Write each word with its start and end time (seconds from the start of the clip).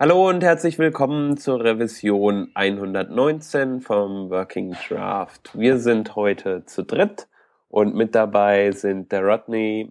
Hallo 0.00 0.28
und 0.28 0.44
herzlich 0.44 0.78
willkommen 0.78 1.38
zur 1.38 1.64
Revision 1.64 2.52
119 2.54 3.80
vom 3.80 4.30
Working 4.30 4.76
Draft. 4.86 5.58
Wir 5.58 5.80
sind 5.80 6.14
heute 6.14 6.64
zu 6.66 6.84
dritt 6.84 7.26
und 7.68 7.96
mit 7.96 8.14
dabei 8.14 8.70
sind 8.70 9.10
der 9.10 9.24
Rodney. 9.24 9.90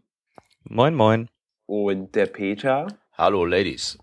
Moin, 0.64 0.96
moin. 0.96 1.28
Und 1.66 2.16
der 2.16 2.28
Peter. 2.28 2.88
Hallo, 3.18 3.44
Ladies. 3.44 3.98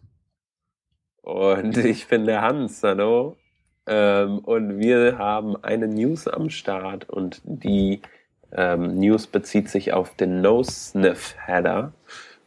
Und 1.22 1.78
ich 1.78 2.06
bin 2.06 2.26
der 2.26 2.42
Hans. 2.42 2.82
Hallo. 2.82 3.38
Ähm, 3.86 4.40
und 4.40 4.78
wir 4.78 5.16
haben 5.16 5.56
eine 5.64 5.88
News 5.88 6.28
am 6.28 6.50
Start 6.50 7.08
und 7.08 7.40
die 7.46 8.02
ähm, 8.52 8.98
News 8.98 9.26
bezieht 9.26 9.70
sich 9.70 9.94
auf 9.94 10.14
den 10.16 10.42
No-Sniff-Header. 10.42 11.94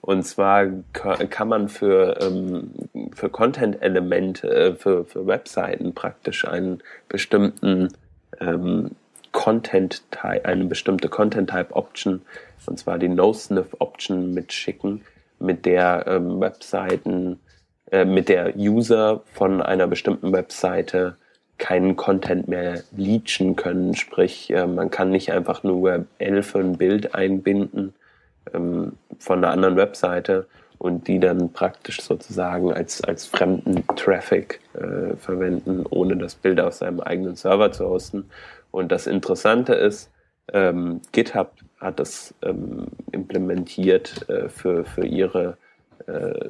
Und 0.08 0.24
zwar 0.24 0.68
kann 0.94 1.50
man 1.50 1.68
für, 1.68 2.18
ähm, 2.22 2.72
für 3.14 3.28
Content-Elemente, 3.28 4.50
äh, 4.50 4.74
für, 4.74 5.04
für 5.04 5.28
Webseiten 5.28 5.94
praktisch 5.94 6.48
einen 6.48 6.82
bestimmten 7.10 7.90
ähm, 8.40 8.92
Content-Type, 9.34 10.46
eine 10.46 10.64
bestimmte 10.64 11.10
Content-Type-Option, 11.10 12.22
und 12.68 12.80
zwar 12.80 13.00
die 13.00 13.10
No-Sniff-Option 13.10 14.34
mitschicken, 14.34 15.02
mit 15.40 15.66
der 15.66 16.06
ähm, 16.08 16.40
Webseiten, 16.40 17.42
äh, 17.92 18.06
mit 18.06 18.30
der 18.30 18.56
User 18.56 19.24
von 19.34 19.62
einer 19.62 19.88
bestimmten 19.88 20.32
Webseite 20.32 21.18
keinen 21.58 21.98
Content 21.98 22.48
mehr 22.48 22.82
leachen 22.96 23.58
können. 23.58 23.94
Sprich, 23.94 24.52
äh, 24.52 24.68
man 24.68 24.90
kann 24.90 25.10
nicht 25.10 25.34
einfach 25.34 25.64
nur 25.64 25.76
URL 25.76 26.44
für 26.44 26.60
ein 26.60 26.78
Bild 26.78 27.14
einbinden 27.14 27.94
ähm, 28.54 28.94
von 29.20 29.40
einer 29.40 29.52
anderen 29.52 29.76
Webseite 29.76 30.48
und 30.78 31.08
die 31.08 31.20
dann 31.20 31.52
praktisch 31.54 32.02
sozusagen 32.02 32.72
als, 32.72 33.04
als 33.04 33.26
fremden 33.26 33.86
Traffic 33.96 34.60
äh, 34.74 35.16
verwenden, 35.16 35.86
ohne 35.90 36.18
das 36.18 36.36
Bild 36.36 36.60
auf 36.60 36.74
seinem 36.74 37.00
eigenen 37.00 37.36
Server 37.36 37.72
zu 37.72 37.88
hosten. 37.88 38.30
Und 38.72 38.92
das 38.92 39.08
Interessante 39.08 39.74
ist, 39.74 40.12
ähm, 40.54 41.02
GitHub 41.12 41.52
hat 41.80 42.00
das 42.00 42.34
ähm, 42.44 42.88
implementiert 43.12 44.30
äh, 44.30 44.50
für, 44.50 44.86
für 44.86 45.06
ihre 45.06 45.58
äh, 46.06 46.50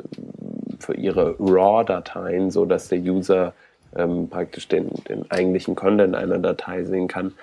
für 0.79 0.93
ihre 0.93 1.35
RAW-Dateien, 1.39 2.51
so 2.51 2.65
dass 2.65 2.89
der 2.89 2.99
User 2.99 3.53
ähm, 3.95 4.29
praktisch 4.29 4.67
den, 4.67 4.89
den 5.09 5.29
eigentlichen 5.31 5.75
Content 5.75 6.15
einer 6.15 6.37
Datei 6.37 6.83
sehen 6.83 7.07
kann. 7.07 7.33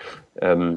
Ähm, 0.40 0.76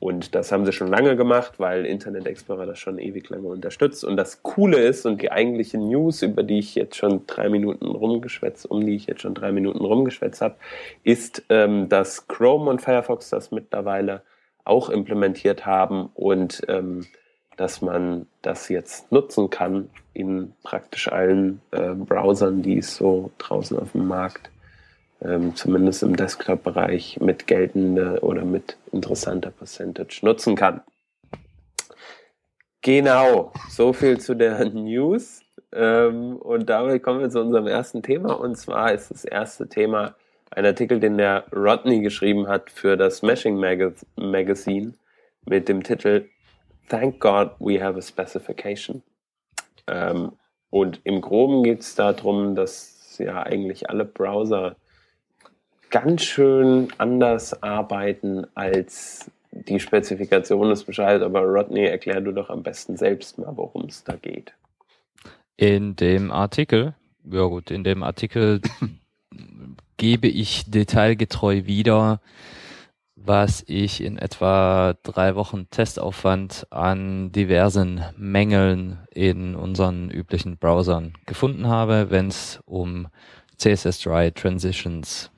und 0.00 0.36
das 0.36 0.52
haben 0.52 0.64
sie 0.64 0.72
schon 0.72 0.88
lange 0.88 1.16
gemacht, 1.16 1.54
weil 1.58 1.84
Internet 1.84 2.26
Explorer 2.26 2.66
das 2.66 2.78
schon 2.78 2.98
ewig 2.98 3.28
lange 3.30 3.48
unterstützt. 3.48 4.04
Und 4.04 4.16
das 4.16 4.42
Coole 4.42 4.78
ist 4.78 5.06
und 5.06 5.20
die 5.20 5.32
eigentliche 5.32 5.78
News, 5.78 6.22
über 6.22 6.44
die 6.44 6.60
ich 6.60 6.76
jetzt 6.76 6.96
schon 6.96 7.26
drei 7.26 7.48
Minuten 7.48 7.86
rumgeschwätzt, 7.86 8.70
um 8.70 8.86
die 8.86 8.94
ich 8.94 9.06
jetzt 9.06 9.22
schon 9.22 9.34
drei 9.34 9.50
Minuten 9.50 9.84
rumgeschwätzt 9.84 10.40
habe, 10.40 10.54
ist, 11.02 11.42
ähm, 11.48 11.88
dass 11.88 12.28
Chrome 12.28 12.70
und 12.70 12.80
Firefox 12.80 13.30
das 13.30 13.50
mittlerweile 13.50 14.22
auch 14.64 14.88
implementiert 14.88 15.66
haben 15.66 16.10
und 16.14 16.62
ähm, 16.68 17.06
dass 17.56 17.82
man 17.82 18.26
das 18.42 18.68
jetzt 18.68 19.10
nutzen 19.10 19.50
kann 19.50 19.90
in 20.14 20.52
praktisch 20.62 21.10
allen 21.10 21.60
äh, 21.72 21.94
Browsern, 21.94 22.62
die 22.62 22.78
es 22.78 22.94
so 22.94 23.32
draußen 23.38 23.76
auf 23.76 23.92
dem 23.92 24.06
Markt 24.06 24.50
ähm, 25.22 25.54
zumindest 25.56 26.02
im 26.02 26.16
Desktop-Bereich 26.16 27.18
mit 27.20 27.46
geltender 27.46 28.22
oder 28.22 28.44
mit 28.44 28.76
interessanter 28.92 29.50
Percentage 29.50 30.20
nutzen 30.22 30.54
kann. 30.56 30.82
Genau, 32.82 33.52
so 33.68 33.92
viel 33.92 34.20
zu 34.20 34.34
der 34.34 34.64
News. 34.70 35.42
Ähm, 35.72 36.36
und 36.36 36.70
damit 36.70 37.02
kommen 37.02 37.20
wir 37.20 37.30
zu 37.30 37.40
unserem 37.40 37.66
ersten 37.66 38.02
Thema. 38.02 38.32
Und 38.32 38.56
zwar 38.56 38.92
ist 38.92 39.10
das 39.10 39.24
erste 39.24 39.68
Thema 39.68 40.14
ein 40.50 40.64
Artikel, 40.64 41.00
den 41.00 41.18
der 41.18 41.44
Rodney 41.52 42.00
geschrieben 42.00 42.48
hat 42.48 42.70
für 42.70 42.96
das 42.96 43.18
Smashing 43.18 43.56
Mag 43.58 43.94
Magazine 44.16 44.94
mit 45.44 45.68
dem 45.68 45.82
Titel 45.82 46.28
Thank 46.88 47.20
God 47.20 47.50
we 47.58 47.82
have 47.82 47.98
a 47.98 48.02
specification. 48.02 49.02
Ähm, 49.86 50.32
und 50.70 51.00
im 51.04 51.20
Groben 51.20 51.62
geht 51.62 51.80
es 51.80 51.94
darum, 51.94 52.54
dass 52.54 53.18
ja 53.18 53.42
eigentlich 53.42 53.90
alle 53.90 54.04
Browser 54.04 54.76
ganz 55.90 56.22
schön 56.22 56.88
anders 56.98 57.62
arbeiten 57.62 58.46
als 58.54 59.30
die 59.50 59.80
Spezifikation 59.80 60.68
des 60.70 60.84
Bescheid. 60.84 61.22
Aber 61.22 61.42
Rodney, 61.42 61.84
erklär 61.84 62.20
du 62.20 62.32
doch 62.32 62.50
am 62.50 62.62
besten 62.62 62.96
selbst 62.96 63.38
mal, 63.38 63.56
worum 63.56 63.86
es 63.86 64.04
da 64.04 64.16
geht. 64.16 64.52
In 65.56 65.96
dem 65.96 66.30
Artikel, 66.30 66.94
ja 67.24 67.44
gut, 67.44 67.70
in 67.70 67.84
dem 67.84 68.02
Artikel 68.02 68.60
gebe 69.96 70.28
ich 70.28 70.70
detailgetreu 70.70 71.66
wieder, 71.66 72.20
was 73.16 73.64
ich 73.66 74.02
in 74.02 74.16
etwa 74.16 74.94
drei 75.02 75.34
Wochen 75.34 75.68
Testaufwand 75.70 76.66
an 76.70 77.32
diversen 77.32 78.04
Mängeln 78.16 78.98
in 79.12 79.56
unseren 79.56 80.10
üblichen 80.10 80.56
Browsern 80.56 81.14
gefunden 81.26 81.66
habe, 81.66 82.10
wenn 82.10 82.28
es 82.28 82.60
um 82.64 83.08
CSS3 83.58 84.32
Transitions 84.34 85.32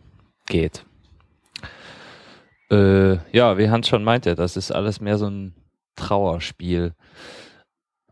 geht. 0.50 0.84
Äh, 2.70 3.14
ja, 3.34 3.56
wie 3.56 3.70
Hans 3.70 3.88
schon 3.88 4.04
meinte, 4.04 4.34
das 4.34 4.56
ist 4.56 4.70
alles 4.70 5.00
mehr 5.00 5.16
so 5.16 5.26
ein 5.26 5.54
Trauerspiel. 5.96 6.92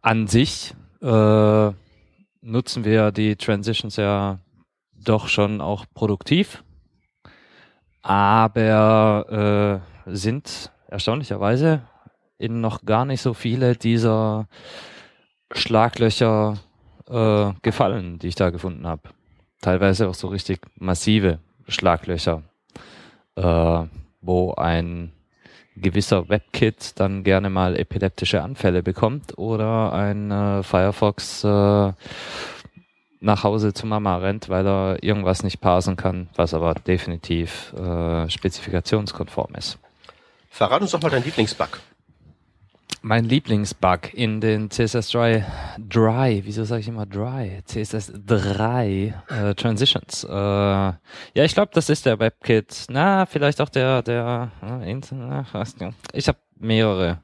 An 0.00 0.26
sich 0.26 0.74
äh, 1.02 1.70
nutzen 2.40 2.84
wir 2.84 3.12
die 3.12 3.36
Transitions 3.36 3.96
ja 3.96 4.38
doch 4.94 5.28
schon 5.28 5.60
auch 5.60 5.84
produktiv, 5.94 6.64
aber 8.02 9.82
äh, 10.06 10.12
sind 10.12 10.72
erstaunlicherweise 10.88 11.82
in 12.38 12.60
noch 12.60 12.84
gar 12.84 13.04
nicht 13.04 13.20
so 13.20 13.34
viele 13.34 13.76
dieser 13.76 14.48
Schlaglöcher 15.52 16.58
äh, 17.08 17.52
gefallen, 17.62 18.18
die 18.18 18.28
ich 18.28 18.34
da 18.34 18.50
gefunden 18.50 18.86
habe. 18.86 19.02
Teilweise 19.60 20.08
auch 20.08 20.14
so 20.14 20.28
richtig 20.28 20.60
massive 20.76 21.40
Schlaglöcher, 21.68 22.42
äh, 23.36 23.82
wo 24.20 24.54
ein 24.54 25.12
gewisser 25.76 26.28
WebKit 26.28 26.98
dann 26.98 27.22
gerne 27.22 27.50
mal 27.50 27.78
epileptische 27.78 28.42
Anfälle 28.42 28.82
bekommt 28.82 29.38
oder 29.38 29.92
ein 29.92 30.30
äh, 30.30 30.62
Firefox 30.62 31.44
äh, 31.44 31.92
nach 33.20 33.44
Hause 33.44 33.72
zu 33.72 33.86
Mama 33.86 34.16
rennt, 34.18 34.48
weil 34.48 34.66
er 34.66 35.02
irgendwas 35.02 35.42
nicht 35.42 35.60
parsen 35.60 35.96
kann, 35.96 36.28
was 36.36 36.54
aber 36.54 36.74
definitiv 36.74 37.72
äh, 37.74 38.28
spezifikationskonform 38.28 39.54
ist. 39.56 39.78
Verrat 40.50 40.82
uns 40.82 40.92
doch 40.92 41.02
mal 41.02 41.10
deinen 41.10 41.24
Lieblingsbug 41.24 41.80
mein 43.02 43.24
Lieblingsbug 43.24 44.14
in 44.14 44.40
den 44.40 44.68
CSS3 44.68 45.44
Dry, 45.78 46.42
wieso 46.44 46.64
sage 46.64 46.80
ich 46.80 46.88
immer 46.88 47.06
Dry? 47.06 47.62
CSS3 47.68 49.12
äh, 49.28 49.54
Transitions. 49.54 50.24
Äh, 50.24 50.32
ja, 50.32 50.96
ich 51.34 51.54
glaube, 51.54 51.70
das 51.74 51.88
ist 51.88 52.06
der 52.06 52.18
WebKit. 52.18 52.86
Na, 52.88 53.26
vielleicht 53.26 53.60
auch 53.60 53.68
der, 53.68 54.02
der, 54.02 54.50
äh, 54.62 55.92
ich 56.12 56.28
habe 56.28 56.38
mehrere. 56.56 57.22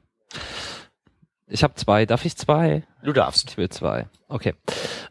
Ich 1.47 1.63
habe 1.63 1.75
zwei. 1.75 2.05
Darf 2.05 2.25
ich 2.25 2.35
zwei? 2.35 2.83
Du 3.03 3.13
darfst. 3.13 3.51
Ich 3.51 3.57
will 3.57 3.69
zwei. 3.69 4.07
Okay. 4.27 4.53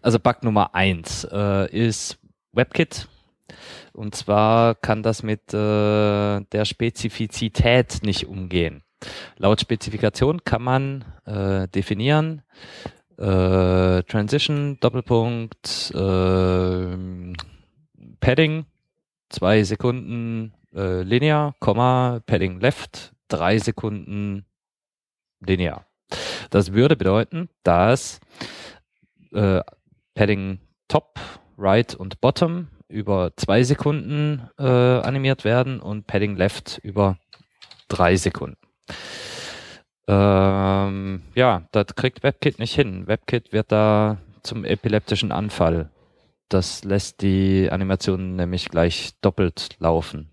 Also 0.03 0.19
Bug 0.19 0.43
Nummer 0.43 0.75
eins 0.75 1.27
äh, 1.31 1.71
ist 1.71 2.19
WebKit. 2.53 3.09
Und 3.93 4.15
zwar 4.15 4.75
kann 4.75 5.03
das 5.03 5.23
mit 5.23 5.55
äh, 5.55 6.41
der 6.41 6.65
Spezifizität 6.65 8.01
nicht 8.03 8.27
umgehen. 8.27 8.83
Laut 9.37 9.60
Spezifikation 9.60 10.44
kann 10.44 10.62
man 10.62 11.04
äh, 11.26 11.69
definieren 11.69 12.42
äh, 13.19 14.03
Transition, 14.03 14.78
Doppelpunkt, 14.81 15.92
äh, 15.94 17.34
Padding, 18.20 18.66
zwei 19.28 19.62
Sekunden 19.62 20.53
äh, 20.74 21.03
linear, 21.03 21.54
Komma, 21.60 22.21
Padding 22.27 22.60
left, 22.60 23.12
drei 23.28 23.59
Sekunden 23.59 24.45
linear. 25.41 25.86
Das 26.50 26.72
würde 26.72 26.97
bedeuten, 26.97 27.48
dass 27.62 28.21
äh, 29.33 29.60
Padding 30.15 30.60
top, 30.89 31.18
right 31.59 31.95
und 31.95 32.21
bottom 32.21 32.68
über 32.89 33.33
zwei 33.36 33.62
Sekunden 33.62 34.48
äh, 34.59 34.65
animiert 34.65 35.45
werden 35.45 35.80
und 35.80 36.07
Padding 36.07 36.36
left 36.36 36.78
über 36.83 37.18
drei 37.89 38.16
Sekunden. 38.16 38.64
Ähm, 40.07 41.22
ja, 41.34 41.63
das 41.72 41.95
kriegt 41.97 42.22
WebKit 42.22 42.59
nicht 42.59 42.75
hin. 42.75 43.07
WebKit 43.07 43.53
wird 43.53 43.72
da 43.72 44.19
zum 44.42 44.65
epileptischen 44.65 45.33
Anfall. 45.33 45.91
Das 46.48 46.84
lässt 46.84 47.22
die 47.22 47.71
Animation 47.71 48.36
nämlich 48.36 48.69
gleich 48.69 49.13
doppelt 49.22 49.77
laufen. 49.78 50.31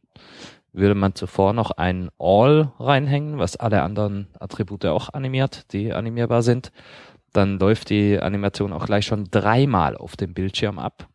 Würde 0.73 0.95
man 0.95 1.15
zuvor 1.15 1.53
noch 1.53 1.71
ein 1.71 2.09
All 2.17 2.71
reinhängen, 2.79 3.37
was 3.39 3.57
alle 3.57 3.81
anderen 3.81 4.27
Attribute 4.39 4.85
auch 4.85 5.09
animiert, 5.13 5.71
die 5.73 5.93
animierbar 5.93 6.43
sind, 6.43 6.71
dann 7.33 7.59
läuft 7.59 7.89
die 7.89 8.19
Animation 8.19 8.73
auch 8.73 8.85
gleich 8.85 9.05
schon 9.05 9.29
dreimal 9.31 9.95
auf 9.95 10.15
dem 10.15 10.33
Bildschirm 10.33 10.79
ab. 10.79 11.07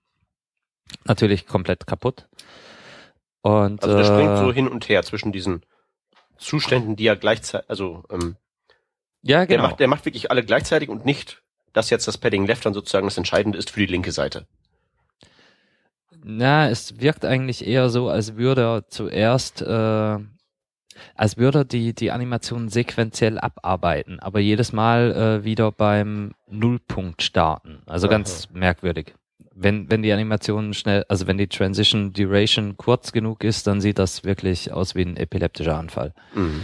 natürlich 1.05 1.47
komplett 1.47 1.87
kaputt. 1.87 2.29
Und, 3.43 3.83
Also 3.83 3.97
der 3.97 4.05
springt 4.05 4.33
äh, 4.33 4.37
so 4.39 4.53
hin 4.53 4.69
und 4.69 4.89
her 4.89 5.03
zwischen 5.03 5.33
diesen 5.33 5.63
Zuständen, 6.39 6.97
die 6.97 7.07
er 7.07 7.17
gleichzeitig, 7.17 7.69
also 7.69 8.05
ähm, 8.11 8.37
ja, 9.23 9.39
der 9.39 9.47
genau. 9.47 9.69
macht, 9.69 9.81
der 9.81 9.89
macht 9.89 10.05
wirklich 10.05 10.31
alle 10.31 10.45
gleichzeitig 10.45 10.89
und 10.89 11.05
nicht, 11.05 11.43
dass 11.73 11.91
jetzt 11.91 12.07
das 12.07 12.19
Padding 12.19 12.47
Left 12.47 12.65
dann 12.65 12.75
sozusagen 12.75 13.07
das 13.07 13.19
Entscheidende 13.19 13.59
ist 13.59 13.71
für 13.71 13.81
die 13.81 13.87
linke 13.87 14.13
Seite. 14.13 14.47
Na, 16.23 16.69
es 16.69 17.01
wirkt 17.01 17.25
eigentlich 17.25 17.67
eher 17.67 17.89
so, 17.89 18.09
als 18.09 18.37
würde 18.37 18.63
er 18.63 18.89
zuerst, 18.89 19.63
äh, 19.63 20.19
als 21.15 21.37
würde 21.37 21.59
er 21.61 21.65
die, 21.65 21.95
die 21.95 22.11
Animation 22.11 22.69
sequenziell 22.69 23.39
abarbeiten, 23.39 24.19
aber 24.21 24.41
jedes 24.41 24.73
Mal 24.73 25.13
äh, 25.13 25.45
wieder 25.45 25.71
beim 25.71 26.33
Nullpunkt 26.49 27.23
starten. 27.23 27.83
Also 27.87 28.09
ganz 28.09 28.49
merkwürdig. 28.51 29.15
Wenn, 29.59 29.91
wenn 29.91 30.03
die 30.03 30.13
Animation 30.13 30.75
schnell, 30.75 31.05
also 31.09 31.27
wenn 31.27 31.39
die 31.39 31.49
Transition 31.49 32.13
Duration 32.13 32.77
kurz 32.77 33.13
genug 33.13 33.43
ist, 33.43 33.67
dann 33.67 33.81
sieht 33.81 33.99
das 33.99 34.23
wirklich 34.23 34.71
aus 34.71 34.95
wie 34.95 35.03
ein 35.03 35.17
epileptischer 35.17 35.77
Anfall. 35.77 36.13
Mhm. 36.35 36.63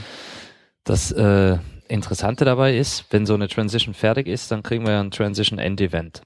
Das 0.84 1.10
äh, 1.12 1.58
Interessante 1.88 2.44
dabei 2.44 2.76
ist, 2.76 3.06
wenn 3.10 3.26
so 3.26 3.34
eine 3.34 3.48
Transition 3.48 3.92
fertig 3.92 4.26
ist, 4.26 4.50
dann 4.50 4.62
kriegen 4.62 4.86
wir 4.86 4.92
ja 4.92 5.00
ein 5.00 5.10
Transition 5.10 5.58
End 5.58 5.80
Event. 5.80 6.22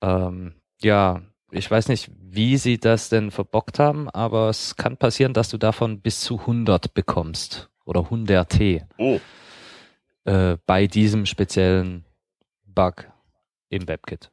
Ähm, 0.00 0.54
ja, 0.82 1.22
ich 1.52 1.70
weiß 1.70 1.88
nicht, 1.88 2.10
wie 2.20 2.56
sie 2.56 2.78
das 2.78 3.08
denn 3.08 3.30
verbockt 3.30 3.78
haben, 3.78 4.10
aber 4.10 4.48
es 4.48 4.74
kann 4.74 4.96
passieren, 4.96 5.32
dass 5.32 5.48
du 5.48 5.58
davon 5.58 6.00
bis 6.00 6.20
zu 6.20 6.40
100 6.40 6.92
bekommst 6.92 7.70
oder 7.84 8.00
100 8.00 8.48
T 8.48 8.84
Oh, 8.98 9.20
äh, 10.24 10.56
bei 10.66 10.86
diesem 10.88 11.26
speziellen 11.26 12.04
Bug 12.66 13.08
im 13.68 13.86
WebKit. 13.86 14.30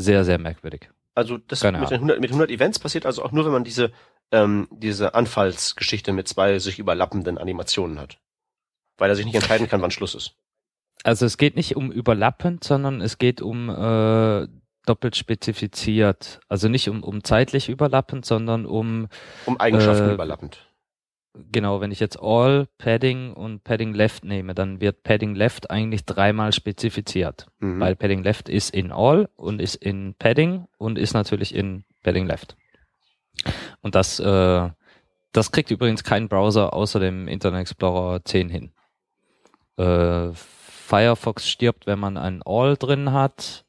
Sehr, 0.00 0.24
sehr 0.24 0.38
merkwürdig. 0.38 0.88
also 1.14 1.38
das 1.38 1.62
mit, 1.62 1.74
den 1.74 1.94
100, 1.94 2.20
mit 2.20 2.30
100 2.30 2.50
Events 2.50 2.78
passiert 2.78 3.04
also 3.04 3.22
auch 3.22 3.32
nur, 3.32 3.44
wenn 3.44 3.52
man 3.52 3.64
diese, 3.64 3.92
ähm, 4.32 4.68
diese 4.70 5.14
Anfallsgeschichte 5.14 6.12
mit 6.12 6.26
zwei 6.28 6.58
sich 6.58 6.78
überlappenden 6.78 7.36
Animationen 7.36 7.98
hat. 7.98 8.18
Weil 8.96 9.10
er 9.10 9.16
sich 9.16 9.26
nicht 9.26 9.34
entscheiden 9.34 9.68
kann, 9.68 9.82
wann 9.82 9.90
Schluss 9.90 10.14
ist. 10.14 10.34
Also 11.02 11.26
es 11.26 11.36
geht 11.38 11.56
nicht 11.56 11.76
um 11.76 11.90
überlappend, 11.90 12.64
sondern 12.64 13.00
es 13.00 13.18
geht 13.18 13.40
um 13.42 13.70
äh, 13.70 14.46
doppelt 14.86 15.16
spezifiziert. 15.16 16.40
Also 16.48 16.68
nicht 16.68 16.88
um, 16.88 17.02
um 17.02 17.24
zeitlich 17.24 17.68
überlappend, 17.68 18.24
sondern 18.24 18.66
um 18.66 19.08
Um 19.46 19.58
Eigenschaften 19.58 20.10
Äh, 20.10 20.14
überlappend. 20.14 20.69
Genau, 21.34 21.80
wenn 21.80 21.92
ich 21.92 22.00
jetzt 22.00 22.18
All, 22.20 22.66
Padding 22.78 23.32
und 23.32 23.64
Padding 23.64 23.94
Left 23.94 24.24
nehme, 24.24 24.54
dann 24.54 24.80
wird 24.80 25.02
Padding 25.02 25.34
Left 25.34 25.70
eigentlich 25.70 26.04
dreimal 26.04 26.52
spezifiziert. 26.52 27.46
Mhm. 27.58 27.80
Weil 27.80 27.96
Padding 27.96 28.22
Left 28.22 28.48
ist 28.48 28.74
in 28.74 28.92
All 28.92 29.28
und 29.36 29.60
ist 29.60 29.76
in 29.76 30.14
Padding 30.18 30.66
und 30.78 30.98
ist 30.98 31.14
natürlich 31.14 31.54
in 31.54 31.84
Padding 32.02 32.26
Left. 32.26 32.56
Und 33.80 33.94
das, 33.94 34.18
äh, 34.20 34.68
das 35.32 35.52
kriegt 35.52 35.70
übrigens 35.70 36.04
kein 36.04 36.28
Browser 36.28 36.72
außer 36.72 37.00
dem 37.00 37.28
Internet 37.28 37.62
Explorer 37.62 38.24
10 38.24 38.48
hin. 38.48 38.72
Äh, 39.76 40.32
Firefox 40.34 41.48
stirbt, 41.48 41.86
wenn 41.86 41.98
man 41.98 42.16
ein 42.16 42.42
All 42.44 42.76
drin 42.76 43.12
hat. 43.12 43.64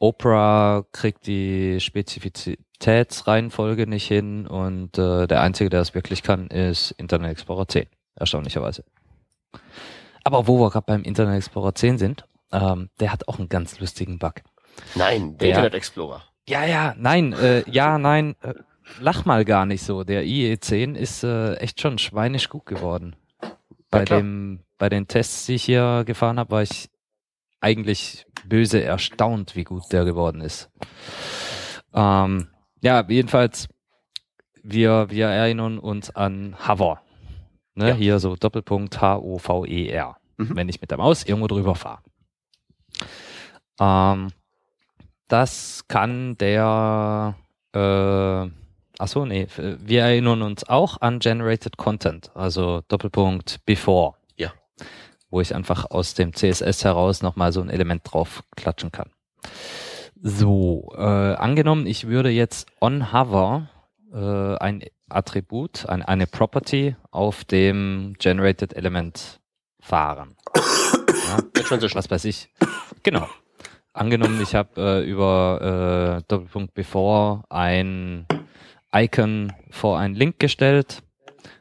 Opera 0.00 0.84
kriegt 0.92 1.26
die 1.26 1.78
Spezifizitätsreihenfolge 1.78 3.86
nicht 3.86 4.08
hin 4.08 4.46
und 4.46 4.96
äh, 4.98 5.26
der 5.26 5.42
einzige, 5.42 5.68
der 5.70 5.80
es 5.82 5.94
wirklich 5.94 6.22
kann, 6.22 6.46
ist 6.48 6.92
Internet 6.92 7.30
Explorer 7.32 7.68
10. 7.68 7.86
Erstaunlicherweise. 8.16 8.82
Aber 10.24 10.48
wo 10.48 10.58
wir 10.58 10.70
gerade 10.70 10.86
beim 10.86 11.02
Internet 11.02 11.36
Explorer 11.36 11.74
10 11.74 11.98
sind, 11.98 12.24
ähm, 12.50 12.88
der 12.98 13.12
hat 13.12 13.28
auch 13.28 13.38
einen 13.38 13.50
ganz 13.50 13.78
lustigen 13.78 14.18
Bug. 14.18 14.36
Nein, 14.94 15.36
der 15.38 15.48
Ja. 15.48 15.54
Internet 15.56 15.74
Explorer. 15.74 16.22
Ja, 16.48 16.64
ja, 16.64 16.94
nein, 16.98 17.34
äh, 17.34 17.62
ja, 17.70 17.98
nein, 17.98 18.34
äh, 18.42 18.54
lach 19.00 19.24
mal 19.26 19.44
gar 19.44 19.66
nicht 19.66 19.82
so. 19.82 20.02
Der 20.02 20.24
IE10 20.24 20.94
ist 20.94 21.22
äh, 21.24 21.54
echt 21.56 21.78
schon 21.80 21.98
schweinisch 21.98 22.48
gut 22.48 22.64
geworden. 22.66 23.14
Bei 23.90 24.04
klar. 24.04 24.20
dem, 24.20 24.60
bei 24.78 24.88
den 24.88 25.08
Tests, 25.08 25.44
die 25.46 25.56
ich 25.56 25.64
hier 25.64 26.04
gefahren 26.06 26.38
habe, 26.38 26.52
war 26.52 26.62
ich 26.62 26.88
eigentlich 27.60 28.24
böse 28.44 28.82
erstaunt, 28.82 29.56
wie 29.56 29.64
gut 29.64 29.84
der 29.92 30.04
geworden 30.04 30.40
ist. 30.40 30.70
Ähm, 31.94 32.48
ja, 32.82 33.04
jedenfalls, 33.08 33.68
wir, 34.62 35.10
wir 35.10 35.26
erinnern 35.26 35.78
uns 35.78 36.14
an 36.14 36.56
Hover. 36.66 37.00
Ne, 37.74 37.90
Ja. 37.90 37.94
Hier 37.94 38.18
so 38.18 38.36
Doppelpunkt 38.36 39.00
H-O-V-E-R. 39.00 40.16
Mhm. 40.36 40.56
Wenn 40.56 40.68
ich 40.68 40.80
mit 40.80 40.90
der 40.90 40.98
Maus 40.98 41.24
irgendwo 41.24 41.46
drüber 41.46 41.74
fahre. 41.74 42.00
Ähm, 43.80 44.30
das 45.28 45.84
kann 45.86 46.36
der, 46.38 47.36
äh, 47.72 47.78
ach 47.78 49.08
so, 49.08 49.24
nee, 49.24 49.46
wir 49.56 50.02
erinnern 50.02 50.42
uns 50.42 50.68
auch 50.68 51.00
an 51.00 51.20
Generated 51.20 51.76
Content, 51.76 52.30
also 52.34 52.82
Doppelpunkt 52.88 53.64
Before. 53.64 54.14
Wo 55.30 55.40
ich 55.40 55.54
einfach 55.54 55.90
aus 55.90 56.14
dem 56.14 56.34
CSS 56.34 56.84
heraus 56.84 57.22
nochmal 57.22 57.52
so 57.52 57.60
ein 57.60 57.70
Element 57.70 58.02
drauf 58.04 58.42
klatschen 58.56 58.90
kann. 58.90 59.10
So, 60.22 60.92
äh, 60.96 61.00
angenommen, 61.00 61.86
ich 61.86 62.06
würde 62.08 62.30
jetzt 62.30 62.68
on 62.80 63.12
hover 63.12 63.70
äh, 64.12 64.56
ein 64.56 64.82
Attribut, 65.08 65.86
ein, 65.88 66.02
eine 66.02 66.26
Property 66.26 66.96
auf 67.10 67.44
dem 67.44 68.14
Generated 68.18 68.74
Element 68.74 69.40
fahren. 69.80 70.36
Ja, 70.54 71.38
was 71.94 72.10
weiß 72.10 72.24
ich. 72.26 72.50
Genau. 73.02 73.28
Angenommen, 73.92 74.40
ich 74.40 74.54
habe 74.54 75.02
äh, 75.02 75.08
über 75.08 76.20
äh, 76.20 76.24
Doppelpunkt 76.28 76.74
before 76.74 77.42
ein 77.48 78.26
Icon 78.94 79.52
vor 79.70 79.98
einen 79.98 80.14
Link 80.14 80.38
gestellt 80.38 81.02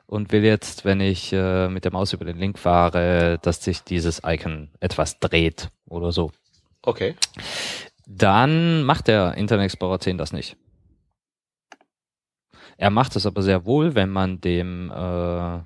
und 0.10 0.32
will 0.32 0.44
jetzt, 0.44 0.86
wenn 0.86 1.02
ich 1.02 1.32
äh, 1.34 1.70
mit 1.70 1.86
der 1.86 1.92
Maus 1.92 2.14
über 2.14 2.26
den 2.26 2.38
Link 2.38 2.58
fahre, 2.58 3.38
dass 3.44 3.64
sich 3.64 3.84
dieses 3.84 4.22
Icon 4.26 4.70
etwas 4.80 5.20
dreht 5.20 5.70
oder 5.88 6.12
so. 6.12 6.32
Okay. 6.82 7.16
Dann 8.08 8.84
macht 8.84 9.08
der 9.08 9.36
Internet 9.36 9.66
Explorer 9.66 10.00
10 10.00 10.18
das 10.18 10.34
nicht. 10.34 10.58
Er 12.78 12.90
macht 12.90 13.16
es 13.16 13.28
aber 13.28 13.44
sehr 13.44 13.66
wohl, 13.66 13.94
wenn 13.94 14.10
man 14.10 14.42
dem 14.42 14.90
äh, 14.90 15.60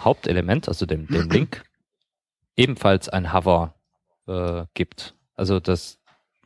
Hauptelement, 0.00 0.68
also 0.68 0.86
dem, 0.86 1.06
dem 1.08 1.28
Link, 1.30 1.62
ebenfalls 2.56 3.10
ein 3.10 3.34
Hover 3.34 3.74
äh, 4.28 4.64
gibt. 4.72 5.14
Also 5.34 5.60
das, 5.60 5.98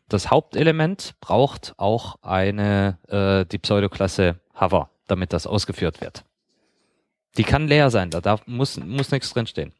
das 0.08 0.32
Hauptelement 0.32 1.14
braucht 1.20 1.74
auch 1.76 2.16
eine 2.22 2.98
äh, 3.06 3.46
die 3.46 3.58
Pseudoklasse 3.58 4.40
Hover, 4.60 4.90
damit 5.06 5.32
das 5.32 5.46
ausgeführt 5.46 6.00
wird. 6.00 6.24
Die 7.36 7.44
kann 7.44 7.68
leer 7.68 7.90
sein, 7.90 8.10
da 8.10 8.20
darf, 8.20 8.42
muss, 8.46 8.78
muss 8.78 9.10
nichts 9.10 9.32
drinstehen. 9.32 9.72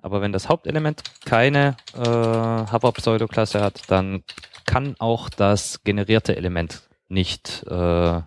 Aber 0.00 0.20
wenn 0.20 0.32
das 0.32 0.48
Hauptelement 0.48 1.02
keine 1.24 1.76
äh, 1.94 1.98
Hover-Pseudoklasse 1.98 3.60
hat, 3.60 3.82
dann 3.88 4.22
kann 4.64 4.94
auch 4.98 5.28
das 5.28 5.82
generierte 5.82 6.36
Element 6.36 6.82
nicht 7.08 7.64
äh, 7.68 8.20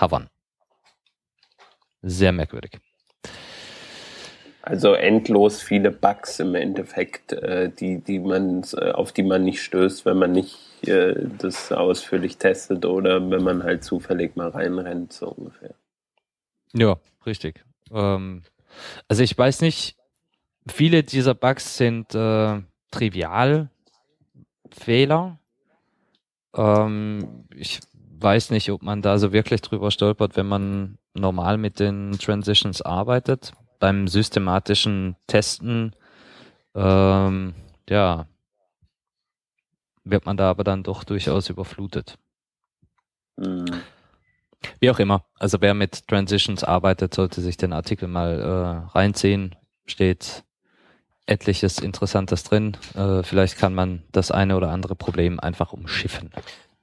hovern. 0.00 0.28
Sehr 2.02 2.32
merkwürdig. 2.32 2.78
Also 4.60 4.94
endlos 4.94 5.60
viele 5.60 5.90
Bugs 5.90 6.40
im 6.40 6.54
Endeffekt, 6.54 7.32
äh, 7.32 7.70
die, 7.70 7.98
die 8.00 8.18
man, 8.18 8.64
äh, 8.76 8.92
auf 8.92 9.12
die 9.12 9.22
man 9.22 9.44
nicht 9.44 9.62
stößt, 9.62 10.06
wenn 10.06 10.18
man 10.18 10.32
nicht 10.32 10.58
äh, 10.86 11.14
das 11.38 11.70
ausführlich 11.70 12.38
testet 12.38 12.84
oder 12.86 13.30
wenn 13.30 13.42
man 13.42 13.62
halt 13.62 13.84
zufällig 13.84 14.36
mal 14.36 14.48
reinrennt, 14.48 15.12
so 15.12 15.28
ungefähr. 15.28 15.74
Ja, 16.74 16.96
richtig. 17.24 17.64
Ähm, 17.90 18.42
also 19.08 19.22
ich 19.22 19.36
weiß 19.36 19.60
nicht, 19.60 19.96
viele 20.66 21.02
dieser 21.02 21.34
Bugs 21.34 21.76
sind 21.76 22.14
äh, 22.14 22.60
Trivialfehler. 22.90 23.68
Ähm, 26.54 27.46
ich 27.54 27.80
weiß 28.18 28.50
nicht, 28.50 28.70
ob 28.70 28.82
man 28.82 29.02
da 29.02 29.18
so 29.18 29.32
wirklich 29.32 29.62
drüber 29.62 29.90
stolpert, 29.90 30.36
wenn 30.36 30.46
man 30.46 30.98
normal 31.14 31.58
mit 31.58 31.78
den 31.78 32.12
Transitions 32.18 32.82
arbeitet. 32.82 33.52
Beim 33.78 34.08
systematischen 34.08 35.16
Testen, 35.26 35.94
ähm, 36.74 37.54
ja, 37.88 38.26
wird 40.04 40.26
man 40.26 40.36
da 40.36 40.50
aber 40.50 40.64
dann 40.64 40.82
doch 40.82 41.04
durchaus 41.04 41.50
überflutet. 41.50 42.18
Hm. 43.38 43.64
Wie 44.80 44.90
auch 44.90 44.98
immer. 44.98 45.24
Also 45.38 45.60
wer 45.60 45.74
mit 45.74 46.06
Transitions 46.08 46.64
arbeitet, 46.64 47.14
sollte 47.14 47.40
sich 47.40 47.56
den 47.56 47.72
Artikel 47.72 48.08
mal 48.08 48.40
äh, 48.40 48.96
reinziehen. 48.96 49.54
Steht 49.86 50.44
etliches 51.26 51.78
Interessantes 51.78 52.44
drin. 52.44 52.76
Äh, 52.94 53.22
vielleicht 53.22 53.58
kann 53.58 53.74
man 53.74 54.02
das 54.12 54.30
eine 54.30 54.56
oder 54.56 54.70
andere 54.70 54.94
Problem 54.94 55.40
einfach 55.40 55.72
umschiffen. 55.72 56.30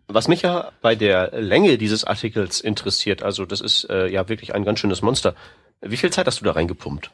Was 0.08 0.28
mich 0.28 0.42
ja 0.42 0.72
bei 0.82 0.96
der 0.96 1.32
Länge 1.40 1.78
dieses 1.78 2.04
Artikels 2.04 2.60
interessiert, 2.60 3.24
also 3.24 3.46
das 3.46 3.62
ist 3.62 3.90
äh, 3.90 4.08
ja 4.08 4.28
wirklich 4.28 4.54
ein 4.54 4.66
ganz 4.66 4.80
schönes 4.80 5.02
Monster. 5.02 5.36
Wie 5.80 5.98
viel 5.98 6.12
Zeit 6.12 6.28
hast 6.28 6.42
du 6.42 6.46
da 6.46 6.52
reingepumpt? 6.52 7.12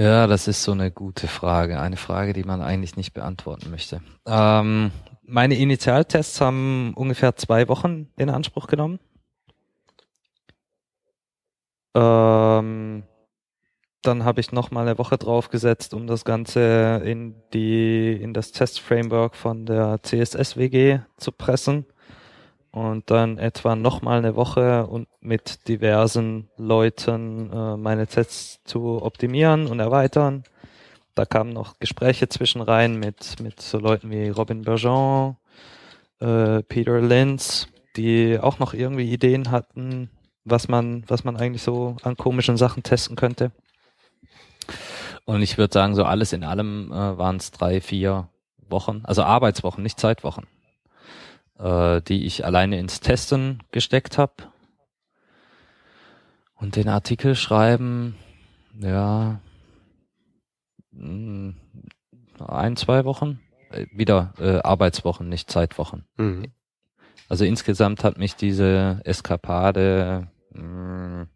Ja, 0.00 0.26
das 0.26 0.48
ist 0.48 0.62
so 0.62 0.72
eine 0.72 0.90
gute 0.90 1.28
Frage. 1.28 1.78
Eine 1.78 1.98
Frage, 1.98 2.32
die 2.32 2.42
man 2.42 2.62
eigentlich 2.62 2.96
nicht 2.96 3.12
beantworten 3.12 3.70
möchte. 3.70 4.00
Ähm, 4.26 4.92
meine 5.24 5.56
Initialtests 5.56 6.40
haben 6.40 6.94
ungefähr 6.94 7.36
zwei 7.36 7.68
Wochen 7.68 8.08
in 8.16 8.30
Anspruch 8.30 8.66
genommen. 8.66 8.98
Ähm, 11.94 13.02
dann 14.00 14.24
habe 14.24 14.40
ich 14.40 14.52
noch 14.52 14.70
mal 14.70 14.88
eine 14.88 14.96
Woche 14.96 15.18
draufgesetzt, 15.18 15.92
um 15.92 16.06
das 16.06 16.24
Ganze 16.24 17.02
in 17.04 17.34
die 17.52 18.12
in 18.22 18.32
das 18.32 18.52
Testframework 18.52 19.36
von 19.36 19.66
der 19.66 20.02
CSS 20.02 20.56
WG 20.56 21.00
zu 21.18 21.30
pressen 21.30 21.84
und 22.72 23.10
dann 23.10 23.38
etwa 23.38 23.74
noch 23.74 24.02
mal 24.02 24.18
eine 24.18 24.36
Woche 24.36 24.86
und 24.86 25.08
mit 25.20 25.66
diversen 25.68 26.48
Leuten 26.56 27.50
äh, 27.52 27.76
meine 27.76 28.06
Tests 28.06 28.60
zu 28.64 29.02
optimieren 29.02 29.66
und 29.66 29.80
erweitern. 29.80 30.44
Da 31.14 31.24
kamen 31.24 31.52
noch 31.52 31.78
Gespräche 31.80 32.28
zwischen 32.28 32.60
rein 32.60 32.98
mit 32.98 33.40
mit 33.40 33.60
so 33.60 33.78
Leuten 33.78 34.10
wie 34.10 34.28
Robin 34.28 34.62
Bergeon, 34.62 35.36
äh, 36.20 36.62
Peter 36.62 37.00
Linz, 37.00 37.68
die 37.96 38.38
auch 38.40 38.58
noch 38.60 38.72
irgendwie 38.74 39.10
Ideen 39.12 39.50
hatten, 39.50 40.10
was 40.44 40.68
man 40.68 41.04
was 41.08 41.24
man 41.24 41.36
eigentlich 41.36 41.62
so 41.62 41.96
an 42.02 42.16
komischen 42.16 42.56
Sachen 42.56 42.82
testen 42.84 43.16
könnte. 43.16 43.50
Und 45.24 45.42
ich 45.42 45.58
würde 45.58 45.72
sagen, 45.72 45.94
so 45.94 46.04
alles 46.04 46.32
in 46.32 46.44
allem 46.44 46.92
äh, 46.92 47.18
waren 47.18 47.36
es 47.36 47.50
drei, 47.50 47.80
vier 47.80 48.28
Wochen, 48.68 49.02
also 49.04 49.22
Arbeitswochen, 49.22 49.82
nicht 49.82 49.98
Zeitwochen, 49.98 50.46
äh, 51.60 52.00
die 52.02 52.26
ich 52.26 52.44
alleine 52.44 52.78
ins 52.78 53.00
Testen 53.00 53.62
gesteckt 53.70 54.18
habe. 54.18 54.34
Und 56.54 56.76
den 56.76 56.88
Artikel 56.88 57.34
schreiben, 57.34 58.16
ja, 58.78 59.40
mm, 60.92 61.50
ein, 62.38 62.76
zwei 62.76 63.04
Wochen. 63.04 63.40
Äh, 63.70 63.86
wieder 63.92 64.34
äh, 64.38 64.58
Arbeitswochen, 64.58 65.28
nicht 65.28 65.50
Zeitwochen. 65.50 66.04
Mhm. 66.16 66.52
Also 67.28 67.44
insgesamt 67.44 68.02
hat 68.04 68.18
mich 68.18 68.34
diese 68.34 69.00
Eskapade 69.04 70.28
mh, 70.50 71.22
mm, 71.22 71.28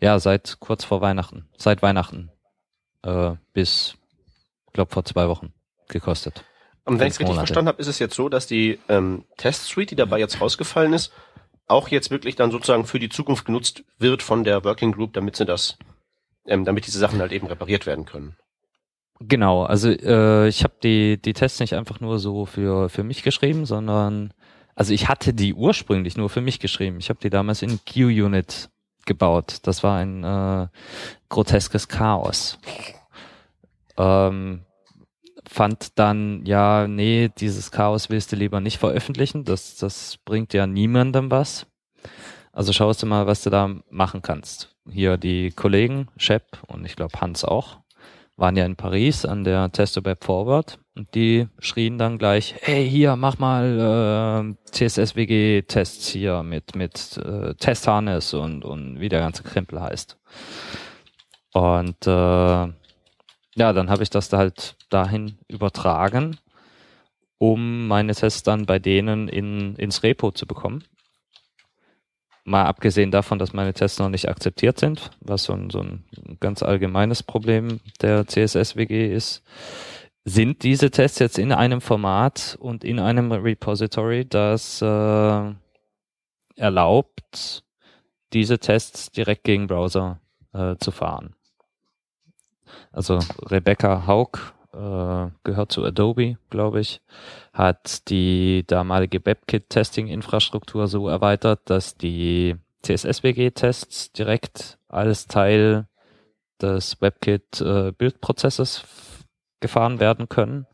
ja 0.00 0.18
seit 0.18 0.58
kurz 0.60 0.84
vor 0.84 1.00
Weihnachten, 1.00 1.48
seit 1.56 1.82
Weihnachten 1.82 2.30
äh, 3.02 3.34
bis, 3.52 3.96
glaube 4.72 4.92
vor 4.92 5.04
zwei 5.04 5.28
Wochen 5.28 5.52
gekostet. 5.88 6.44
Und 6.84 6.98
wenn 6.98 7.08
ich 7.08 7.14
es 7.14 7.20
richtig 7.20 7.36
verstanden 7.36 7.68
habe, 7.68 7.80
ist 7.80 7.88
es 7.88 7.98
jetzt 7.98 8.14
so, 8.14 8.28
dass 8.28 8.46
die 8.46 8.78
ähm, 8.88 9.24
Test-Suite, 9.36 9.90
die 9.90 9.96
dabei 9.96 10.18
jetzt 10.18 10.40
rausgefallen 10.40 10.92
ist, 10.92 11.12
auch 11.66 11.88
jetzt 11.88 12.10
wirklich 12.10 12.36
dann 12.36 12.50
sozusagen 12.50 12.84
für 12.84 12.98
die 12.98 13.08
Zukunft 13.08 13.44
genutzt 13.44 13.84
wird 13.98 14.22
von 14.22 14.44
der 14.44 14.64
Working 14.64 14.92
Group, 14.92 15.12
damit 15.12 15.36
sie 15.36 15.44
das, 15.44 15.78
ähm, 16.46 16.64
damit 16.64 16.86
diese 16.86 16.98
Sachen 16.98 17.20
halt 17.20 17.32
eben 17.32 17.46
repariert 17.46 17.86
werden 17.86 18.06
können. 18.06 18.36
Genau, 19.20 19.64
also 19.64 19.90
äh, 19.90 20.48
ich 20.48 20.64
habe 20.64 20.74
die 20.82 21.20
die 21.20 21.34
Tests 21.34 21.60
nicht 21.60 21.74
einfach 21.74 22.00
nur 22.00 22.18
so 22.18 22.46
für 22.46 22.88
für 22.88 23.02
mich 23.02 23.22
geschrieben, 23.22 23.66
sondern 23.66 24.32
also 24.74 24.94
ich 24.94 25.08
hatte 25.08 25.34
die 25.34 25.52
ursprünglich 25.52 26.16
nur 26.16 26.30
für 26.30 26.40
mich 26.40 26.58
geschrieben. 26.58 26.96
Ich 26.98 27.10
habe 27.10 27.20
die 27.22 27.28
damals 27.28 27.60
in 27.60 27.80
QUnit 27.84 28.70
gebaut. 29.04 29.58
Das 29.64 29.82
war 29.82 29.98
ein 29.98 30.24
äh, 30.24 30.68
groteskes 31.28 31.88
Chaos. 31.88 32.58
Ähm, 33.98 34.64
fand 35.50 35.98
dann, 35.98 36.46
ja, 36.46 36.86
nee, 36.86 37.28
dieses 37.38 37.72
Chaos 37.72 38.08
willst 38.08 38.30
du 38.30 38.36
lieber 38.36 38.60
nicht 38.60 38.78
veröffentlichen. 38.78 39.44
Das, 39.44 39.76
das 39.76 40.16
bringt 40.24 40.54
ja 40.54 40.66
niemandem 40.68 41.30
was. 41.30 41.66
Also 42.52 42.72
schaust 42.72 43.02
du 43.02 43.06
mal, 43.06 43.26
was 43.26 43.42
du 43.42 43.50
da 43.50 43.68
machen 43.90 44.22
kannst. 44.22 44.74
Hier 44.88 45.16
die 45.16 45.50
Kollegen, 45.50 46.06
Shep 46.16 46.62
und 46.68 46.84
ich 46.84 46.94
glaube 46.94 47.20
Hans 47.20 47.44
auch, 47.44 47.78
waren 48.36 48.56
ja 48.56 48.64
in 48.64 48.76
Paris 48.76 49.24
an 49.24 49.42
der 49.42 49.72
Testo 49.72 50.04
Web 50.04 50.22
Forward 50.24 50.78
und 50.96 51.14
die 51.16 51.48
schrien 51.58 51.98
dann 51.98 52.18
gleich, 52.18 52.54
hey, 52.60 52.88
hier, 52.88 53.16
mach 53.16 53.38
mal 53.38 54.54
äh, 54.54 54.70
CSS-WG-Tests 54.70 56.08
hier 56.08 56.44
mit, 56.44 56.76
mit 56.76 57.16
äh, 57.18 57.54
Testharness 57.54 58.34
und, 58.34 58.64
und 58.64 59.00
wie 59.00 59.08
der 59.08 59.20
ganze 59.20 59.42
Krempel 59.42 59.80
heißt. 59.80 60.16
Und 61.52 62.06
äh, 62.06 62.68
ja, 63.60 63.74
dann 63.74 63.90
habe 63.90 64.02
ich 64.02 64.08
das 64.08 64.30
da 64.30 64.38
halt 64.38 64.74
dahin 64.88 65.36
übertragen, 65.46 66.38
um 67.36 67.88
meine 67.88 68.14
Tests 68.14 68.42
dann 68.42 68.64
bei 68.64 68.78
denen 68.78 69.28
in, 69.28 69.76
ins 69.76 70.02
Repo 70.02 70.30
zu 70.30 70.46
bekommen. 70.46 70.82
Mal 72.44 72.64
abgesehen 72.64 73.10
davon, 73.10 73.38
dass 73.38 73.52
meine 73.52 73.74
Tests 73.74 73.98
noch 73.98 74.08
nicht 74.08 74.30
akzeptiert 74.30 74.80
sind, 74.80 75.10
was 75.20 75.44
so 75.44 75.52
ein, 75.52 75.68
so 75.68 75.80
ein 75.80 76.04
ganz 76.40 76.62
allgemeines 76.62 77.22
Problem 77.22 77.80
der 78.00 78.26
CSS-WG 78.26 79.12
ist, 79.12 79.42
sind 80.24 80.62
diese 80.62 80.90
Tests 80.90 81.18
jetzt 81.18 81.38
in 81.38 81.52
einem 81.52 81.82
Format 81.82 82.56
und 82.60 82.82
in 82.82 82.98
einem 82.98 83.30
Repository, 83.30 84.24
das 84.24 84.80
äh, 84.80 85.54
erlaubt, 86.56 87.62
diese 88.32 88.58
Tests 88.58 89.10
direkt 89.10 89.44
gegen 89.44 89.66
Browser 89.66 90.18
äh, 90.54 90.76
zu 90.76 90.92
fahren. 90.92 91.34
Also 92.92 93.18
Rebecca 93.50 94.06
Haug 94.06 94.38
äh, 94.72 95.30
gehört 95.44 95.72
zu 95.72 95.84
Adobe, 95.84 96.38
glaube 96.50 96.80
ich, 96.80 97.00
hat 97.52 98.08
die 98.08 98.64
damalige 98.66 99.24
WebKit-Testing-Infrastruktur 99.24 100.88
so 100.88 101.08
erweitert, 101.08 101.60
dass 101.64 101.96
die 101.96 102.56
CSS-WG-Tests 102.82 104.12
direkt 104.12 104.78
als 104.88 105.26
Teil 105.26 105.86
des 106.60 107.00
WebKit-Bildprozesses 107.00 108.78
äh, 108.78 109.24
gefahren 109.60 110.00
werden 110.00 110.28
können, 110.28 110.66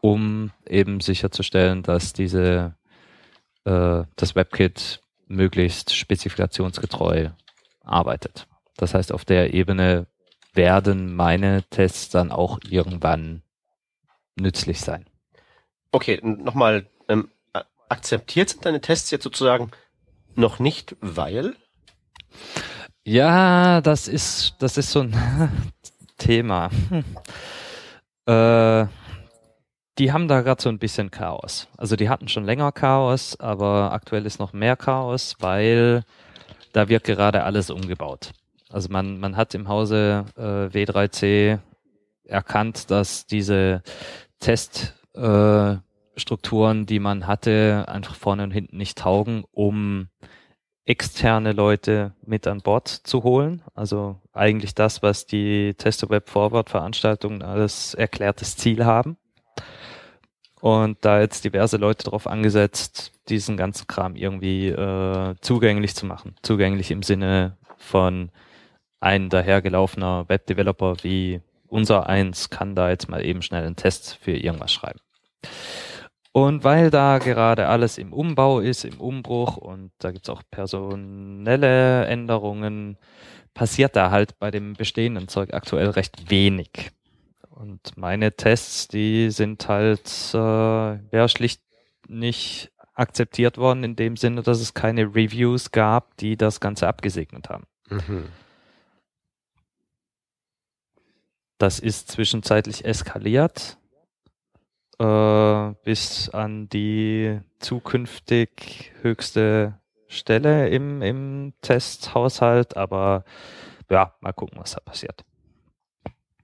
um 0.00 0.50
eben 0.66 1.00
sicherzustellen, 1.00 1.82
dass 1.82 2.12
diese 2.12 2.74
äh, 3.64 4.04
das 4.16 4.34
WebKit 4.34 5.00
möglichst 5.26 5.94
spezifikationsgetreu 5.94 7.30
arbeitet. 7.84 8.46
Das 8.76 8.94
heißt, 8.94 9.12
auf 9.12 9.24
der 9.24 9.54
Ebene 9.54 10.06
werden 10.54 11.14
meine 11.14 11.62
Tests 11.70 12.10
dann 12.10 12.30
auch 12.30 12.58
irgendwann 12.68 13.42
nützlich 14.36 14.80
sein. 14.80 15.06
Okay, 15.92 16.20
nochmal, 16.22 16.86
ähm, 17.08 17.30
akzeptiert 17.88 18.48
sind 18.48 18.64
deine 18.64 18.80
Tests 18.80 19.10
jetzt 19.10 19.24
sozusagen 19.24 19.70
noch 20.34 20.58
nicht, 20.58 20.96
weil? 21.00 21.54
Ja, 23.04 23.80
das 23.80 24.08
ist, 24.08 24.54
das 24.58 24.78
ist 24.78 24.90
so 24.90 25.00
ein 25.00 25.14
Thema. 26.18 26.70
Äh, 28.24 28.86
die 29.98 30.12
haben 30.12 30.28
da 30.28 30.42
gerade 30.42 30.62
so 30.62 30.68
ein 30.68 30.78
bisschen 30.78 31.10
Chaos. 31.10 31.66
Also 31.76 31.96
die 31.96 32.08
hatten 32.08 32.28
schon 32.28 32.44
länger 32.44 32.70
Chaos, 32.70 33.34
aber 33.40 33.90
aktuell 33.92 34.26
ist 34.26 34.38
noch 34.38 34.52
mehr 34.52 34.76
Chaos, 34.76 35.34
weil 35.40 36.04
da 36.72 36.88
wird 36.88 37.02
gerade 37.02 37.42
alles 37.42 37.68
umgebaut. 37.68 38.30
Also 38.72 38.88
man, 38.90 39.18
man 39.18 39.36
hat 39.36 39.54
im 39.54 39.68
Hause 39.68 40.24
äh, 40.36 40.66
W3C 40.74 41.60
erkannt, 42.24 42.90
dass 42.90 43.26
diese 43.26 43.82
Teststrukturen, 44.40 46.82
äh, 46.82 46.86
die 46.86 46.98
man 46.98 47.26
hatte, 47.26 47.84
einfach 47.88 48.14
vorne 48.14 48.44
und 48.44 48.50
hinten 48.50 48.78
nicht 48.78 48.98
taugen, 48.98 49.44
um 49.52 50.08
externe 50.84 51.52
Leute 51.52 52.14
mit 52.24 52.46
an 52.46 52.60
Bord 52.60 52.88
zu 52.88 53.22
holen. 53.22 53.62
Also 53.74 54.20
eigentlich 54.32 54.74
das, 54.74 55.02
was 55.02 55.26
die 55.26 55.74
Tester 55.74 56.10
Web 56.10 56.28
Forward 56.28 56.70
Veranstaltungen 56.70 57.42
alles 57.42 57.94
erklärtes 57.94 58.56
Ziel 58.56 58.84
haben. 58.84 59.16
Und 60.60 61.04
da 61.04 61.20
jetzt 61.20 61.44
diverse 61.44 61.76
Leute 61.76 62.04
darauf 62.04 62.26
angesetzt, 62.26 63.12
diesen 63.28 63.56
ganzen 63.56 63.86
Kram 63.88 64.14
irgendwie 64.14 64.68
äh, 64.68 65.34
zugänglich 65.40 65.94
zu 65.94 66.06
machen. 66.06 66.36
Zugänglich 66.42 66.90
im 66.90 67.02
Sinne 67.02 67.56
von 67.76 68.30
ein 69.02 69.28
dahergelaufener 69.28 70.28
Webdeveloper 70.28 70.96
wie 71.02 71.40
unser 71.68 72.08
eins 72.08 72.50
kann 72.50 72.74
da 72.74 72.90
jetzt 72.90 73.08
mal 73.08 73.24
eben 73.24 73.42
schnell 73.42 73.64
einen 73.64 73.76
Test 73.76 74.14
für 74.20 74.32
irgendwas 74.32 74.72
schreiben. 74.72 75.00
Und 76.32 76.64
weil 76.64 76.90
da 76.90 77.18
gerade 77.18 77.66
alles 77.68 77.98
im 77.98 78.12
Umbau 78.12 78.60
ist, 78.60 78.84
im 78.84 79.00
Umbruch 79.00 79.56
und 79.56 79.90
da 79.98 80.12
gibt's 80.12 80.30
auch 80.30 80.42
personelle 80.50 82.06
Änderungen, 82.06 82.96
passiert 83.54 83.96
da 83.96 84.10
halt 84.10 84.38
bei 84.38 84.50
dem 84.50 84.74
bestehenden 84.74 85.28
Zeug 85.28 85.52
aktuell 85.52 85.90
recht 85.90 86.30
wenig. 86.30 86.90
Und 87.50 87.96
meine 87.96 88.34
Tests, 88.34 88.88
die 88.88 89.30
sind 89.30 89.68
halt 89.68 90.08
äh, 90.32 90.38
ja 90.38 91.28
schlicht 91.28 91.60
nicht 92.08 92.70
akzeptiert 92.94 93.58
worden 93.58 93.84
in 93.84 93.96
dem 93.96 94.16
Sinne, 94.16 94.42
dass 94.42 94.60
es 94.60 94.74
keine 94.74 95.14
Reviews 95.14 95.70
gab, 95.70 96.16
die 96.18 96.36
das 96.36 96.60
Ganze 96.60 96.88
abgesegnet 96.88 97.48
haben. 97.48 97.64
Mhm. 97.90 98.24
Das 101.62 101.78
ist 101.78 102.10
zwischenzeitlich 102.10 102.84
eskaliert 102.84 103.78
äh, 104.98 105.70
bis 105.84 106.28
an 106.30 106.68
die 106.68 107.38
zukünftig 107.60 108.90
höchste 109.00 109.78
Stelle 110.08 110.70
im, 110.70 111.02
im 111.02 111.52
Testhaushalt, 111.60 112.76
aber 112.76 113.24
ja, 113.88 114.12
mal 114.18 114.32
gucken, 114.32 114.58
was 114.58 114.72
da 114.72 114.80
passiert. 114.80 115.24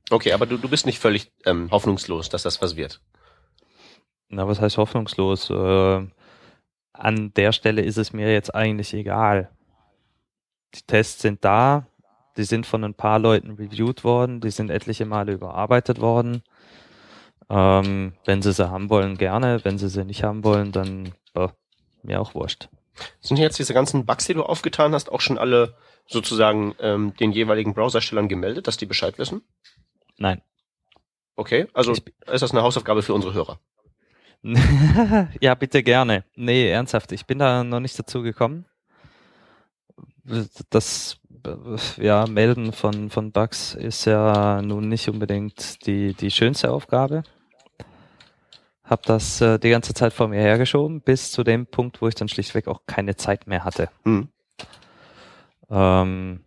Okay, 0.08 0.32
aber 0.32 0.46
du, 0.46 0.56
du 0.56 0.68
bist 0.68 0.86
nicht 0.86 1.00
völlig 1.00 1.32
ähm, 1.44 1.68
hoffnungslos, 1.72 2.28
dass 2.28 2.44
das 2.44 2.62
was 2.62 2.76
wird. 2.76 3.00
Na, 4.28 4.46
was 4.46 4.60
heißt 4.60 4.78
hoffnungslos? 4.78 5.50
Äh, 5.50 6.06
an 6.92 7.34
der 7.34 7.50
Stelle 7.50 7.82
ist 7.82 7.96
es 7.96 8.12
mir 8.12 8.32
jetzt 8.32 8.54
eigentlich 8.54 8.94
egal. 8.94 9.50
Die 10.76 10.82
Tests 10.82 11.22
sind 11.22 11.44
da, 11.44 11.88
die 12.38 12.44
sind 12.44 12.66
von 12.66 12.84
ein 12.84 12.94
paar 12.94 13.18
Leuten 13.18 13.56
reviewed 13.56 14.04
worden, 14.04 14.40
die 14.40 14.50
sind 14.50 14.70
etliche 14.70 15.04
Male 15.04 15.32
überarbeitet 15.32 16.00
worden. 16.00 16.42
Ähm, 17.50 18.14
wenn 18.24 18.42
sie 18.42 18.52
sie 18.52 18.70
haben 18.70 18.88
wollen, 18.90 19.18
gerne. 19.18 19.64
Wenn 19.64 19.76
sie 19.76 19.88
sie 19.88 20.04
nicht 20.04 20.22
haben 20.22 20.44
wollen, 20.44 20.70
dann 20.70 21.12
äh, 21.34 21.48
mir 22.02 22.20
auch 22.20 22.34
wurscht. 22.34 22.68
Sind 23.20 23.38
jetzt 23.38 23.58
diese 23.58 23.74
ganzen 23.74 24.06
Bugs, 24.06 24.26
die 24.26 24.34
du 24.34 24.42
aufgetan 24.42 24.94
hast, 24.94 25.10
auch 25.10 25.20
schon 25.20 25.38
alle 25.38 25.74
sozusagen 26.06 26.74
ähm, 26.80 27.14
den 27.16 27.32
jeweiligen 27.32 27.74
Browserstellern 27.74 28.28
gemeldet, 28.28 28.66
dass 28.66 28.76
die 28.76 28.86
Bescheid 28.86 29.18
wissen? 29.18 29.42
Nein. 30.16 30.40
Okay, 31.36 31.66
also 31.72 31.92
ist 31.92 32.02
das 32.26 32.52
eine 32.52 32.62
Hausaufgabe 32.62 33.02
für 33.02 33.14
unsere 33.14 33.34
Hörer? 33.34 33.60
ja, 35.40 35.54
bitte 35.54 35.82
gerne. 35.82 36.24
Nee, 36.34 36.70
ernsthaft, 36.70 37.12
ich 37.12 37.26
bin 37.26 37.38
da 37.38 37.64
noch 37.64 37.80
nicht 37.80 37.98
dazu 37.98 38.22
gekommen. 38.22 38.66
Das 40.70 41.18
ja, 41.96 42.26
Melden 42.26 42.72
von, 42.72 43.10
von 43.10 43.32
Bugs 43.32 43.74
ist 43.74 44.04
ja 44.04 44.62
nun 44.62 44.88
nicht 44.88 45.08
unbedingt 45.08 45.86
die, 45.86 46.14
die 46.14 46.30
schönste 46.30 46.70
Aufgabe. 46.70 47.22
Hab 48.84 49.02
das 49.04 49.40
äh, 49.40 49.58
die 49.58 49.70
ganze 49.70 49.94
Zeit 49.94 50.12
vor 50.12 50.28
mir 50.28 50.40
hergeschoben, 50.40 51.00
bis 51.00 51.30
zu 51.30 51.44
dem 51.44 51.66
Punkt, 51.66 52.00
wo 52.00 52.08
ich 52.08 52.14
dann 52.14 52.28
schlichtweg 52.28 52.68
auch 52.68 52.82
keine 52.86 53.16
Zeit 53.16 53.46
mehr 53.46 53.64
hatte. 53.64 53.90
Hm. 54.04 54.28
Ähm, 55.70 56.40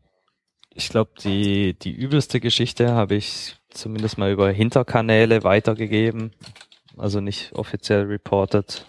ich 0.74 0.90
glaube, 0.90 1.12
die, 1.24 1.78
die 1.78 1.92
übelste 1.92 2.40
Geschichte 2.40 2.94
habe 2.94 3.16
ich 3.16 3.58
zumindest 3.70 4.18
mal 4.18 4.32
über 4.32 4.50
Hinterkanäle 4.50 5.44
weitergegeben 5.44 6.32
also 6.98 7.22
nicht 7.22 7.54
offiziell 7.54 8.04
reported. 8.04 8.86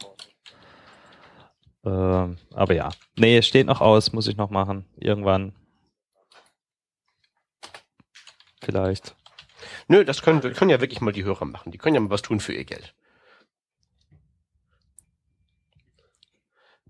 Ähm, 1.84 2.36
aber 2.52 2.74
ja, 2.74 2.90
nee, 3.16 3.38
es 3.38 3.46
steht 3.46 3.66
noch 3.66 3.80
aus, 3.80 4.12
muss 4.12 4.28
ich 4.28 4.36
noch 4.36 4.50
machen. 4.50 4.84
Irgendwann. 4.96 5.52
Vielleicht. 8.62 9.16
Nö, 9.88 10.04
das 10.04 10.22
können, 10.22 10.40
können 10.40 10.70
ja 10.70 10.80
wirklich 10.80 11.00
mal 11.00 11.12
die 11.12 11.24
Hörer 11.24 11.44
machen. 11.44 11.72
Die 11.72 11.78
können 11.78 11.94
ja 11.94 12.00
mal 12.00 12.10
was 12.10 12.22
tun 12.22 12.40
für 12.40 12.52
ihr 12.52 12.64
Geld. 12.64 12.94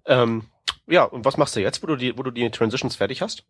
Ähm, 0.04 0.44
ja, 0.86 1.04
und 1.04 1.24
was 1.24 1.36
machst 1.36 1.56
du 1.56 1.60
jetzt, 1.60 1.82
wo 1.82 1.86
du 1.86 1.96
die, 1.96 2.16
wo 2.18 2.22
du 2.22 2.30
die 2.30 2.50
Transitions 2.50 2.96
fertig 2.96 3.22
hast? 3.22 3.44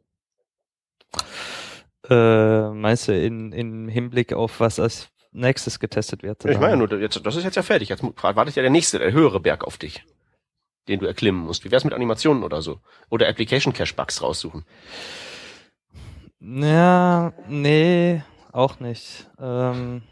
Äh, 2.08 2.70
meinst 2.70 3.08
du 3.08 3.18
in, 3.18 3.52
in 3.52 3.88
Hinblick 3.88 4.32
auf 4.32 4.60
was 4.60 4.78
als 4.78 5.08
nächstes 5.32 5.80
getestet 5.80 6.22
wird. 6.22 6.44
Ich 6.44 6.58
meine 6.58 6.76
nur, 6.76 6.92
jetzt, 7.00 7.24
das 7.24 7.36
ist 7.36 7.44
jetzt 7.44 7.56
ja 7.56 7.62
fertig. 7.62 7.88
Jetzt 7.88 8.02
wartet 8.02 8.54
ja 8.54 8.62
der 8.62 8.70
nächste, 8.70 8.98
der 8.98 9.12
höhere 9.12 9.40
Berg 9.40 9.64
auf 9.64 9.78
dich, 9.78 10.04
den 10.88 11.00
du 11.00 11.06
erklimmen 11.06 11.42
musst. 11.42 11.64
Wie 11.64 11.70
wär's 11.70 11.84
mit 11.84 11.94
Animationen 11.94 12.44
oder 12.44 12.60
so? 12.60 12.80
Oder 13.08 13.28
Application 13.28 13.72
Cache 13.72 13.94
Bugs 13.94 14.20
raussuchen? 14.20 14.64
Ja, 16.44 17.32
nee, 17.46 18.20
auch 18.50 18.80
nicht. 18.80 19.30
Ähm, 19.38 20.02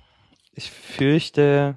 ich 0.52 0.70
fürchte, 0.70 1.76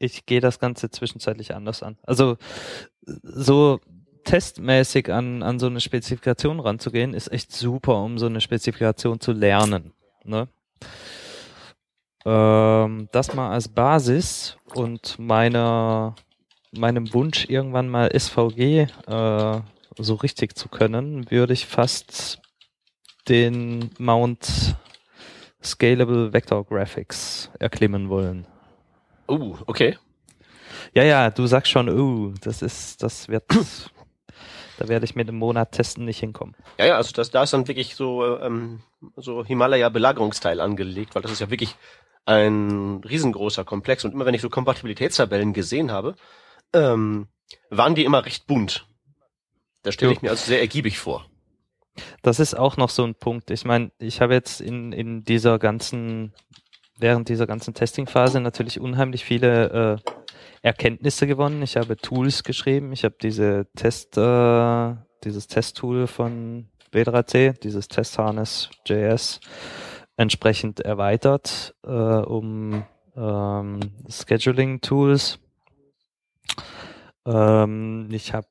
ich 0.00 0.26
gehe 0.26 0.40
das 0.40 0.58
Ganze 0.58 0.90
zwischenzeitlich 0.90 1.54
anders 1.54 1.84
an. 1.84 1.98
Also 2.02 2.36
so 3.22 3.78
testmäßig 4.24 5.12
an, 5.12 5.44
an 5.44 5.60
so 5.60 5.66
eine 5.66 5.80
Spezifikation 5.80 6.58
ranzugehen, 6.58 7.14
ist 7.14 7.30
echt 7.30 7.52
super, 7.52 8.02
um 8.02 8.18
so 8.18 8.26
eine 8.26 8.40
Spezifikation 8.40 9.20
zu 9.20 9.30
lernen. 9.30 9.92
Ne? 10.24 10.48
Ähm, 12.24 13.08
das 13.12 13.34
mal 13.34 13.52
als 13.52 13.68
Basis 13.68 14.56
und 14.74 15.16
meiner, 15.20 16.16
meinem 16.72 17.14
Wunsch, 17.14 17.48
irgendwann 17.48 17.88
mal 17.88 18.10
SVG 18.18 18.88
äh, 19.06 19.60
so 19.96 20.14
richtig 20.14 20.56
zu 20.56 20.68
können, 20.68 21.30
würde 21.30 21.52
ich 21.52 21.66
fast 21.66 22.40
den 23.28 23.90
Mount 23.98 24.76
Scalable 25.62 26.32
Vector 26.32 26.64
Graphics 26.64 27.50
erklimmen 27.58 28.08
wollen. 28.08 28.46
Uh, 29.28 29.56
okay. 29.66 29.98
Ja, 30.94 31.02
ja, 31.02 31.30
du 31.30 31.46
sagst 31.46 31.70
schon, 31.72 31.88
uh, 31.88 32.34
das 32.42 32.62
ist, 32.62 33.02
das 33.02 33.28
wird, 33.28 33.44
da 34.78 34.88
werde 34.88 35.04
ich 35.04 35.14
mit 35.14 35.28
einem 35.28 35.38
Monat 35.38 35.72
testen 35.72 36.04
nicht 36.04 36.20
hinkommen. 36.20 36.54
Ja, 36.78 36.86
ja, 36.86 36.96
also 36.96 37.12
das, 37.12 37.30
da 37.30 37.42
ist 37.42 37.52
dann 37.52 37.66
wirklich 37.66 37.96
so, 37.96 38.38
ähm, 38.38 38.80
so 39.16 39.44
Himalaya-Belagerungsteil 39.44 40.60
angelegt, 40.60 41.14
weil 41.14 41.22
das 41.22 41.32
ist 41.32 41.40
ja 41.40 41.50
wirklich 41.50 41.76
ein 42.26 43.02
riesengroßer 43.04 43.64
Komplex. 43.64 44.04
Und 44.04 44.12
immer 44.12 44.26
wenn 44.26 44.34
ich 44.34 44.42
so 44.42 44.50
Kompatibilitätstabellen 44.50 45.52
gesehen 45.52 45.90
habe, 45.90 46.14
ähm, 46.72 47.28
waren 47.70 47.94
die 47.94 48.04
immer 48.04 48.24
recht 48.24 48.46
bunt. 48.46 48.86
Da 49.82 49.92
stelle 49.92 50.12
ich 50.12 50.22
mir 50.22 50.30
also 50.30 50.46
sehr 50.46 50.60
ergiebig 50.60 50.98
vor. 50.98 51.26
Das 52.22 52.40
ist 52.40 52.54
auch 52.54 52.76
noch 52.76 52.90
so 52.90 53.04
ein 53.04 53.14
Punkt. 53.14 53.50
Ich 53.50 53.64
meine, 53.64 53.90
ich 53.98 54.20
habe 54.20 54.34
jetzt 54.34 54.60
in, 54.60 54.92
in 54.92 55.24
dieser 55.24 55.58
ganzen, 55.58 56.32
während 56.98 57.28
dieser 57.28 57.46
ganzen 57.46 57.74
Testingphase 57.74 58.40
natürlich 58.40 58.80
unheimlich 58.80 59.24
viele 59.24 60.00
äh, 60.04 60.10
Erkenntnisse 60.62 61.26
gewonnen. 61.26 61.62
Ich 61.62 61.76
habe 61.76 61.96
Tools 61.96 62.42
geschrieben. 62.42 62.92
Ich 62.92 63.04
habe 63.04 63.16
diese 63.20 63.66
Test, 63.76 64.16
äh, 64.16 64.94
dieses 65.22 65.46
Testtool 65.46 66.06
von 66.06 66.68
W3C, 66.92 67.58
dieses 67.60 67.88
Testharness 67.88 68.70
JS 68.86 69.40
entsprechend 70.16 70.80
erweitert 70.80 71.74
äh, 71.84 71.90
um 71.90 72.84
ähm, 73.16 73.80
Scheduling-Tools. 74.08 75.38
Ähm, 77.26 78.08
ich 78.10 78.32
habe 78.32 78.46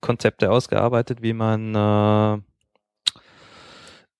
Konzepte 0.00 0.50
ausgearbeitet, 0.50 1.22
wie 1.22 1.32
man 1.32 1.74
äh, 1.74 2.42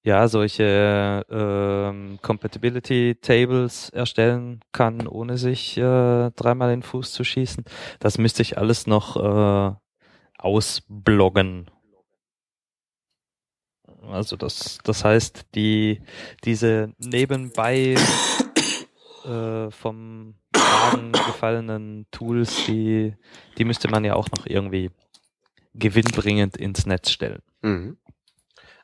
ja 0.02 0.28
solche 0.28 1.24
äh, 1.28 2.16
Compatibility 2.22 3.16
Tables 3.20 3.90
erstellen 3.90 4.60
kann, 4.72 5.06
ohne 5.06 5.36
sich 5.38 5.76
äh, 5.76 6.30
dreimal 6.30 6.72
in 6.72 6.80
den 6.80 6.82
Fuß 6.82 7.12
zu 7.12 7.24
schießen. 7.24 7.64
Das 7.98 8.18
müsste 8.18 8.42
ich 8.42 8.58
alles 8.58 8.86
noch 8.86 9.16
äh, 9.16 9.74
ausbloggen 10.38 11.70
also 14.08 14.36
das, 14.36 14.78
das 14.84 15.04
heißt, 15.04 15.46
die, 15.54 16.00
diese 16.44 16.92
nebenbei 16.98 17.96
äh, 19.24 19.70
vom 19.70 20.34
Wagen 20.52 21.12
gefallenen 21.12 22.06
Tools, 22.10 22.64
die, 22.66 23.14
die 23.58 23.64
müsste 23.64 23.88
man 23.88 24.04
ja 24.04 24.14
auch 24.14 24.28
noch 24.36 24.46
irgendwie 24.46 24.90
gewinnbringend 25.74 26.56
ins 26.56 26.86
Netz 26.86 27.10
stellen. 27.10 27.42
Mhm. 27.62 27.98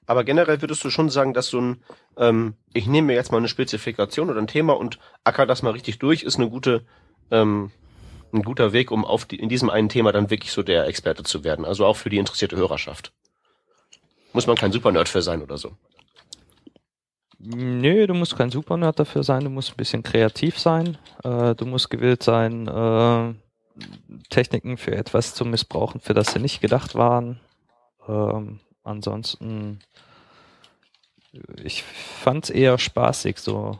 Aber 0.07 0.25
generell 0.25 0.61
würdest 0.62 0.85
du 0.85 0.90
schon 0.90 1.11
sagen, 1.11 1.35
dass 1.35 1.49
so 1.49 1.61
ein, 1.61 1.83
ähm, 2.16 2.55
ich 2.73 2.87
nehme 2.87 3.09
mir 3.09 3.14
jetzt 3.14 3.33
mal 3.33 3.38
eine 3.38 3.49
Spezifikation 3.49 4.31
oder 4.31 4.40
ein 4.40 4.47
Thema 4.47 4.75
und 4.75 4.99
acker 5.25 5.47
das 5.47 5.62
mal 5.62 5.71
richtig 5.73 5.99
durch, 5.99 6.23
ist 6.23 6.37
eine 6.37 6.49
gute, 6.49 6.85
ähm, 7.31 7.73
ein 8.33 8.42
guter 8.42 8.73
Weg, 8.73 8.90
um 8.90 9.05
auf 9.05 9.25
die, 9.25 9.37
in 9.37 9.49
diesem 9.49 9.71
einen 9.71 9.88
Thema 9.88 10.12
dann 10.12 10.31
wirklich 10.31 10.53
so 10.53 10.62
der 10.62 10.87
Experte 10.87 11.25
zu 11.25 11.45
werden. 11.45 11.64
Also 11.64 11.85
auch 11.85 11.97
für 11.97 12.11
die 12.11 12.19
interessierte 12.19 12.57
Hörerschaft. 12.57 13.12
Muss 14.33 14.47
man 14.47 14.57
kein 14.57 14.73
Supernerd 14.73 15.09
für 15.09 15.23
sein 15.23 15.42
oder 15.42 15.57
so? 15.57 15.73
Nö, 17.38 18.07
du 18.07 18.14
musst 18.14 18.37
kein 18.37 18.51
Supernerd 18.51 18.99
dafür 18.99 19.23
sein, 19.23 19.45
du 19.45 19.51
musst 19.51 19.73
ein 19.73 19.77
bisschen 19.77 20.03
kreativ 20.03 20.59
sein, 20.59 20.99
äh, 21.23 21.55
du 21.55 21.66
musst 21.66 21.90
gewillt 21.90 22.23
sein, 22.23 22.66
äh, 22.66 23.35
Techniken 24.31 24.79
für 24.79 24.95
etwas 24.95 25.35
zu 25.35 25.45
missbrauchen, 25.45 26.01
für 26.01 26.14
das 26.14 26.33
sie 26.33 26.38
nicht 26.38 26.61
gedacht 26.61 26.95
waren. 26.95 27.40
Ähm, 28.09 28.61
ansonsten, 28.87 29.81
ich 31.62 31.83
fand 31.83 32.44
es 32.44 32.51
eher 32.51 32.79
spaßig, 32.79 33.38
so 33.38 33.79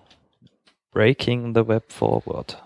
Breaking 0.91 1.55
the 1.55 1.67
Web 1.67 1.93
Forward. 1.93 2.63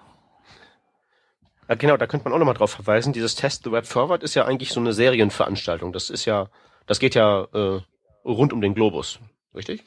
Ja, 1.68 1.74
genau, 1.76 1.96
da 1.96 2.06
könnte 2.06 2.24
man 2.24 2.32
auch 2.32 2.38
nochmal 2.38 2.54
drauf 2.54 2.72
verweisen. 2.72 3.12
Dieses 3.12 3.36
Test 3.36 3.64
the 3.64 3.72
Web 3.72 3.86
Forward 3.86 4.22
ist 4.22 4.34
ja 4.34 4.44
eigentlich 4.44 4.72
so 4.72 4.80
eine 4.80 4.92
Serienveranstaltung. 4.92 5.92
Das 5.92 6.10
ist 6.10 6.24
ja 6.24 6.48
das 6.90 6.98
geht 6.98 7.14
ja 7.14 7.46
äh, 7.54 7.80
rund 8.24 8.52
um 8.52 8.60
den 8.60 8.74
Globus, 8.74 9.20
richtig? 9.54 9.84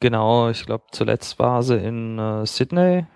Genau, 0.00 0.50
ich 0.50 0.66
glaube 0.66 0.82
zuletzt 0.90 1.38
war 1.38 1.62
sie 1.62 1.76
in 1.76 2.18
äh, 2.18 2.44
Sydney. 2.44 3.06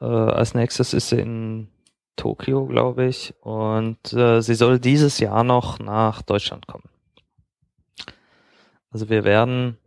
Äh, 0.00 0.04
als 0.04 0.54
nächstes 0.54 0.94
ist 0.94 1.08
sie 1.08 1.18
in 1.18 1.68
Tokio, 2.16 2.66
glaube 2.66 3.06
ich. 3.06 3.34
Und 3.40 4.12
äh, 4.12 4.40
sie 4.40 4.54
soll 4.54 4.78
dieses 4.78 5.18
Jahr 5.18 5.44
noch 5.44 5.78
nach 5.78 6.22
Deutschland 6.22 6.66
kommen. 6.66 6.88
Also 8.90 9.08
wir 9.08 9.24
werden, 9.24 9.78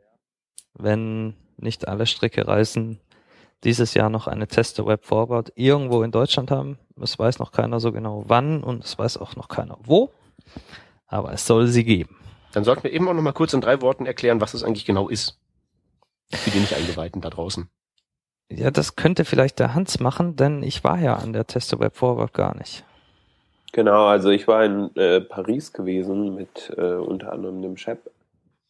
wenn 0.73 1.35
nicht 1.57 1.87
alle 1.87 2.05
Stricke 2.05 2.47
reißen, 2.47 2.99
dieses 3.63 3.93
Jahr 3.93 4.09
noch 4.09 4.27
eine 4.27 4.47
Teste 4.47 4.85
Web 4.85 5.05
Forward 5.05 5.51
irgendwo 5.55 6.03
in 6.03 6.11
Deutschland 6.11 6.51
haben. 6.51 6.77
Es 7.01 7.17
weiß 7.17 7.39
noch 7.39 7.51
keiner 7.51 7.79
so 7.79 7.91
genau 7.91 8.23
wann 8.27 8.63
und 8.63 8.83
es 8.83 8.99
weiß 8.99 9.17
auch 9.17 9.35
noch 9.35 9.47
keiner 9.47 9.77
wo 9.83 10.11
aber 11.07 11.33
es 11.33 11.45
soll 11.45 11.67
sie 11.67 11.83
geben. 11.83 12.17
Dann 12.53 12.63
sollten 12.63 12.83
wir 12.83 12.91
eben 12.91 13.07
auch 13.07 13.13
noch 13.13 13.21
mal 13.21 13.33
kurz 13.33 13.53
in 13.53 13.61
drei 13.61 13.81
Worten 13.81 14.05
erklären, 14.05 14.41
was 14.41 14.53
es 14.53 14.63
eigentlich 14.63 14.85
genau 14.85 15.09
ist. 15.09 15.39
Für 16.31 16.51
die 16.51 16.59
nicht 16.59 16.73
Eingeweihten 16.73 17.21
da 17.21 17.29
draußen. 17.29 17.69
Ja, 18.49 18.71
das 18.71 18.95
könnte 18.95 19.25
vielleicht 19.25 19.59
der 19.59 19.73
Hans 19.73 19.99
machen, 19.99 20.35
denn 20.35 20.63
ich 20.63 20.83
war 20.83 20.99
ja 20.99 21.15
an 21.15 21.33
der 21.33 21.45
Tester 21.45 21.79
Web 21.79 21.95
Forward 21.95 22.33
gar 22.33 22.55
nicht. 22.57 22.85
Genau, 23.73 24.05
also 24.05 24.29
ich 24.29 24.47
war 24.47 24.63
in 24.63 24.95
äh, 24.95 25.21
Paris 25.21 25.73
gewesen 25.73 26.35
mit 26.35 26.73
äh, 26.77 26.93
unter 26.93 27.33
anderem 27.33 27.61
dem 27.61 27.77
Chef 27.77 27.99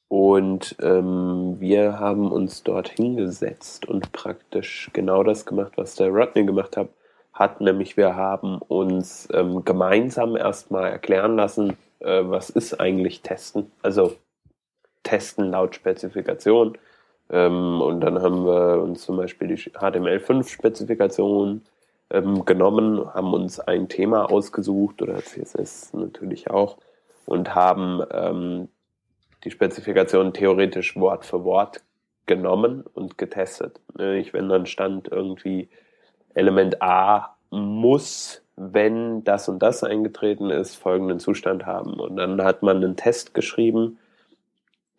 und 0.10 0.76
ähm, 0.82 1.58
wir 1.60 2.00
haben 2.00 2.32
uns 2.32 2.64
dort 2.64 2.90
hingesetzt 2.90 3.88
und 3.88 4.12
praktisch 4.14 4.90
genau 4.94 5.24
das 5.24 5.46
gemacht, 5.46 5.74
was 5.76 5.96
der 5.96 6.10
Rodney 6.10 6.46
gemacht 6.46 6.78
hat, 6.78 6.90
hat 7.34 7.62
nämlich 7.62 7.98
wir 7.98 8.16
haben 8.16 8.58
uns 8.60 9.28
ähm, 9.34 9.66
gemeinsam 9.66 10.36
erstmal 10.38 10.90
erklären 10.90 11.36
lassen, 11.36 11.78
äh, 12.00 12.22
was 12.24 12.50
ist 12.50 12.80
eigentlich 12.80 13.22
Testen, 13.22 13.72
also 13.82 14.16
Testen 15.04 15.52
laut 15.52 15.76
Spezifikation. 15.76 16.78
Ähm, 17.30 17.82
und 17.82 18.02
dann 18.02 18.22
haben 18.22 18.46
wir 18.46 18.82
uns 18.82 19.04
zum 19.04 19.18
Beispiel 19.18 19.50
die 19.50 19.56
HTML5-Spezifikation 19.56 21.62
ähm, 22.10 22.46
genommen, 22.46 23.14
haben 23.14 23.34
uns 23.34 23.60
ein 23.60 23.90
Thema 23.90 24.32
ausgesucht 24.32 25.02
oder 25.02 25.18
CSS 25.18 25.94
natürlich 25.94 26.50
auch 26.50 26.78
und 27.26 27.54
haben 27.54 28.02
ähm, 28.12 28.70
die 29.44 29.52
Spezifikation 29.52 30.34
theoretisch 30.34 30.96
Wort 30.96 31.26
für 31.26 31.44
Wort 31.44 31.84
genommen 32.26 32.84
und 32.94 33.18
getestet. 33.18 33.80
Ich, 34.00 34.34
wenn 34.34 34.50
dann 34.50 34.66
stand 34.66 35.10
irgendwie 35.10 35.70
Element 36.34 36.82
A 36.82 37.36
muss, 37.50 38.42
wenn 38.56 39.24
das 39.24 39.48
und 39.48 39.60
das 39.60 39.84
eingetreten 39.84 40.50
ist, 40.50 40.76
folgenden 40.76 41.20
Zustand 41.20 41.66
haben. 41.66 41.94
Und 41.94 42.18
dann 42.18 42.42
hat 42.44 42.64
man 42.64 42.78
einen 42.78 42.96
Test 42.96 43.34
geschrieben, 43.34 44.00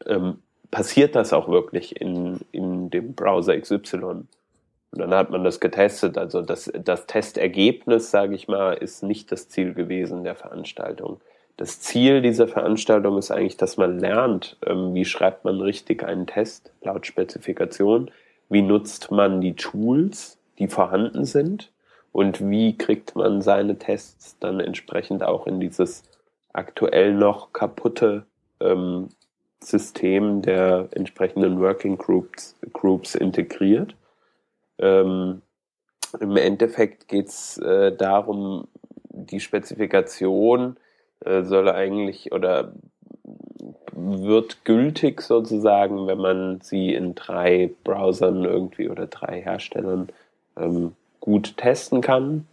ähm, 0.07 0.43
passiert 0.71 1.15
das 1.15 1.33
auch 1.33 1.49
wirklich 1.49 2.01
in, 2.01 2.41
in 2.53 2.91
dem 2.91 3.15
Browser 3.15 3.59
XY? 3.59 4.25
Und 4.91 5.01
dann 5.01 5.15
hat 5.15 5.31
man 5.31 5.45
das 5.45 5.61
getestet. 5.61 6.17
Also 6.17 6.43
das, 6.43 6.71
das 6.73 7.07
Testergebnis, 7.07 8.11
sage 8.11 8.35
ich 8.35 8.49
mal, 8.49 8.75
ist 8.75 9.03
nicht 9.03 9.31
das 9.33 9.49
Ziel 9.49 9.75
gewesen 9.75 10.25
der 10.25 10.35
Veranstaltung. 10.35 11.21
Das 11.57 11.81
Ziel 11.81 12.23
dieser 12.23 12.47
Veranstaltung 12.47 13.19
ist 13.19 13.31
eigentlich, 13.31 13.57
dass 13.57 13.77
man 13.77 13.99
lernt, 13.99 14.57
ähm, 14.65 14.95
wie 14.95 15.05
schreibt 15.05 15.45
man 15.45 15.61
richtig 15.61 16.05
einen 16.05 16.27
Test 16.27 16.73
laut 16.83 17.05
Spezifikation, 17.07 18.11
wie 18.49 18.63
nutzt 18.63 19.11
man 19.11 19.41
die 19.41 19.57
Tools, 19.57 20.39
die 20.59 20.69
vorhanden 20.69 21.25
sind 21.25 21.71
und 22.13 22.49
wie 22.49 22.79
kriegt 22.79 23.17
man 23.17 23.43
seine 23.43 23.77
Tests 23.77 24.39
dann 24.39 24.61
entsprechend 24.61 25.23
auch 25.23 25.47
in 25.47 25.61
dieses 25.61 26.05
aktuell 26.53 27.13
noch 27.13 27.53
kaputte 27.53 28.25
ähm, 28.61 29.09
System 29.63 30.43
der 30.43 30.89
entsprechenden 30.93 31.61
Working 31.61 31.99
Groups, 31.99 32.57
Groups 32.73 33.15
integriert. 33.15 33.95
Ähm, 34.79 35.43
Im 36.21 36.37
Endeffekt 36.37 37.09
geht 37.09 37.29
es 37.29 37.59
äh, 37.59 37.95
darum, 37.95 38.69
die 39.11 39.41
Spezifikation 39.41 40.77
äh, 41.25 41.43
soll 41.43 41.69
eigentlich 41.69 42.33
oder 42.33 42.73
wird 43.93 44.65
gültig 44.65 45.23
sozusagen, 45.23 46.07
wenn 46.07 46.19
man 46.19 46.61
sie 46.61 46.95
in 46.95 47.15
drei 47.15 47.71
Browsern 47.83 48.45
irgendwie 48.45 48.89
oder 48.89 49.07
drei 49.07 49.41
Herstellern 49.41 50.09
ähm, 50.57 50.93
gut 51.21 51.57
testen 51.57 52.01
kann. 52.01 52.47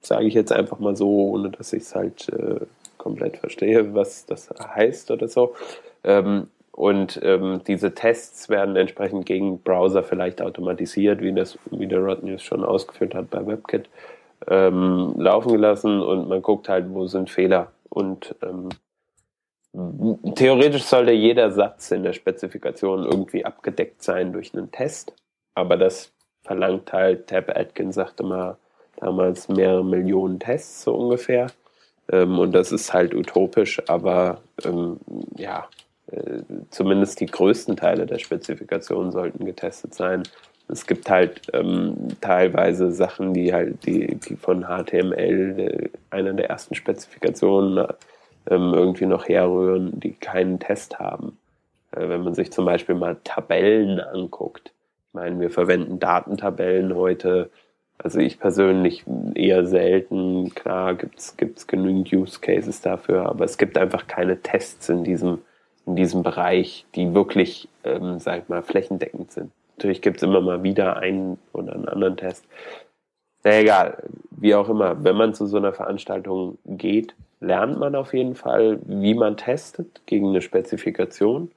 Sage 0.00 0.26
ich 0.26 0.34
jetzt 0.34 0.52
einfach 0.52 0.78
mal 0.78 0.96
so, 0.96 1.30
ohne 1.30 1.50
dass 1.50 1.72
ich 1.72 1.84
es 1.84 1.94
halt 1.94 2.28
äh, 2.28 2.66
komplett 3.06 3.36
verstehe, 3.36 3.94
was 3.94 4.26
das 4.26 4.50
heißt 4.50 5.12
oder 5.12 5.28
so. 5.28 5.54
Ähm, 6.02 6.48
und 6.72 7.20
ähm, 7.22 7.60
diese 7.64 7.94
Tests 7.94 8.48
werden 8.48 8.74
entsprechend 8.74 9.26
gegen 9.26 9.60
Browser 9.60 10.02
vielleicht 10.02 10.42
automatisiert, 10.42 11.20
wie 11.22 11.32
das, 11.32 11.56
wie 11.70 11.86
der 11.86 12.00
Rodnews 12.00 12.42
schon 12.42 12.64
ausgeführt 12.64 13.14
hat 13.14 13.30
bei 13.30 13.46
WebKit, 13.46 13.88
ähm, 14.48 15.14
laufen 15.16 15.52
gelassen 15.52 16.02
und 16.02 16.28
man 16.28 16.42
guckt 16.42 16.68
halt, 16.68 16.86
wo 16.88 17.06
sind 17.06 17.30
Fehler. 17.30 17.70
Und 17.90 18.34
ähm, 18.42 18.70
theoretisch 20.34 20.82
sollte 20.82 21.12
jeder 21.12 21.52
Satz 21.52 21.92
in 21.92 22.02
der 22.02 22.12
Spezifikation 22.12 23.04
irgendwie 23.04 23.44
abgedeckt 23.44 24.02
sein 24.02 24.32
durch 24.32 24.52
einen 24.52 24.72
Test, 24.72 25.14
aber 25.54 25.76
das 25.76 26.12
verlangt 26.42 26.92
halt, 26.92 27.28
Tab 27.28 27.56
Atkins 27.56 27.94
sagte 27.94 28.24
mal 28.24 28.56
damals 28.96 29.48
mehrere 29.48 29.84
Millionen 29.84 30.40
Tests 30.40 30.82
so 30.82 30.94
ungefähr. 30.94 31.46
Ähm, 32.10 32.38
und 32.38 32.52
das 32.52 32.72
ist 32.72 32.92
halt 32.92 33.14
utopisch, 33.14 33.82
aber 33.88 34.40
ähm, 34.64 34.98
ja, 35.36 35.68
äh, 36.10 36.40
zumindest 36.70 37.20
die 37.20 37.26
größten 37.26 37.76
Teile 37.76 38.06
der 38.06 38.18
Spezifikation 38.18 39.10
sollten 39.10 39.44
getestet 39.44 39.94
sein. 39.94 40.22
Es 40.68 40.86
gibt 40.86 41.08
halt 41.08 41.42
ähm, 41.52 42.08
teilweise 42.20 42.90
Sachen, 42.90 43.34
die 43.34 43.52
halt, 43.52 43.86
die, 43.86 44.16
die 44.16 44.36
von 44.36 44.64
HTML, 44.64 45.58
äh, 45.58 45.88
einer 46.10 46.32
der 46.32 46.50
ersten 46.50 46.74
Spezifikationen, 46.74 47.86
ähm, 48.48 48.74
irgendwie 48.74 49.06
noch 49.06 49.28
herrühren, 49.28 49.98
die 49.98 50.12
keinen 50.12 50.58
Test 50.58 50.98
haben. 50.98 51.38
Äh, 51.92 52.08
wenn 52.08 52.22
man 52.22 52.34
sich 52.34 52.52
zum 52.52 52.64
Beispiel 52.64 52.94
mal 52.94 53.16
Tabellen 53.24 54.00
anguckt. 54.00 54.72
Ich 55.08 55.14
meine, 55.14 55.40
wir 55.40 55.50
verwenden 55.50 55.98
Datentabellen 55.98 56.94
heute 56.94 57.50
also 57.98 58.20
ich 58.20 58.38
persönlich 58.38 59.04
eher 59.34 59.66
selten. 59.66 60.54
Klar 60.54 60.94
gibt's 60.94 61.36
gibt's 61.36 61.66
genügend 61.66 62.12
Use 62.12 62.40
Cases 62.40 62.80
dafür, 62.80 63.26
aber 63.26 63.44
es 63.44 63.58
gibt 63.58 63.78
einfach 63.78 64.06
keine 64.06 64.40
Tests 64.42 64.88
in 64.88 65.04
diesem 65.04 65.38
in 65.86 65.94
diesem 65.94 66.22
Bereich, 66.24 66.84
die 66.96 67.14
wirklich, 67.14 67.68
ähm, 67.84 68.18
sag 68.18 68.42
ich 68.42 68.48
mal, 68.48 68.62
flächendeckend 68.62 69.30
sind. 69.30 69.52
Natürlich 69.76 70.02
gibt's 70.02 70.22
immer 70.22 70.40
mal 70.40 70.62
wieder 70.62 70.96
einen 70.96 71.38
oder 71.52 71.74
einen 71.74 71.88
anderen 71.88 72.16
Test. 72.16 72.44
Na 73.44 73.60
egal, 73.60 74.02
wie 74.32 74.54
auch 74.56 74.68
immer, 74.68 75.04
wenn 75.04 75.16
man 75.16 75.32
zu 75.32 75.46
so 75.46 75.56
einer 75.56 75.72
Veranstaltung 75.72 76.58
geht, 76.64 77.14
lernt 77.40 77.78
man 77.78 77.94
auf 77.94 78.12
jeden 78.12 78.34
Fall, 78.34 78.80
wie 78.84 79.14
man 79.14 79.36
testet 79.36 80.02
gegen 80.06 80.30
eine 80.30 80.40
Spezifikation 80.42 81.52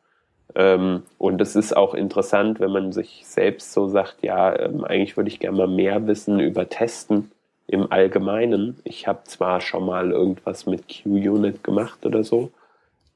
ähm, 0.56 1.04
und 1.18 1.42
es 1.42 1.56
ist 1.56 1.76
auch 1.76 1.94
interessant, 1.94 2.60
wenn 2.60 2.72
man 2.72 2.92
sich 2.92 3.24
selbst 3.26 3.72
so 3.74 3.88
sagt, 3.88 4.24
ja, 4.24 4.58
ähm, 4.58 4.84
eigentlich 4.84 5.16
würde 5.18 5.30
ich 5.30 5.40
gerne 5.40 5.58
mal 5.58 5.68
mehr 5.68 6.08
wissen 6.08 6.40
über 6.40 6.70
Testen 6.70 7.32
im 7.68 7.92
Allgemeinen. 7.92 8.80
Ich 8.84 9.08
habe 9.08 9.24
zwar 9.26 9.62
schon 9.62 9.86
mal 9.86 10.12
irgendwas 10.12 10.66
mit 10.66 10.86
QUnit 10.88 11.64
gemacht 11.64 12.06
oder 12.06 12.24
so, 12.24 12.52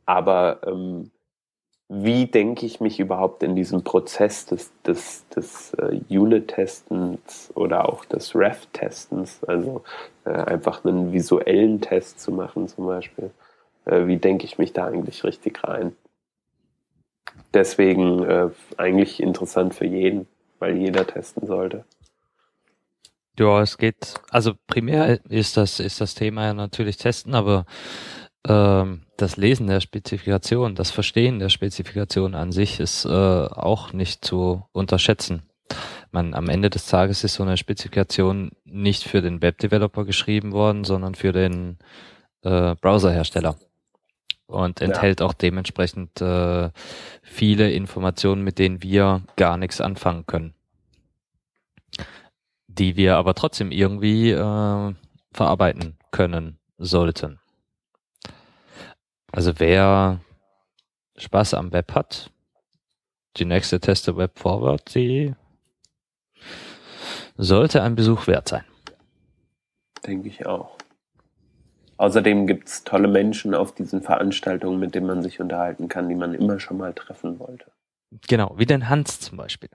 aber 0.06 0.60
ähm, 0.66 1.12
wie 1.90 2.26
denke 2.28 2.66
ich 2.66 2.80
mich 2.80 3.00
überhaupt 3.00 3.44
in 3.44 3.56
diesem 3.56 3.84
Prozess 3.84 4.46
des, 4.46 4.72
des, 4.84 5.28
des 5.30 5.74
äh, 5.76 6.00
Unit-Testens 6.10 7.52
oder 7.56 7.90
auch 7.90 8.06
des 8.06 8.36
Ref-Testens, 8.36 9.44
also 9.44 9.84
äh, 10.26 10.32
einfach 10.32 10.86
einen 10.86 11.14
visuellen 11.14 11.82
Test 11.82 12.20
zu 12.20 12.32
machen 12.32 12.68
zum 12.68 12.86
Beispiel, 12.86 13.32
äh, 13.86 14.08
wie 14.08 14.18
denke 14.18 14.46
ich 14.46 14.58
mich 14.58 14.74
da 14.74 14.86
eigentlich 14.86 15.24
richtig 15.24 15.64
rein? 15.64 15.96
Deswegen 17.54 18.24
äh, 18.24 18.50
eigentlich 18.78 19.22
interessant 19.22 19.76
für 19.76 19.86
jeden, 19.86 20.28
weil 20.60 20.78
jeder 20.78 21.06
testen 21.06 21.48
sollte. 21.48 21.86
Ja, 23.38 23.62
es 23.62 23.78
geht, 23.78 24.22
also 24.30 24.54
primär 24.68 25.20
ist 25.30 25.58
das, 25.58 25.80
ist 25.80 26.00
das 26.02 26.14
Thema 26.14 26.46
ja 26.46 26.54
natürlich 26.54 26.98
testen, 26.98 27.34
aber 27.34 27.66
ähm, 28.48 29.02
das 29.18 29.38
Lesen 29.38 29.68
der 29.68 29.80
Spezifikation, 29.80 30.76
das 30.76 30.92
Verstehen 30.92 31.40
der 31.40 31.50
Spezifikation 31.50 32.36
an 32.36 32.52
sich 32.52 32.80
ist 32.80 33.06
äh, 33.06 33.10
auch 33.10 33.94
nicht 33.94 34.24
zu 34.24 34.64
unterschätzen. 34.72 35.44
Man, 36.12 36.36
am 36.36 36.48
Ende 36.50 36.70
des 36.70 36.86
Tages 36.86 37.24
ist 37.24 37.36
so 37.36 37.44
eine 37.44 37.58
Spezifikation 37.58 38.52
nicht 38.66 39.04
für 39.04 39.22
den 39.22 39.42
Webdeveloper 39.42 40.06
geschrieben 40.06 40.52
worden, 40.52 40.84
sondern 40.84 41.16
für 41.16 41.32
den 41.32 41.80
äh, 42.44 42.76
Browserhersteller 42.76 43.56
und 44.48 44.82
enthält 44.82 45.20
ja. 45.20 45.26
auch 45.26 45.34
dementsprechend 45.34 46.22
äh, 46.22 46.70
viele 47.22 47.72
Informationen, 47.72 48.44
mit 48.44 48.60
denen 48.60 48.84
wir 48.84 49.24
gar 49.36 49.58
nichts 49.58 49.82
anfangen 49.82 50.26
können. 50.26 50.54
Die 52.68 52.96
wir 52.96 53.18
aber 53.18 53.36
trotzdem 53.36 53.72
irgendwie 53.72 54.32
äh, 54.32 54.94
verarbeiten 55.32 55.98
können 56.12 56.60
sollten. 56.78 57.40
Also 59.32 59.60
wer 59.60 60.20
Spaß 61.18 61.56
am 61.56 61.72
Web 61.72 61.94
hat, 61.94 62.32
die 63.38 63.46
nächste 63.46 63.80
Teste 63.80 64.16
Web 64.16 64.38
Forward, 64.38 64.94
die 64.94 65.34
sollte 67.36 67.82
ein 67.82 67.96
Besuch 67.96 68.28
wert 68.28 68.48
sein. 68.48 68.64
Denke 70.06 70.28
ich 70.28 70.46
auch. 70.46 70.78
Außerdem 72.04 72.48
gibt 72.48 72.68
es 72.68 72.84
tolle 72.84 73.08
Menschen 73.08 73.56
auf 73.56 73.74
diesen 73.74 74.02
Veranstaltungen, 74.02 74.78
mit 74.78 74.94
denen 74.94 75.08
man 75.08 75.24
sich 75.24 75.40
unterhalten 75.40 75.88
kann, 75.88 76.10
die 76.10 76.16
man 76.16 76.34
immer 76.34 76.60
schon 76.60 76.78
mal 76.78 76.92
treffen 76.92 77.40
wollte. 77.40 77.72
Genau, 78.28 78.56
wie 78.58 78.66
den 78.66 78.90
Hans 78.90 79.22
zum 79.22 79.38
Beispiel. 79.38 79.70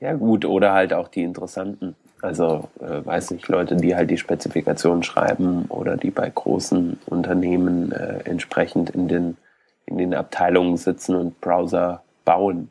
Ja 0.00 0.14
gut, 0.14 0.46
oder 0.46 0.72
halt 0.72 0.94
auch 0.94 1.08
die 1.08 1.22
Interessanten. 1.22 1.96
Also, 2.22 2.70
äh, 2.80 3.04
weiß 3.04 3.32
nicht, 3.32 3.46
Leute, 3.48 3.76
die 3.76 3.94
halt 3.94 4.10
die 4.10 4.16
Spezifikationen 4.16 5.02
schreiben 5.02 5.66
oder 5.66 5.98
die 5.98 6.10
bei 6.10 6.30
großen 6.30 6.98
Unternehmen 7.04 7.92
äh, 7.92 8.20
entsprechend 8.24 8.88
in 8.88 9.06
den, 9.06 9.36
in 9.84 9.98
den 9.98 10.14
Abteilungen 10.14 10.78
sitzen 10.78 11.14
und 11.14 11.38
Browser 11.42 12.02
bauen. 12.24 12.70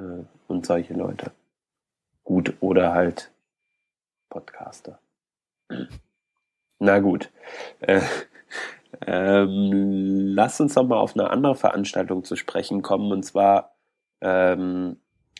äh, 0.00 0.24
und 0.48 0.66
solche 0.66 0.94
Leute. 0.94 1.30
Gut, 2.24 2.54
oder 2.58 2.94
halt 2.94 3.30
Podcaster. 4.28 4.98
Na 6.78 6.98
gut. 6.98 7.30
Äh, 7.80 8.00
ähm, 9.06 10.32
lass 10.34 10.60
uns 10.60 10.74
noch 10.74 10.86
mal 10.86 10.98
auf 10.98 11.14
eine 11.14 11.30
andere 11.30 11.54
Veranstaltung 11.54 12.24
zu 12.24 12.36
sprechen 12.36 12.82
kommen, 12.82 13.12
und 13.12 13.22
zwar 13.24 13.76
ähm, 14.20 14.96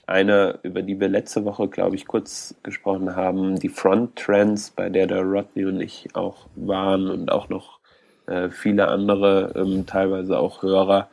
eine, 0.07 0.61
über 0.63 0.83
die 0.83 1.01
wir 1.01 1.09
letzte 1.09 1.45
Woche, 1.45 1.69
glaube 1.69 1.97
ich, 1.97 2.07
kurz 2.07 2.55
gesprochen 2.63 3.17
haben, 3.17 3.59
die 3.59 3.69
Front 3.69 4.17
Trends, 4.17 4.71
bei 4.71 4.89
der 4.89 5.07
der 5.07 5.23
Rodney 5.23 5.65
und 5.65 5.81
ich 5.81 6.09
auch 6.15 6.47
waren 6.55 7.11
und 7.11 7.33
auch 7.33 7.49
noch 7.49 7.81
äh, 8.27 8.51
viele 8.51 8.89
andere, 8.89 9.53
ähm, 9.57 9.87
teilweise 9.87 10.39
auch 10.39 10.63
Hörer. 10.63 11.09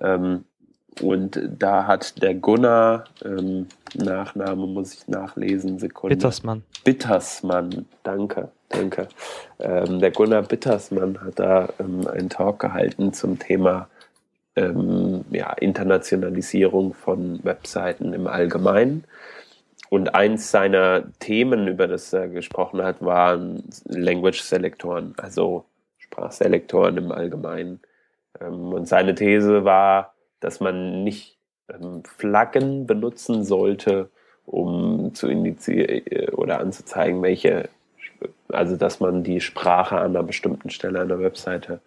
Ähm, 0.00 0.44
und 1.00 1.40
da 1.58 1.86
hat 1.86 2.22
der 2.22 2.34
Gunnar, 2.34 3.04
ähm, 3.24 3.66
Nachname 3.94 4.66
muss 4.66 4.94
ich 4.94 5.08
nachlesen, 5.08 5.78
Sekunde. 5.78 6.16
Bittersmann. 6.16 6.62
Bittersmann, 6.84 7.86
danke, 8.02 8.50
danke. 8.68 9.08
Ähm, 9.58 10.00
der 10.00 10.10
Gunnar 10.10 10.42
Bittersmann 10.42 11.20
hat 11.22 11.38
da 11.38 11.68
ähm, 11.78 12.06
einen 12.06 12.30
Talk 12.30 12.60
gehalten 12.60 13.12
zum 13.12 13.38
Thema 13.38 13.88
ähm, 14.56 15.24
ja, 15.30 15.52
Internationalisierung 15.52 16.94
von 16.94 17.40
Webseiten 17.44 18.12
im 18.12 18.26
Allgemeinen. 18.26 19.04
Und 19.88 20.14
eins 20.14 20.50
seiner 20.50 21.04
Themen, 21.20 21.68
über 21.68 21.86
das 21.86 22.12
er 22.12 22.28
gesprochen 22.28 22.82
hat, 22.82 23.02
waren 23.02 23.62
Language-Selektoren, 23.84 25.14
also 25.18 25.66
Sprachselektoren 25.98 26.96
im 26.96 27.12
Allgemeinen. 27.12 27.80
Ähm, 28.40 28.72
und 28.72 28.88
seine 28.88 29.14
These 29.14 29.64
war, 29.64 30.15
dass 30.40 30.60
man 30.60 31.04
nicht 31.04 31.38
ähm, 31.68 32.02
Flaggen 32.04 32.86
benutzen 32.86 33.44
sollte, 33.44 34.10
um 34.44 35.14
zu 35.14 35.28
indizieren 35.28 36.02
äh, 36.06 36.30
oder 36.30 36.60
anzuzeigen, 36.60 37.22
welche, 37.22 37.68
also 38.48 38.76
dass 38.76 39.00
man 39.00 39.22
die 39.22 39.40
Sprache 39.40 39.98
an 39.98 40.16
einer 40.16 40.22
bestimmten 40.22 40.70
Stelle 40.70 41.00
einer 41.00 41.20
Webseite 41.20 41.80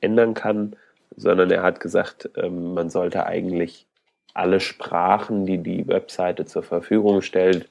ändern 0.00 0.34
kann, 0.34 0.76
sondern 1.16 1.50
er 1.50 1.62
hat 1.62 1.80
gesagt, 1.80 2.30
ähm, 2.36 2.74
man 2.74 2.90
sollte 2.90 3.26
eigentlich 3.26 3.86
alle 4.34 4.60
Sprachen, 4.60 5.46
die 5.46 5.58
die 5.58 5.88
Webseite 5.88 6.44
zur 6.44 6.62
Verfügung 6.62 7.22
stellt, 7.22 7.68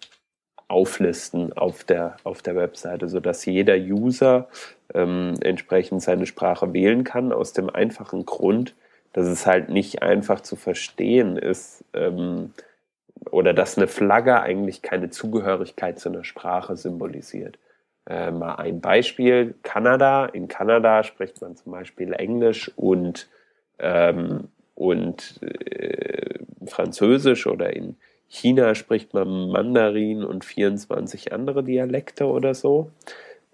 auflisten 0.68 1.54
auf 1.54 1.84
der, 1.84 2.18
auf 2.24 2.42
der 2.42 2.56
Webseite, 2.56 3.08
sodass 3.08 3.46
jeder 3.46 3.76
User 3.76 4.50
ähm, 4.94 5.36
entsprechend 5.42 6.02
seine 6.02 6.26
Sprache 6.26 6.74
wählen 6.74 7.04
kann, 7.04 7.32
aus 7.32 7.54
dem 7.54 7.70
einfachen 7.70 8.26
Grund, 8.26 8.76
dass 9.18 9.26
es 9.26 9.48
halt 9.48 9.70
nicht 9.70 10.04
einfach 10.04 10.42
zu 10.42 10.56
verstehen 10.56 11.38
ist 11.38 11.84
ähm, 11.96 12.54
oder 13.32 13.52
dass 13.52 13.76
eine 13.76 13.88
Flagge 13.88 14.40
eigentlich 14.40 14.84
keine 14.84 15.10
Zugehörigkeit 15.10 15.98
zu 15.98 16.10
einer 16.10 16.24
Sprache 16.24 16.78
symbolisiert. 16.78 17.58
Äh, 18.08 18.30
mal 18.30 18.58
ein 18.58 18.80
Beispiel, 18.80 19.56
Kanada. 19.64 20.28
In 20.28 20.48
Kanada 20.48 21.04
spricht 21.04 21.42
man 21.42 21.56
zum 21.56 21.72
Beispiel 21.72 22.14
Englisch 22.14 22.72
und, 22.76 23.28
ähm, 23.80 24.50
und 24.76 25.42
äh, 25.42 26.38
Französisch 26.68 27.48
oder 27.48 27.76
in 27.76 27.98
China 28.28 28.76
spricht 28.76 29.16
man 29.16 29.50
Mandarin 29.50 30.24
und 30.24 30.46
24 30.46 31.34
andere 31.34 31.64
Dialekte 31.64 32.28
oder 32.28 32.54
so. 32.54 32.92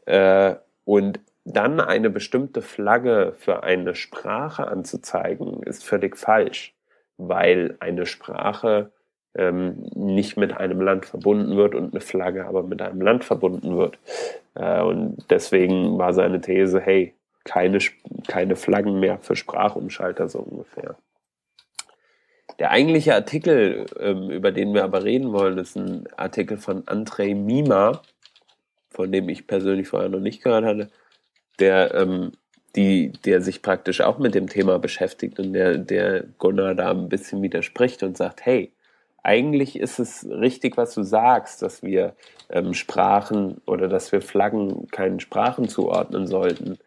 Äh, 0.07 0.55
und 0.83 1.21
dann 1.45 1.79
eine 1.79 2.09
bestimmte 2.09 2.61
Flagge 2.61 3.33
für 3.37 3.63
eine 3.63 3.95
Sprache 3.95 4.67
anzuzeigen, 4.67 5.63
ist 5.63 5.83
völlig 5.83 6.17
falsch, 6.17 6.73
weil 7.17 7.75
eine 7.79 8.05
Sprache 8.05 8.91
ähm, 9.35 9.89
nicht 9.95 10.37
mit 10.37 10.55
einem 10.55 10.81
Land 10.81 11.05
verbunden 11.05 11.57
wird 11.57 11.75
und 11.75 11.93
eine 11.93 12.01
Flagge 12.01 12.45
aber 12.45 12.63
mit 12.63 12.81
einem 12.81 13.01
Land 13.01 13.23
verbunden 13.23 13.77
wird. 13.77 13.97
Äh, 14.55 14.81
und 14.81 15.17
deswegen 15.29 15.97
war 15.97 16.13
seine 16.13 16.39
These, 16.39 16.79
hey, 16.79 17.13
keine, 17.43 17.79
keine 18.27 18.55
Flaggen 18.55 18.99
mehr 18.99 19.19
für 19.19 19.35
Sprachumschalter 19.35 20.29
so 20.29 20.39
ungefähr. 20.39 20.95
Der 22.59 22.71
eigentliche 22.71 23.15
Artikel, 23.15 23.85
ähm, 23.99 24.29
über 24.29 24.51
den 24.51 24.73
wir 24.73 24.83
aber 24.83 25.03
reden 25.03 25.33
wollen, 25.33 25.57
ist 25.57 25.75
ein 25.75 26.07
Artikel 26.15 26.57
von 26.57 26.83
Andrei 26.87 27.33
Mima, 27.33 28.01
von 28.91 29.11
dem 29.11 29.27
ich 29.27 29.47
persönlich 29.47 29.87
vorher 29.87 30.09
noch 30.09 30.19
nicht 30.19 30.43
gehört 30.43 30.63
hatte, 30.63 30.89
der, 31.59 31.93
ähm, 31.93 32.31
die, 32.75 33.11
der 33.25 33.41
sich 33.41 33.61
praktisch 33.61 34.01
auch 34.01 34.17
mit 34.17 34.35
dem 34.35 34.47
Thema 34.47 34.79
beschäftigt 34.79 35.39
und 35.39 35.53
der, 35.53 35.77
der 35.77 36.23
Gunnar 36.39 36.75
da 36.75 36.91
ein 36.91 37.09
bisschen 37.09 37.41
widerspricht 37.41 38.03
und 38.03 38.17
sagt, 38.17 38.45
hey, 38.45 38.71
eigentlich 39.23 39.79
ist 39.79 39.99
es 39.99 40.27
richtig, 40.29 40.75
was 40.75 40.93
du 40.93 41.03
sagst, 41.03 41.61
dass 41.61 41.81
wir 41.81 42.13
ähm, 42.49 42.73
Sprachen 42.73 43.61
oder 43.65 43.87
dass 43.87 44.11
wir 44.11 44.21
Flaggen 44.21 44.87
keinen 44.89 45.19
Sprachen 45.21 45.69
zuordnen 45.69 46.27
sollten. 46.27 46.77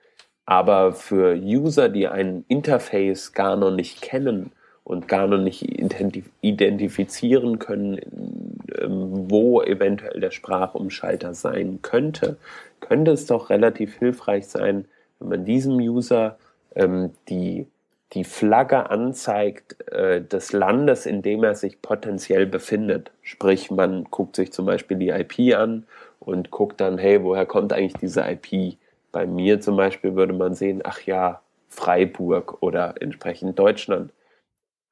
Aber 0.45 0.93
für 0.93 1.35
User, 1.35 1.89
die 1.89 2.07
ein 2.07 2.45
Interface 2.49 3.33
gar 3.33 3.57
noch 3.57 3.71
nicht 3.71 4.03
kennen 4.03 4.53
und 4.85 5.09
gar 5.09 5.27
noch 5.27 5.39
nicht 5.39 5.63
identif 5.63 6.31
identifizieren 6.43 7.59
können, 7.59 8.56
wo 8.89 9.63
eventuell 9.63 10.21
der 10.21 10.31
Sprachumschalter 10.31 11.35
sein 11.35 11.81
könnte, 11.83 12.37
könnte 12.81 13.13
es 13.13 13.27
doch 13.27 13.51
relativ 13.51 13.99
hilfreich 13.99 14.47
sein, 14.47 14.87
wenn 15.19 15.29
man 15.29 15.45
diesem 15.45 15.75
User 15.77 16.39
ähm, 16.75 17.11
die, 17.29 17.67
die 18.13 18.25
Flagge 18.25 18.91
anzeigt 18.91 19.91
äh, 19.91 20.23
des 20.23 20.53
Landes, 20.53 21.07
in 21.07 21.23
dem 21.23 21.43
er 21.45 21.55
sich 21.55 21.83
potenziell 21.83 22.47
befindet. 22.47 23.11
Sprich, 23.23 23.71
man 23.71 24.05
guckt 24.05 24.37
sich 24.37 24.53
zum 24.53 24.67
Beispiel 24.67 24.97
die 24.97 25.09
IP 25.09 25.57
an 25.57 25.87
und 26.21 26.51
guckt 26.51 26.81
dann, 26.81 26.99
hey, 26.99 27.23
woher 27.23 27.47
kommt 27.47 27.73
eigentlich 27.73 27.95
diese 27.95 28.23
IP? 28.23 28.79
Bei 29.13 29.27
mir 29.27 29.61
zum 29.61 29.77
Beispiel 29.77 30.15
würde 30.15 30.35
man 30.35 30.55
sehen, 30.55 30.83
ach 30.85 31.01
ja, 31.03 31.41
Freiburg 31.69 32.63
oder 32.63 32.95
entsprechend 33.01 33.59
Deutschland. 33.59 34.13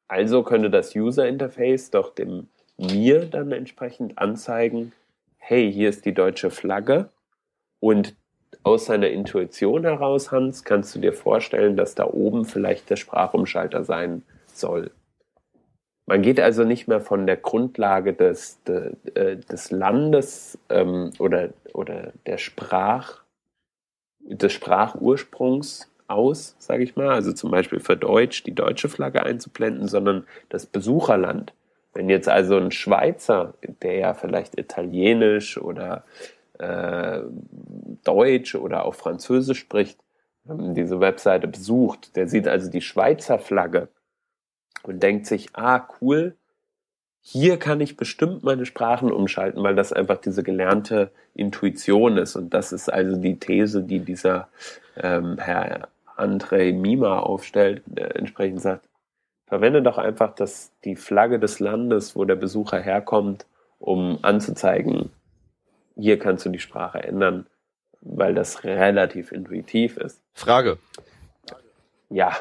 Also 0.08 0.42
könnte 0.42 0.70
das 0.70 0.94
User 0.94 1.26
Interface 1.26 1.90
doch 1.90 2.14
dem 2.14 2.48
mir 2.78 3.26
dann 3.26 3.52
entsprechend 3.52 4.18
anzeigen, 4.18 4.92
hey, 5.36 5.72
hier 5.72 5.88
ist 5.88 6.04
die 6.04 6.14
deutsche 6.14 6.50
Flagge 6.50 7.10
und 7.80 8.14
aus 8.62 8.86
seiner 8.86 9.08
Intuition 9.08 9.84
heraus, 9.84 10.30
Hans, 10.32 10.64
kannst 10.64 10.94
du 10.94 11.00
dir 11.00 11.12
vorstellen, 11.12 11.76
dass 11.76 11.94
da 11.94 12.06
oben 12.06 12.44
vielleicht 12.44 12.88
der 12.88 12.96
Sprachumschalter 12.96 13.84
sein 13.84 14.22
soll. 14.46 14.90
Man 16.06 16.22
geht 16.22 16.38
also 16.38 16.64
nicht 16.64 16.86
mehr 16.86 17.00
von 17.00 17.26
der 17.26 17.36
Grundlage 17.36 18.12
des, 18.12 18.62
de, 18.64 18.92
äh, 19.14 19.36
des 19.36 19.70
Landes 19.70 20.58
ähm, 20.68 21.12
oder, 21.18 21.50
oder 21.72 22.12
der 22.26 22.38
Sprach, 22.38 23.22
des 24.20 24.52
Sprachursprungs 24.52 25.90
aus, 26.06 26.56
sage 26.58 26.84
ich 26.84 26.96
mal, 26.96 27.08
also 27.08 27.32
zum 27.32 27.50
Beispiel 27.50 27.80
für 27.80 27.96
Deutsch 27.96 28.42
die 28.44 28.54
deutsche 28.54 28.88
Flagge 28.88 29.22
einzublenden, 29.22 29.88
sondern 29.88 30.26
das 30.48 30.66
Besucherland. 30.66 31.52
Wenn 31.94 32.08
jetzt 32.10 32.28
also 32.28 32.56
ein 32.56 32.72
Schweizer, 32.72 33.54
der 33.82 33.94
ja 33.94 34.14
vielleicht 34.14 34.58
Italienisch 34.58 35.56
oder 35.58 36.04
äh, 36.58 37.20
Deutsch 38.04 38.54
oder 38.56 38.84
auch 38.84 38.94
Französisch 38.94 39.60
spricht, 39.60 39.98
ähm, 40.48 40.74
diese 40.74 41.00
Webseite 41.00 41.46
besucht, 41.46 42.16
der 42.16 42.28
sieht 42.28 42.48
also 42.48 42.70
die 42.70 42.82
Schweizer 42.82 43.38
Flagge 43.38 43.88
und 44.82 45.02
denkt 45.02 45.26
sich, 45.26 45.50
ah, 45.54 45.86
cool, 46.00 46.36
hier 47.20 47.58
kann 47.58 47.80
ich 47.80 47.96
bestimmt 47.96 48.42
meine 48.42 48.66
Sprachen 48.66 49.10
umschalten, 49.10 49.62
weil 49.62 49.74
das 49.74 49.94
einfach 49.94 50.18
diese 50.18 50.42
gelernte 50.42 51.10
Intuition 51.34 52.18
ist. 52.18 52.36
Und 52.36 52.52
das 52.52 52.70
ist 52.70 52.92
also 52.92 53.16
die 53.16 53.38
These, 53.38 53.82
die 53.82 54.00
dieser 54.00 54.48
ähm, 54.96 55.38
Herr 55.38 55.88
Andrei 56.16 56.72
Mima 56.72 57.20
aufstellt, 57.20 57.82
der 57.86 58.16
entsprechend 58.16 58.60
sagt, 58.60 58.86
verwende 59.46 59.82
doch 59.82 59.98
einfach 59.98 60.34
das, 60.34 60.72
die 60.84 60.96
Flagge 60.96 61.38
des 61.38 61.60
Landes, 61.60 62.16
wo 62.16 62.24
der 62.24 62.36
Besucher 62.36 62.80
herkommt, 62.80 63.46
um 63.78 64.18
anzuzeigen, 64.22 65.10
hier 65.96 66.18
kannst 66.18 66.44
du 66.44 66.50
die 66.50 66.58
Sprache 66.58 67.02
ändern, 67.02 67.46
weil 68.00 68.34
das 68.34 68.64
relativ 68.64 69.32
intuitiv 69.32 69.96
ist. 69.96 70.22
Frage. 70.32 70.78
Ja. 72.10 72.32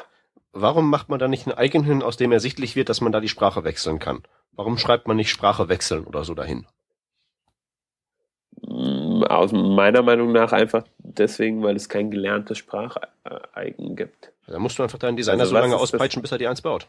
Warum 0.52 0.88
macht 0.88 1.08
man 1.08 1.18
da 1.18 1.28
nicht 1.28 1.46
ein 1.46 1.64
Icon 1.64 1.84
hin, 1.84 2.02
aus 2.02 2.16
dem 2.16 2.32
ersichtlich 2.32 2.76
wird, 2.76 2.88
dass 2.88 3.00
man 3.00 3.12
da 3.12 3.20
die 3.20 3.28
Sprache 3.28 3.64
wechseln 3.64 3.98
kann? 3.98 4.22
Warum 4.52 4.78
schreibt 4.78 5.08
man 5.08 5.16
nicht 5.16 5.30
Sprache 5.30 5.68
wechseln 5.68 6.04
oder 6.04 6.24
so 6.24 6.34
dahin? 6.34 6.66
Mm, 8.62 9.24
aus 9.24 9.50
meiner 9.52 10.02
Meinung 10.02 10.32
nach 10.32 10.52
einfach 10.52 10.84
deswegen, 10.98 11.62
weil 11.62 11.74
es 11.74 11.88
kein 11.88 12.10
gelerntes 12.10 12.58
Spracheigen 12.58 13.96
gibt. 13.96 14.33
Da 14.46 14.58
musst 14.58 14.78
du 14.78 14.82
einfach 14.82 14.98
deinen 14.98 15.16
Designer 15.16 15.40
also 15.42 15.54
so 15.54 15.60
lange 15.60 15.76
auspeitschen, 15.76 16.20
bis 16.22 16.32
er 16.32 16.38
die 16.38 16.46
eins 16.46 16.60
baut. 16.62 16.88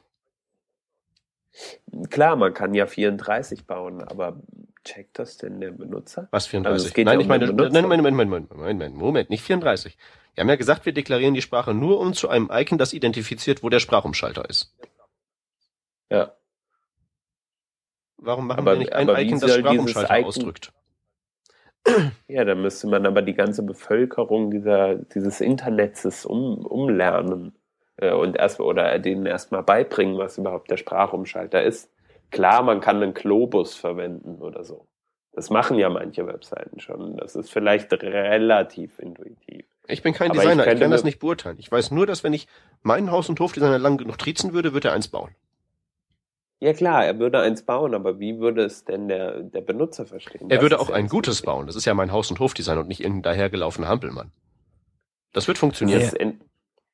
Klar, 2.09 2.35
man 2.35 2.53
kann 2.53 2.73
ja 2.73 2.85
34 2.85 3.65
bauen, 3.65 4.03
aber 4.03 4.41
checkt 4.83 5.17
das 5.19 5.37
denn 5.37 5.61
der 5.61 5.71
Benutzer? 5.71 6.27
Was 6.31 6.47
34? 6.47 6.85
Also 6.91 7.03
nein, 7.03 7.13
ja 7.15 7.21
ich 7.21 7.27
meine, 7.27 7.45
nein, 7.45 7.71
Moment, 7.83 8.03
Moment, 8.03 8.29
Moment, 8.29 8.53
Moment, 8.55 8.95
Moment, 8.95 9.29
nicht 9.29 9.43
34. 9.43 9.97
Wir 10.33 10.41
haben 10.41 10.49
ja 10.49 10.57
gesagt, 10.57 10.85
wir 10.85 10.93
deklarieren 10.93 11.33
die 11.33 11.41
Sprache 11.41 11.73
nur 11.73 11.99
um 12.01 12.13
zu 12.13 12.27
einem 12.27 12.49
Icon, 12.51 12.77
das 12.77 12.91
identifiziert, 12.91 13.63
wo 13.63 13.69
der 13.69 13.79
Sprachumschalter 13.79 14.49
ist. 14.49 14.75
Ja. 16.09 16.33
Warum 18.17 18.47
machen 18.47 18.59
Aber- 18.59 18.73
wir 18.73 18.79
nicht 18.79 18.93
ein 18.93 19.07
Icon, 19.07 19.39
das 19.39 19.55
Sprachumschalter 19.55 20.13
Icon- 20.13 20.25
ausdrückt? 20.25 20.73
Ja, 22.27 22.43
da 22.43 22.55
müsste 22.55 22.87
man 22.87 23.05
aber 23.05 23.21
die 23.21 23.35
ganze 23.35 23.63
Bevölkerung 23.63 24.49
dieser, 24.51 24.95
dieses 24.95 25.41
Internets 25.41 26.25
um, 26.25 26.65
umlernen 26.65 27.53
äh, 27.97 28.11
und 28.11 28.35
erst 28.35 28.59
oder 28.59 28.97
denen 28.99 29.25
erstmal 29.25 29.63
beibringen, 29.63 30.17
was 30.17 30.37
überhaupt 30.37 30.71
der 30.71 30.77
Sprachumschalter 30.77 31.63
ist. 31.63 31.91
Klar, 32.31 32.63
man 32.63 32.81
kann 32.81 33.01
einen 33.01 33.13
Globus 33.13 33.75
verwenden 33.75 34.41
oder 34.41 34.63
so. 34.63 34.87
Das 35.31 35.49
machen 35.49 35.77
ja 35.77 35.89
manche 35.89 36.25
Webseiten 36.27 36.79
schon. 36.79 37.17
Das 37.17 37.35
ist 37.35 37.51
vielleicht 37.51 37.91
relativ 37.93 38.99
intuitiv. 38.99 39.65
Ich 39.87 40.01
bin 40.01 40.13
kein 40.13 40.31
Aber 40.31 40.37
ich 40.37 40.43
Designer, 40.43 40.63
ich, 40.63 40.69
könnte 40.69 40.83
kann 40.83 40.91
das 40.91 41.03
nicht 41.03 41.19
beurteilen. 41.19 41.57
Ich 41.59 41.71
weiß 41.71 41.91
nur, 41.91 42.07
dass 42.07 42.23
wenn 42.23 42.33
ich 42.33 42.47
meinen 42.81 43.11
Haus- 43.11 43.29
und 43.29 43.39
Hofdesigner 43.39 43.77
lang 43.77 43.97
genug 43.97 44.17
triezen 44.17 44.53
würde, 44.53 44.73
würde 44.73 44.87
er 44.87 44.93
eins 44.93 45.09
bauen. 45.09 45.35
Ja 46.59 46.73
klar, 46.73 47.05
er 47.05 47.19
würde 47.19 47.41
eins 47.41 47.63
bauen, 47.63 47.93
aber 47.93 48.19
wie 48.19 48.39
würde 48.39 48.63
es 48.63 48.85
denn 48.85 49.07
der, 49.07 49.41
der 49.43 49.61
Benutzer 49.61 50.05
verstehen? 50.05 50.49
Er 50.49 50.57
Das 50.57 50.61
würde 50.61 50.79
auch 50.79 50.89
ein 50.89 51.07
gutes 51.07 51.41
Problem. 51.41 51.57
bauen. 51.57 51.67
Das 51.67 51.75
ist 51.75 51.85
ja 51.85 51.93
mein 51.93 52.11
Haus- 52.11 52.31
und 52.31 52.39
Hofdesign 52.39 52.77
und 52.77 52.87
nicht 52.87 53.01
irgendein 53.01 53.23
dahergelaufener 53.33 53.87
Hampelmann. 53.87 54.31
Das 55.33 55.47
wird 55.47 55.57
funktionieren. 55.57 56.01
Das 56.01 56.15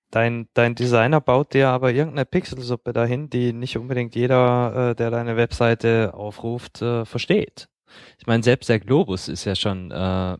Dein, 0.10 0.50
dein 0.54 0.76
Designer 0.76 1.22
baut 1.22 1.54
dir 1.54 1.70
aber 1.70 1.94
irgendeine 1.94 2.26
Pixelsuppe 2.26 2.92
dahin, 2.92 3.30
die 3.30 3.54
nicht 3.54 3.78
unbedingt 3.78 4.14
jeder, 4.14 4.90
äh, 4.92 4.96
der 4.96 5.10
deine 5.10 5.38
Webseite 5.38 6.14
aufruft, 6.14 6.82
äh, 6.82 7.06
versteht. 7.06 7.70
Ich 8.20 8.28
meine, 8.28 8.44
selbst 8.44 8.68
der 8.68 8.82
Globus 8.82 9.30
ist 9.30 9.46
ja 9.46 9.56
schon 9.56 9.90
äh, 9.92 10.38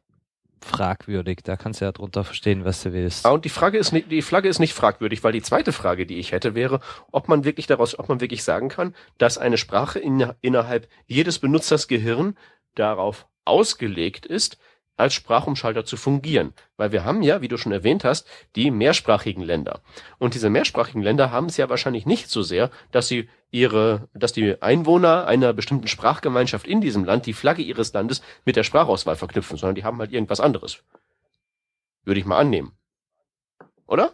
fragwürdig. 0.64 1.40
Da 1.44 1.58
kannst 1.58 1.82
du 1.82 1.86
ja 1.86 1.92
drunter 1.92 2.24
verstehen, 2.24 2.66
was 2.66 2.84
du 2.84 2.94
willst. 2.94 3.26
Ah, 3.26 3.32
und 3.32 3.46
die 3.46 3.50
Frage 3.50 3.78
ist 3.78 3.92
nicht, 3.92 4.12
die 4.12 4.22
Flagge 4.22 4.50
ist 4.50 4.60
nicht 4.60 4.74
fragwürdig, 4.74 5.24
weil 5.24 5.34
die 5.34 5.42
zweite 5.42 5.72
Frage, 5.72 6.06
die 6.06 6.20
ich 6.20 6.32
hätte, 6.32 6.56
wäre, 6.56 6.80
ob 7.12 7.28
man 7.28 7.44
wirklich 7.44 7.68
daraus, 7.68 7.98
ob 7.98 8.10
man 8.10 8.22
wirklich 8.22 8.44
sagen 8.44 8.70
kann, 8.70 8.96
dass 9.18 9.38
eine 9.38 9.58
Sprache 9.58 10.00
in, 10.00 10.32
innerhalb 10.42 10.88
jedes 11.08 11.40
Benutzers 11.40 11.88
Gehirn 11.88 12.38
darauf 12.76 13.28
ausgelegt 13.44 14.26
ist, 14.26 14.58
als 15.02 15.14
Sprachumschalter 15.14 15.84
zu 15.84 15.98
fungieren. 15.98 16.54
Weil 16.78 16.92
wir 16.92 17.04
haben 17.04 17.22
ja, 17.22 17.42
wie 17.42 17.48
du 17.48 17.58
schon 17.58 17.72
erwähnt 17.72 18.04
hast, 18.04 18.28
die 18.56 18.72
mehrsprachigen 18.72 19.44
Länder. 19.44 19.82
Und 20.18 20.34
diese 20.34 20.50
mehrsprachigen 20.50 21.02
Länder 21.02 21.32
haben 21.32 21.48
es 21.48 21.58
ja 21.58 21.70
wahrscheinlich 21.70 22.06
nicht 22.06 22.30
so 22.30 22.42
sehr, 22.42 22.72
dass 22.92 23.08
sie 23.08 23.30
ihre, 23.52 24.08
dass 24.14 24.34
die 24.34 24.62
Einwohner 24.62 25.28
einer 25.28 25.54
bestimmten 25.54 25.88
Sprachgemeinschaft 25.88 26.66
in 26.66 26.82
diesem 26.82 27.04
Land 27.04 27.26
die 27.26 27.34
Flagge 27.34 27.62
ihres 27.62 27.92
Landes 27.94 28.22
mit 28.46 28.56
der 28.56 28.64
Sprachauswahl 28.64 29.16
verknüpfen, 29.16 29.58
sondern 29.58 29.76
die 29.76 29.84
haben 29.84 30.00
halt 30.00 30.12
irgendwas 30.12 30.40
anderes. 30.40 30.84
Würde 32.06 32.20
ich 32.20 32.26
mal 32.26 32.40
annehmen. 32.40 32.72
Oder? 33.88 34.14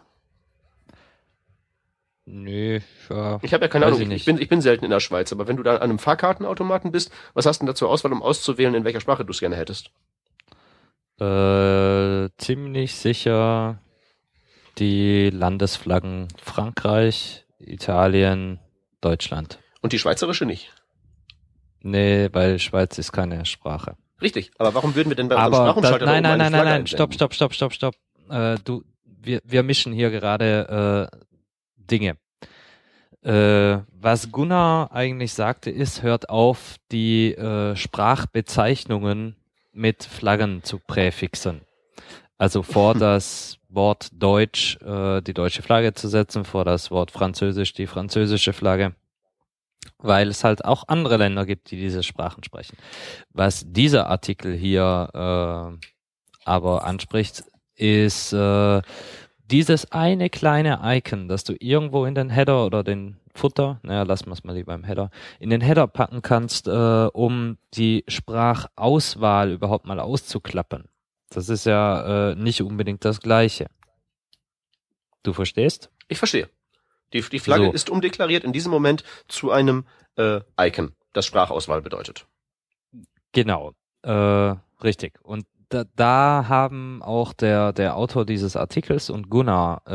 Nö, 2.30 2.80
ja. 3.08 3.38
Ich 3.40 3.54
habe 3.54 3.64
ja 3.64 3.68
keine 3.68 3.86
Ahnung, 3.86 4.02
ich 4.02 4.10
ich, 4.10 4.24
bin, 4.26 4.38
ich 4.38 4.48
bin 4.48 4.60
selten 4.60 4.84
in 4.84 4.90
der 4.90 5.00
Schweiz, 5.00 5.32
aber 5.32 5.48
wenn 5.48 5.56
du 5.56 5.62
da 5.62 5.76
an 5.76 5.82
einem 5.82 5.98
Fahrkartenautomaten 5.98 6.92
bist, 6.92 7.10
was 7.32 7.46
hast 7.46 7.58
du 7.58 7.60
denn 7.60 7.68
da 7.68 7.74
zur 7.74 7.88
Auswahl, 7.88 8.12
um 8.12 8.22
auszuwählen, 8.22 8.74
in 8.74 8.84
welcher 8.84 9.00
Sprache 9.00 9.24
du 9.24 9.30
es 9.30 9.40
gerne 9.40 9.56
hättest? 9.56 9.90
Äh, 11.20 12.28
ziemlich 12.38 12.94
sicher 12.94 13.80
die 14.78 15.30
Landesflaggen 15.30 16.28
Frankreich, 16.40 17.44
Italien, 17.58 18.60
Deutschland. 19.00 19.58
Und 19.80 19.92
die 19.92 19.98
schweizerische 19.98 20.46
nicht. 20.46 20.72
Nee, 21.80 22.28
weil 22.32 22.58
Schweiz 22.58 22.98
ist 22.98 23.12
keine 23.12 23.44
Sprache. 23.44 23.96
Richtig. 24.20 24.50
Aber 24.58 24.74
warum 24.74 24.94
würden 24.94 25.08
wir 25.08 25.16
denn 25.16 25.28
bei 25.28 25.36
unserem 25.36 25.54
Aber 25.54 25.64
da, 25.64 25.70
Sprachumschalter 25.70 26.06
nein, 26.06 26.22
nein, 26.22 26.38
nein, 26.38 26.52
nein, 26.52 26.64
nein, 26.64 26.86
stopp, 26.86 27.14
stopp, 27.14 27.34
stopp, 27.34 27.54
stopp, 27.54 27.72
stopp. 27.72 27.94
Äh, 28.30 28.56
du, 28.64 28.84
wir, 29.04 29.40
wir 29.44 29.62
mischen 29.62 29.92
hier 29.92 30.10
gerade 30.10 31.10
äh, 31.12 31.18
Dinge. 31.76 32.16
Äh, 33.22 33.82
was 33.92 34.30
Gunnar 34.30 34.92
eigentlich 34.92 35.32
sagte, 35.32 35.70
ist, 35.70 36.02
hört 36.02 36.30
auf, 36.30 36.76
die 36.92 37.34
äh, 37.34 37.74
Sprachbezeichnungen 37.76 39.36
mit 39.78 40.04
Flaggen 40.04 40.62
zu 40.62 40.78
präfixen. 40.78 41.62
Also 42.36 42.62
vor 42.62 42.94
das 42.98 43.58
Wort 43.68 44.10
Deutsch 44.12 44.78
äh, 44.82 45.20
die 45.22 45.34
deutsche 45.34 45.62
Flagge 45.62 45.94
zu 45.94 46.08
setzen, 46.08 46.44
vor 46.44 46.64
das 46.64 46.90
Wort 46.90 47.10
Französisch 47.10 47.72
die 47.72 47.86
französische 47.86 48.52
Flagge, 48.52 48.94
weil 49.98 50.28
es 50.28 50.44
halt 50.44 50.64
auch 50.64 50.84
andere 50.88 51.16
Länder 51.16 51.46
gibt, 51.46 51.70
die 51.70 51.76
diese 51.76 52.02
Sprachen 52.02 52.42
sprechen. 52.44 52.76
Was 53.32 53.64
dieser 53.66 54.08
Artikel 54.08 54.54
hier 54.54 55.10
äh, 55.80 55.86
aber 56.44 56.84
anspricht, 56.84 57.44
ist 57.76 58.32
äh, 58.32 58.82
dieses 59.50 59.90
eine 59.92 60.30
kleine 60.30 60.80
Icon, 60.82 61.28
das 61.28 61.44
du 61.44 61.54
irgendwo 61.58 62.04
in 62.04 62.14
den 62.14 62.30
Header 62.30 62.66
oder 62.66 62.84
den 62.84 63.16
Futter, 63.34 63.80
naja, 63.82 64.02
lassen 64.02 64.26
wir 64.26 64.32
es 64.32 64.44
mal 64.44 64.54
lieber 64.54 64.74
im 64.74 64.84
Header, 64.84 65.10
in 65.38 65.50
den 65.50 65.60
Header 65.60 65.86
packen 65.86 66.22
kannst, 66.22 66.66
äh, 66.68 67.08
um 67.12 67.56
die 67.74 68.04
Sprachauswahl 68.08 69.52
überhaupt 69.52 69.86
mal 69.86 70.00
auszuklappen. 70.00 70.88
Das 71.30 71.48
ist 71.48 71.66
ja 71.66 72.30
äh, 72.30 72.34
nicht 72.34 72.62
unbedingt 72.62 73.04
das 73.04 73.20
Gleiche. 73.20 73.66
Du 75.22 75.32
verstehst? 75.32 75.90
Ich 76.08 76.18
verstehe. 76.18 76.48
Die, 77.12 77.22
die 77.22 77.38
Flagge 77.38 77.66
So. 77.66 77.72
ist 77.72 77.90
umdeklariert 77.90 78.44
in 78.44 78.52
diesem 78.52 78.70
Moment 78.70 79.02
zu 79.28 79.50
einem 79.50 79.86
äh, 80.16 80.40
Icon, 80.60 80.92
das 81.12 81.26
Sprachauswahl 81.26 81.80
bedeutet. 81.80 82.26
Genau, 83.32 83.72
äh, 84.02 84.54
richtig. 84.82 85.18
Und 85.22 85.46
da, 85.68 85.84
da 85.96 86.46
haben 86.48 87.02
auch 87.02 87.32
der, 87.32 87.72
der 87.72 87.96
Autor 87.96 88.24
dieses 88.24 88.56
Artikels 88.56 89.10
und 89.10 89.28
Gunnar 89.28 89.86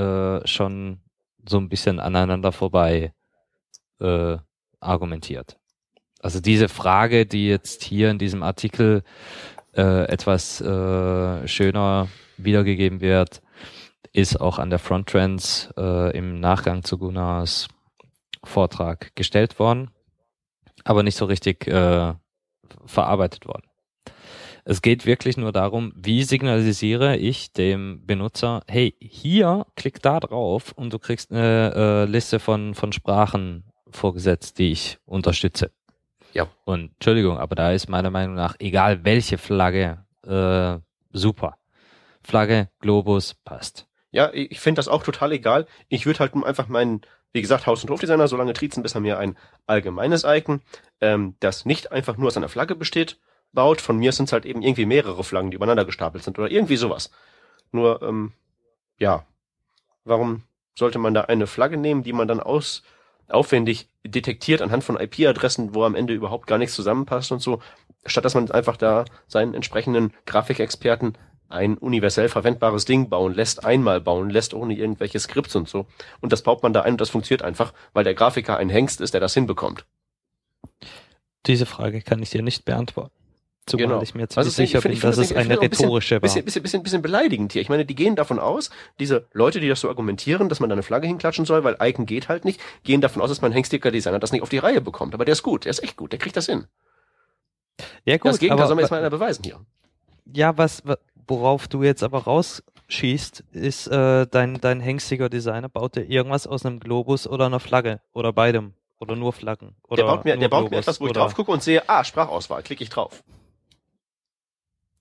äh, 0.44 0.48
schon 0.48 1.02
so 1.48 1.58
ein 1.58 1.70
bisschen 1.70 2.00
aneinander 2.00 2.52
vorbei 2.52 3.14
äh, 4.00 4.38
argumentiert. 4.80 5.58
Also 6.20 6.40
diese 6.40 6.70
Frage, 6.70 7.26
die 7.26 7.48
jetzt 7.48 7.84
hier 7.84 8.10
in 8.10 8.18
diesem 8.18 8.44
Artikel 8.44 9.04
äh, 9.76 10.06
etwas 10.06 10.62
äh, 10.62 11.48
schöner 11.48 12.08
wiedergegeben 12.38 13.02
wird, 13.02 13.42
ist 14.14 14.40
auch 14.40 14.60
an 14.60 14.70
der 14.70 14.80
Fronttrends 14.80 15.74
äh, 15.76 16.16
im 16.16 16.40
Nachgang 16.40 16.84
zu 16.84 16.98
Gunnars 16.98 17.68
Vortrag 18.44 19.16
gestellt 19.16 19.58
worden, 19.60 19.90
aber 20.84 21.04
nicht 21.04 21.18
so 21.18 21.26
richtig 21.26 21.68
äh, 21.68 22.14
verarbeitet 22.86 23.48
worden. 23.48 23.64
Es 24.66 24.82
geht 24.82 25.06
wirklich 25.06 25.36
nur 25.36 25.52
darum, 25.52 25.92
wie 25.96 26.24
signalisiere 26.24 27.18
ich 27.18 27.52
dem 27.52 28.06
Benutzer, 28.06 28.64
hey, 28.68 28.96
hier 29.00 29.66
klick 29.76 30.02
da 30.02 30.22
drauf 30.22 30.72
und 30.72 30.94
du 30.94 31.00
kriegst 31.00 31.32
eine 31.32 31.74
äh, 31.76 32.06
Liste 32.06 32.40
von, 32.40 32.74
von 32.74 32.94
Sprachen 32.94 33.66
vorgesetzt, 33.90 34.60
die 34.60 34.72
ich 34.72 35.00
unterstütze. 35.06 35.72
Ja. 36.32 36.48
Und 36.64 36.94
Entschuldigung, 36.94 37.38
aber 37.38 37.56
da 37.56 37.74
ist 37.74 37.90
meiner 37.90 38.10
Meinung 38.10 38.36
nach, 38.36 38.56
egal 38.60 39.04
welche 39.04 39.38
Flagge, 39.38 40.06
äh, 40.26 40.80
super. 41.12 41.58
Flagge, 42.24 42.70
Globus, 42.80 43.34
passt. 43.34 43.88
Ja, 44.12 44.32
ich 44.34 44.62
finde 44.62 44.80
das 44.80 44.88
auch 44.88 45.04
total 45.04 45.34
egal. 45.34 45.68
Ich 45.90 46.06
würde 46.06 46.20
halt 46.20 46.34
einfach 46.36 46.70
meinen, 46.70 47.02
wie 47.34 47.42
gesagt, 47.42 47.68
Haus- 47.68 47.84
und 47.84 47.90
Hofdesigner 47.90 48.30
so 48.30 48.38
lange 48.38 48.54
triezen, 48.54 48.82
bis 48.82 48.96
er 48.96 49.02
mir 49.02 49.18
ein 49.18 49.38
allgemeines 49.68 50.24
Icon, 50.26 50.62
ähm, 51.02 51.36
das 51.42 51.66
nicht 51.66 51.92
einfach 51.92 52.16
nur 52.16 52.28
aus 52.28 52.38
einer 52.38 52.50
Flagge 52.50 52.76
besteht, 52.76 53.20
baut. 53.54 53.82
Von 53.82 53.98
mir 53.98 54.12
sind 54.12 54.26
es 54.26 54.34
halt 54.34 54.46
eben 54.46 54.62
irgendwie 54.62 54.86
mehrere 54.86 55.24
Flaggen, 55.24 55.52
die 55.52 55.56
übereinander 55.56 55.86
gestapelt 55.86 56.24
sind 56.24 56.38
oder 56.38 56.52
irgendwie 56.52 56.78
sowas. 56.78 57.12
Nur, 57.72 58.02
ähm, 58.02 58.34
ja, 58.98 59.26
warum 60.04 60.44
sollte 60.76 61.00
man 61.00 61.14
da 61.14 61.22
eine 61.22 61.48
Flagge 61.48 61.78
nehmen, 61.78 62.04
die 62.04 62.14
man 62.14 62.28
dann 62.28 62.40
aus 62.40 62.84
aufwendig 63.30 63.90
detektiert 64.06 64.62
anhand 64.62 64.84
von 64.84 65.00
IP-Adressen, 65.00 65.74
wo 65.74 65.84
am 65.84 65.96
Ende 65.96 66.14
überhaupt 66.14 66.46
gar 66.48 66.58
nichts 66.58 66.76
zusammenpasst 66.76 67.32
und 67.32 67.42
so, 67.42 67.62
statt 68.06 68.26
dass 68.26 68.36
man 68.36 68.52
einfach 68.52 68.78
da 68.78 69.06
seinen 69.28 69.54
entsprechenden 69.54 70.14
Grafikexperten 70.26 71.18
ein 71.50 71.78
universell 71.78 72.30
verwendbares 72.30 72.86
Ding 72.86 73.10
bauen 73.10 73.34
lässt, 73.34 73.64
einmal 73.64 74.02
bauen 74.02 74.30
lässt, 74.30 74.54
ohne 74.54 74.74
irgendwelche 74.74 75.20
Skripts 75.20 75.56
und 75.56 75.70
so. 75.70 75.86
Und 76.20 76.34
das 76.34 76.42
baut 76.42 76.64
man 76.64 76.74
da 76.74 76.82
ein 76.82 76.94
und 76.94 77.02
das 77.02 77.12
funktioniert 77.12 77.44
einfach, 77.44 77.74
weil 77.94 78.04
der 78.04 78.16
Grafiker 78.16 78.58
ein 78.58 78.70
Hengst 78.70 79.02
ist, 79.02 79.14
der 79.14 79.22
das 79.22 79.34
hinbekommt. 79.34 79.86
Diese 81.46 81.66
Frage 81.66 82.02
kann 82.02 82.22
ich 82.22 82.32
dir 82.32 82.42
nicht 82.42 82.66
beantworten. 82.66 83.23
Zumal 83.66 83.88
Genau. 83.88 84.02
ich 84.02 84.14
mir 84.14 84.24
Also 84.24 84.42
ziemlich 84.42 84.56
sicher 84.56 84.80
ich 84.80 84.82
find- 84.82 84.94
bin, 84.96 85.02
dass 85.02 85.16
das- 85.16 85.32
es 85.32 85.38
eine 85.38 85.58
auch 85.58 85.62
ein 85.62 85.70
bisschen- 85.70 85.86
rhetorische 85.86 86.16
war. 86.16 86.20
Bisschen, 86.22 86.44
bisschen, 86.64 86.84
bisschen, 86.84 87.02
beleidigend 87.02 87.54
hier. 87.54 87.62
Ich 87.62 87.70
meine, 87.70 87.86
die 87.86 87.96
gehen 87.96 88.16
davon 88.18 88.38
aus, 88.40 88.70
diese 89.00 89.26
Leute, 89.32 89.62
die 89.62 89.70
das 89.70 89.80
so 89.80 89.88
argumentieren, 89.88 90.50
dass 90.50 90.60
man 90.60 90.70
da 90.70 90.74
eine 90.74 90.84
Flagge 90.84 91.08
hinklatschen 91.08 91.46
soll, 91.46 91.64
weil 91.64 91.78
Icon 91.82 92.06
geht 92.06 92.28
halt 92.28 92.44
nicht, 92.44 92.60
gehen 92.84 93.00
davon 93.00 93.22
aus, 93.22 93.30
dass 93.30 93.42
mein 93.42 93.54
Hengsticker-Designer 93.54 94.20
das 94.20 94.34
nicht 94.34 94.42
auf 94.42 94.50
die 94.50 94.58
Reihe 94.58 94.82
bekommt. 94.82 95.14
Aber 95.14 95.24
der 95.24 95.32
ist 95.34 95.44
gut, 95.44 95.64
der 95.64 95.70
ist 95.70 95.82
echt 95.82 95.96
gut, 95.96 96.12
der 96.12 96.20
kriegt 96.20 96.36
das 96.36 96.46
hin. 96.48 96.66
Ja 98.06 98.18
das 98.18 98.38
Gegenteil 98.40 98.60
aber 98.60 98.68
soll 98.68 98.76
mir 98.76 98.82
jetzt 98.82 98.92
mal 98.92 98.98
einer 99.00 99.10
beweisen 99.10 99.44
hier. 99.44 99.60
Ja, 100.34 100.58
was, 100.58 100.86
wa- 100.86 100.98
worauf 101.28 101.68
du 101.70 101.84
jetzt 101.84 102.04
aber 102.04 102.20
rausschießt, 102.26 103.46
ist 103.54 103.88
äh, 103.88 104.28
dein, 104.28 104.60
dein 104.60 104.80
hengstiger 104.82 105.30
Designer 105.30 105.70
baut 105.70 105.96
dir 105.96 106.04
irgendwas 106.10 106.48
aus 106.48 106.66
einem 106.66 106.80
Globus 106.80 107.28
oder 107.28 107.46
einer 107.46 107.60
Flagge 107.62 108.02
oder 108.14 108.34
beidem 108.34 108.74
oder 109.00 109.16
nur 109.16 109.34
Flaggen. 109.34 109.76
Oder 109.88 110.04
Der 110.04 110.12
baut 110.12 110.26
mir, 110.26 110.38
der 110.38 110.50
baut 110.50 110.70
mir 110.70 110.78
etwas, 110.78 111.00
wo 111.02 111.08
ich 111.08 111.14
drauf 111.14 111.34
gucke 111.36 111.52
und 111.52 111.64
sehe, 111.64 111.88
ah, 111.88 112.04
Sprachauswahl, 112.04 112.62
klicke 112.64 112.84
ich 112.84 112.90
drauf. 112.90 113.24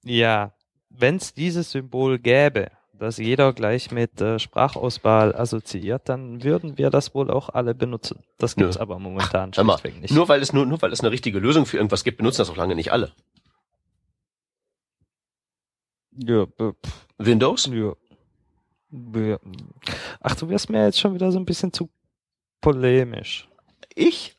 Ja, 0.04 0.52
wenn 0.90 1.16
es 1.16 1.34
dieses 1.34 1.70
Symbol 1.70 2.18
gäbe, 2.18 2.70
das 2.92 3.16
jeder 3.18 3.52
gleich 3.52 3.90
mit 3.90 4.20
äh, 4.20 4.38
Sprachauswahl 4.38 5.34
assoziiert, 5.34 6.08
dann 6.08 6.42
würden 6.44 6.78
wir 6.78 6.90
das 6.90 7.14
wohl 7.14 7.30
auch 7.30 7.48
alle 7.48 7.74
benutzen. 7.74 8.22
Das 8.38 8.54
gibt's 8.54 8.76
Nö. 8.76 8.82
aber 8.82 8.98
momentan 8.98 9.50
mal, 9.56 9.78
schlichtweg 9.78 10.00
nicht. 10.00 10.14
Nur 10.14 10.28
weil 10.28 10.40
es 10.40 10.52
nur, 10.52 10.66
nur 10.66 10.80
weil 10.82 10.92
es 10.92 11.00
eine 11.00 11.10
richtige 11.10 11.38
Lösung 11.38 11.66
für 11.66 11.78
irgendwas 11.78 12.04
gibt, 12.04 12.18
benutzen 12.18 12.38
das 12.38 12.50
auch 12.50 12.56
lange 12.56 12.74
nicht 12.74 12.92
alle. 12.92 13.12
ja, 16.16 16.42
äh, 16.58 16.72
Windows? 17.18 17.66
ja. 17.72 17.94
Ja. 19.14 19.38
Ach, 20.20 20.34
du 20.36 20.48
wirst 20.50 20.68
mir 20.68 20.84
jetzt 20.84 21.00
schon 21.00 21.14
wieder 21.14 21.32
so 21.32 21.38
ein 21.38 21.46
bisschen 21.46 21.72
zu 21.72 21.88
polemisch. 22.60 23.48
Ich? 23.94 24.36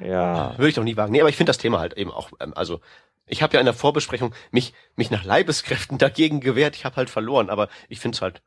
Ja. 0.00 0.56
Würde 0.56 0.68
ich 0.68 0.74
doch 0.74 0.84
nie 0.84 0.96
wagen. 0.96 1.12
Nee, 1.12 1.20
aber 1.20 1.30
ich 1.30 1.36
finde 1.36 1.50
das 1.50 1.58
Thema 1.58 1.78
halt 1.80 1.94
eben 1.94 2.10
auch, 2.10 2.30
ähm, 2.40 2.52
also 2.54 2.80
ich 3.28 3.42
habe 3.42 3.54
ja 3.54 3.60
in 3.60 3.66
der 3.66 3.74
Vorbesprechung 3.74 4.34
mich, 4.50 4.74
mich 4.96 5.10
nach 5.10 5.24
Leibeskräften 5.24 5.98
dagegen 5.98 6.40
gewehrt. 6.40 6.76
Ich 6.76 6.84
habe 6.84 6.96
halt 6.96 7.10
verloren, 7.10 7.50
aber 7.50 7.68
ich 7.88 8.00
finde 8.00 8.16
es 8.16 8.22
halt. 8.22 8.42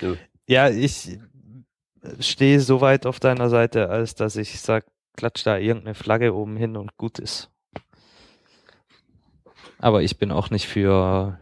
Nö. 0.00 0.16
Ja, 0.46 0.68
ich 0.68 1.18
stehe 2.20 2.60
so 2.60 2.80
weit 2.80 3.06
auf 3.06 3.20
deiner 3.20 3.48
Seite, 3.48 3.88
als 3.88 4.14
dass 4.14 4.36
ich 4.36 4.60
sag, 4.60 4.84
klatsch 5.16 5.44
da 5.44 5.56
irgendeine 5.56 5.94
Flagge 5.94 6.34
oben 6.34 6.56
hin 6.56 6.76
und 6.76 6.96
gut 6.96 7.18
ist. 7.18 7.50
Aber 9.78 10.02
ich 10.02 10.18
bin 10.18 10.32
auch 10.32 10.50
nicht 10.50 10.66
für 10.66 11.38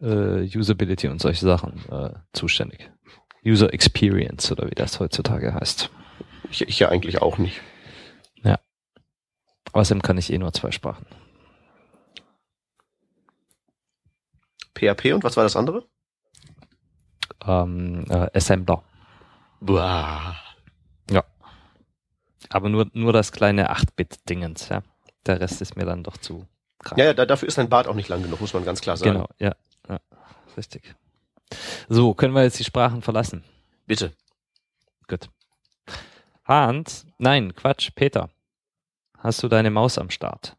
äh, 0.00 0.56
Usability 0.56 1.08
und 1.08 1.20
solche 1.20 1.44
Sachen 1.44 1.80
äh, 1.90 2.10
zuständig. 2.32 2.90
User 3.44 3.72
Experience 3.72 4.50
oder 4.52 4.68
wie 4.68 4.74
das 4.74 5.00
heutzutage 5.00 5.54
heißt. 5.54 5.90
Ich, 6.50 6.62
ich 6.62 6.78
ja 6.78 6.88
eigentlich 6.88 7.22
auch 7.22 7.38
nicht. 7.38 7.60
Außerdem 9.72 10.02
kann 10.02 10.18
ich 10.18 10.32
eh 10.32 10.38
nur 10.38 10.52
zwei 10.52 10.70
Sprachen. 10.70 11.06
PHP 14.74 15.12
und 15.12 15.24
was 15.24 15.36
war 15.36 15.44
das 15.44 15.56
andere? 15.56 15.86
Ähm, 17.46 18.04
äh, 18.08 18.30
Assembler. 18.34 18.82
Boah. 19.60 20.36
Aber 22.50 22.68
nur, 22.68 22.90
nur 22.92 23.12
das 23.12 23.32
kleine 23.32 23.70
8-Bit-Dingens, 23.70 24.68
ja. 24.68 24.82
Der 25.26 25.40
Rest 25.40 25.60
ist 25.60 25.76
mir 25.76 25.84
dann 25.84 26.02
doch 26.02 26.16
zu 26.16 26.46
krass. 26.78 26.98
Ja, 26.98 27.06
ja, 27.06 27.14
da, 27.14 27.26
dafür 27.26 27.48
ist 27.48 27.58
dein 27.58 27.68
Bart 27.68 27.86
auch 27.86 27.94
nicht 27.94 28.08
lang 28.08 28.22
genug, 28.22 28.40
muss 28.40 28.54
man 28.54 28.64
ganz 28.64 28.80
klar 28.80 28.96
sagen. 28.96 29.12
Genau, 29.12 29.28
ja, 29.38 29.54
ja. 29.88 30.00
Richtig. 30.56 30.94
So, 31.88 32.14
können 32.14 32.34
wir 32.34 32.42
jetzt 32.42 32.58
die 32.58 32.64
Sprachen 32.64 33.02
verlassen? 33.02 33.44
Bitte. 33.86 34.12
Gut. 35.06 35.28
Hans, 36.44 37.06
nein, 37.18 37.54
Quatsch, 37.54 37.90
Peter. 37.94 38.30
Hast 39.20 39.42
du 39.42 39.48
deine 39.48 39.70
Maus 39.70 39.98
am 39.98 40.10
Start? 40.10 40.56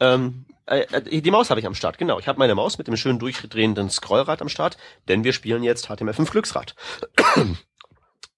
Ähm, 0.00 0.46
äh, 0.66 0.80
äh, 0.80 1.20
die 1.20 1.30
Maus 1.30 1.50
habe 1.50 1.60
ich 1.60 1.66
am 1.66 1.74
Start, 1.74 1.98
genau. 1.98 2.18
Ich 2.18 2.26
habe 2.26 2.38
meine 2.38 2.54
Maus 2.54 2.78
mit 2.78 2.86
dem 2.86 2.96
schön 2.96 3.18
durchdrehenden 3.18 3.90
Scrollrad 3.90 4.42
am 4.42 4.48
Start, 4.48 4.76
denn 5.08 5.24
wir 5.24 5.32
spielen 5.32 5.62
jetzt 5.62 5.88
HTML5 5.88 6.30
Glücksrad. 6.30 6.74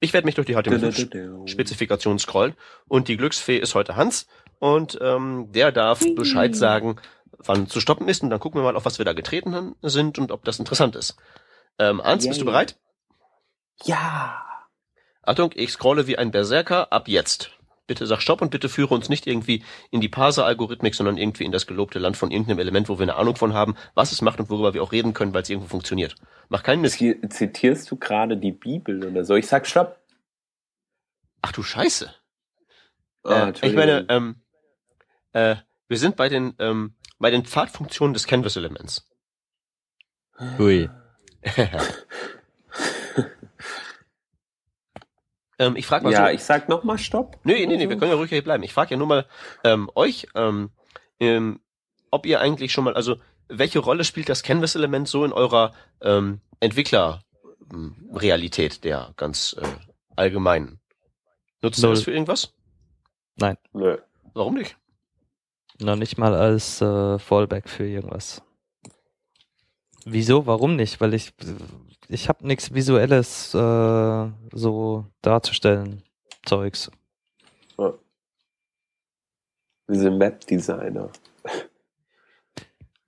Ich 0.01 0.13
werde 0.13 0.25
mich 0.25 0.35
durch 0.35 0.49
die 0.49 0.57
HTML5 0.57 1.49
Spezifikation 1.49 2.19
scrollen 2.19 2.55
und 2.89 3.07
die 3.07 3.17
Glücksfee 3.17 3.57
ist 3.57 3.77
heute 3.77 3.95
Hans 3.95 4.27
und 4.59 4.99
ähm, 5.01 5.53
der 5.53 5.71
darf 5.71 6.01
Bescheid 6.17 6.57
sagen, 6.57 6.97
wann 7.39 7.69
zu 7.69 7.81
stoppen 7.81 8.09
ist 8.09 8.23
und 8.23 8.31
dann 8.31 8.41
gucken 8.41 8.61
wir 8.61 8.65
mal, 8.65 8.75
auf 8.75 8.85
was 8.85 8.99
wir 8.99 9.05
da 9.05 9.13
getreten 9.13 9.77
sind 9.81 10.19
und 10.19 10.33
ob 10.33 10.45
das 10.45 10.59
interessant 10.59 10.97
ist. 10.97 11.17
Ähm, 11.79 12.03
Hans, 12.03 12.27
bist 12.27 12.41
du 12.41 12.45
bereit? 12.45 12.81
Ja. 13.85 14.52
Achtung, 15.23 15.53
ich 15.55 15.71
scrolle 15.71 16.07
wie 16.07 16.19
ein 16.19 16.31
Berserker 16.31 16.93
ab 16.93 17.09
jetzt. 17.09 17.51
Bitte 17.87 18.07
sag 18.07 18.23
Stopp 18.23 18.43
und 18.43 18.51
bitte 18.51 18.69
führe 18.69 18.95
uns 18.95 19.09
nicht 19.09 19.27
irgendwie 19.27 19.65
in 19.91 20.01
die 20.01 20.09
Parser-Algorithmik, 20.09 20.95
sondern 20.95 21.17
irgendwie 21.19 21.45
in 21.45 21.53
das 21.53 21.67
gelobte 21.67 21.99
Land 21.99 22.17
von 22.17 22.31
irgendeinem 22.31 22.61
Element, 22.61 22.89
wo 22.89 22.99
wir 22.99 23.03
eine 23.03 23.17
Ahnung 23.17 23.37
von 23.37 23.55
haben, 23.55 23.77
was 23.95 24.13
es 24.13 24.23
macht 24.23 24.39
und 24.41 24.51
worüber 24.51 24.73
wir 24.73 24.83
auch 24.83 24.93
reden 24.93 25.15
können, 25.15 25.35
weil 25.35 25.43
es 25.43 25.51
irgendwo 25.51 25.69
funktioniert. 25.69 26.15
Mach 26.49 26.63
keinen 26.63 26.81
Mist. 26.81 26.99
Zi- 26.99 27.21
Zitierst 27.29 27.91
du 27.91 27.97
gerade 27.97 28.37
die 28.37 28.53
Bibel 28.53 29.05
oder 29.05 29.25
so? 29.25 29.35
Ich 29.35 29.47
sag 29.47 29.67
Stopp. 29.67 29.99
Ach 31.43 31.53
du 31.53 31.63
Scheiße. 31.63 32.15
Ah, 33.25 33.49
äh, 33.49 33.53
ich 33.67 33.75
meine, 33.75 34.07
ähm, 34.09 34.37
äh, 35.33 35.57
wir 35.89 35.99
sind 35.99 36.17
bei 36.17 36.29
den, 36.29 36.55
ähm, 36.61 36.95
bei 37.19 37.31
den 37.31 37.45
Pfadfunktionen 37.45 38.15
des 38.15 38.27
Canvas-Elements. 38.27 39.09
Hui. 40.59 40.89
ähm, 45.63 45.77
ich 45.77 45.87
frage 45.87 46.05
mal 46.05 46.13
ja, 46.13 46.27
so. 46.27 46.33
ich 46.33 46.43
sag 46.43 46.69
nochmal 46.69 46.99
Stopp. 46.99 47.39
Nee, 47.45 47.65
nee, 47.67 47.77
nee, 47.77 47.89
wir 47.89 47.97
können 47.97 48.11
ja 48.11 48.17
ruhig 48.17 48.31
hier 48.31 48.43
bleiben. 48.43 48.65
Ich 48.65 48.73
frage 48.73 48.91
ja 48.93 48.97
nur 48.97 49.07
mal 49.07 49.27
ähm, 49.63 49.89
euch, 49.95 50.27
ähm, 50.35 50.71
ähm, 51.21 51.61
ob 52.11 52.27
ihr 52.27 52.41
eigentlich 52.41 52.73
schon 52.73 52.83
mal, 52.85 52.95
also 52.95 53.19
welche 53.49 53.79
Rolle 53.79 54.03
spielt 54.05 54.29
das 54.29 54.43
Canvas-Element 54.43 55.07
so 55.07 55.25
in 55.25 55.33
eurer 55.33 55.73
ähm, 56.01 56.41
Entwickler-Realität, 56.61 58.83
der 58.83 59.13
ganz 59.17 59.55
äh, 59.61 59.67
allgemeinen? 60.17 60.81
Nutzt 61.61 61.81
ihr 61.83 61.91
das 61.91 62.03
für 62.03 62.13
irgendwas? 62.13 62.55
Nö. 63.73 63.99
Warum 64.35 64.55
nicht? 64.55 64.77
Noch 65.79 65.97
nicht 65.97 66.19
mal 66.19 66.35
als 66.35 66.81
äh, 66.81 67.19
Fallback 67.19 67.69
für 67.69 67.87
irgendwas. 67.87 68.43
Wieso? 70.05 70.47
Warum 70.47 70.77
nicht? 70.77 71.01
Weil 71.01 71.15
ich 71.15 71.33
ich 72.09 72.29
habe 72.29 72.47
nichts 72.47 72.75
visuelles 72.75 73.55
äh, 73.55 74.29
so 74.53 75.07
darzustellen. 75.23 76.03
Zeugs. 76.45 76.91
Wir 79.87 79.99
sind 79.99 80.21
Webdesigner. 80.21 81.11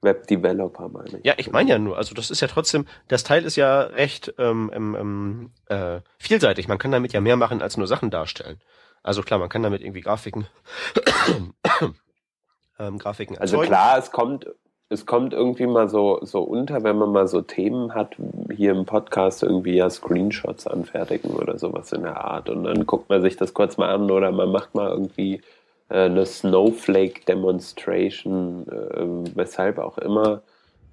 Webdeveloper 0.02 0.88
meine 0.92 1.18
ich. 1.18 1.24
Ja, 1.24 1.34
ich 1.36 1.50
meine 1.50 1.70
ja 1.70 1.78
nur, 1.78 1.96
also 1.96 2.14
das 2.14 2.30
ist 2.30 2.40
ja 2.40 2.48
trotzdem, 2.48 2.86
das 3.08 3.24
Teil 3.24 3.44
ist 3.44 3.56
ja 3.56 3.80
recht 3.82 4.34
ähm, 4.38 4.70
ähm, 4.74 5.50
äh, 5.66 6.00
vielseitig. 6.18 6.68
Man 6.68 6.78
kann 6.78 6.90
damit 6.90 7.12
ja 7.12 7.20
mehr 7.20 7.36
machen 7.36 7.62
als 7.62 7.76
nur 7.76 7.86
Sachen 7.86 8.10
darstellen. 8.10 8.60
Also 9.02 9.22
klar, 9.22 9.38
man 9.38 9.48
kann 9.48 9.62
damit 9.62 9.82
irgendwie 9.82 10.00
Grafiken, 10.00 10.46
ähm, 12.78 12.98
Grafiken 12.98 13.38
Also 13.38 13.56
erzeugen. 13.56 13.70
klar, 13.70 13.98
es 13.98 14.10
kommt, 14.10 14.46
es 14.94 15.04
kommt 15.04 15.34
irgendwie 15.34 15.66
mal 15.66 15.88
so, 15.88 16.20
so 16.22 16.42
unter, 16.42 16.84
wenn 16.84 16.96
man 16.96 17.12
mal 17.12 17.28
so 17.28 17.42
Themen 17.42 17.94
hat, 17.94 18.16
hier 18.54 18.70
im 18.70 18.86
Podcast 18.86 19.42
irgendwie 19.42 19.76
ja 19.76 19.90
Screenshots 19.90 20.66
anfertigen 20.66 21.32
oder 21.32 21.58
sowas 21.58 21.92
in 21.92 22.00
der 22.02 22.24
Art. 22.24 22.48
Und 22.48 22.64
dann 22.64 22.86
guckt 22.86 23.10
man 23.10 23.20
sich 23.20 23.36
das 23.36 23.52
kurz 23.52 23.76
mal 23.76 23.92
an 23.92 24.10
oder 24.10 24.32
man 24.32 24.50
macht 24.50 24.74
mal 24.74 24.88
irgendwie 24.90 25.42
äh, 25.90 26.04
eine 26.04 26.24
Snowflake-Demonstration, 26.24 28.66
äh, 28.68 29.06
weshalb 29.36 29.78
auch 29.78 29.98
immer, 29.98 30.40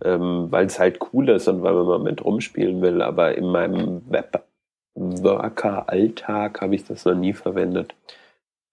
ähm, 0.04 0.47
weil 0.49 0.66
es 0.66 0.80
halt 0.80 0.99
cool 1.14 1.30
ist 1.30 1.47
und 1.47 1.64
weil 1.64 1.74
man 1.74 1.86
mal 1.86 1.99
mit 1.99 2.26
rumspielen 2.26 2.82
will. 2.82 3.02
Aber 3.02 3.38
in 3.38 3.45
meinem 3.45 4.02
Web-Worker-Alltag 4.10 6.60
habe 6.60 6.76
ich 6.76 6.84
das 6.86 7.06
noch 7.06 7.16
nie 7.16 7.32
verwendet. 7.34 7.95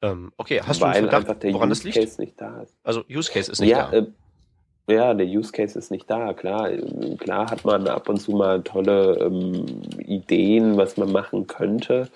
Ähm, 0.00 0.32
okay, 0.36 0.60
hast 0.64 0.80
du 0.80 0.86
weil 0.86 0.96
einen 0.96 1.08
einfach 1.08 1.26
Verdacht, 1.26 1.52
woran 1.52 1.68
das 1.68 1.82
liegt? 1.84 2.18
Nicht 2.18 2.40
da 2.40 2.62
ist. 2.62 2.74
Also 2.82 3.04
Use 3.10 3.30
Case 3.30 3.52
ist 3.52 3.60
nicht 3.60 3.70
ja, 3.70 3.90
da. 3.90 3.98
Äh, 3.98 4.06
ja, 4.88 5.14
der 5.14 5.26
Use 5.26 5.52
Case 5.52 5.78
ist 5.78 5.90
nicht 5.90 6.10
da. 6.10 6.32
Klar, 6.32 6.70
klar 7.18 7.50
hat 7.50 7.64
man 7.64 7.86
ab 7.88 8.08
und 8.08 8.20
zu 8.20 8.32
mal 8.32 8.62
tolle 8.62 9.18
ähm, 9.20 9.82
Ideen, 9.98 10.76
was 10.76 10.96
man 10.96 11.12
machen 11.12 11.46
könnte, 11.46 12.08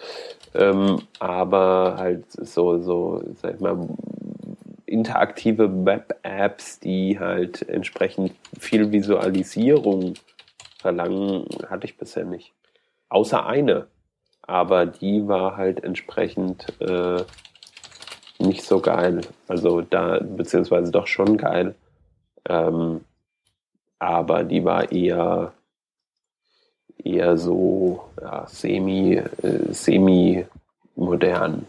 ähm, 0.54 1.02
aber 1.18 1.96
halt 1.98 2.24
so, 2.30 2.78
so, 2.78 3.22
sag 3.34 3.54
ich 3.54 3.60
mal, 3.60 3.88
interaktive 4.86 5.86
Web-Apps, 5.86 6.80
die 6.80 7.18
halt 7.18 7.66
entsprechend 7.68 8.32
viel 8.58 8.92
Visualisierung 8.92 10.14
verlangen, 10.78 11.46
hatte 11.68 11.86
ich 11.86 11.96
bisher 11.96 12.24
nicht. 12.24 12.52
Außer 13.08 13.46
eine. 13.46 13.86
Aber 14.42 14.86
die 14.86 15.26
war 15.28 15.56
halt 15.56 15.84
entsprechend 15.84 16.66
äh, 16.80 17.22
nicht 18.38 18.64
so 18.64 18.80
geil. 18.80 19.20
Also 19.48 19.80
da, 19.80 20.18
beziehungsweise 20.20 20.90
doch 20.90 21.06
schon 21.06 21.36
geil. 21.36 21.74
Ähm, 22.48 23.04
aber 23.98 24.44
die 24.44 24.64
war 24.64 24.90
eher, 24.90 25.52
eher 26.98 27.38
so 27.38 28.10
ja, 28.20 28.46
semi, 28.46 29.14
äh, 29.14 29.72
semi 29.72 30.44
modern. 30.96 31.66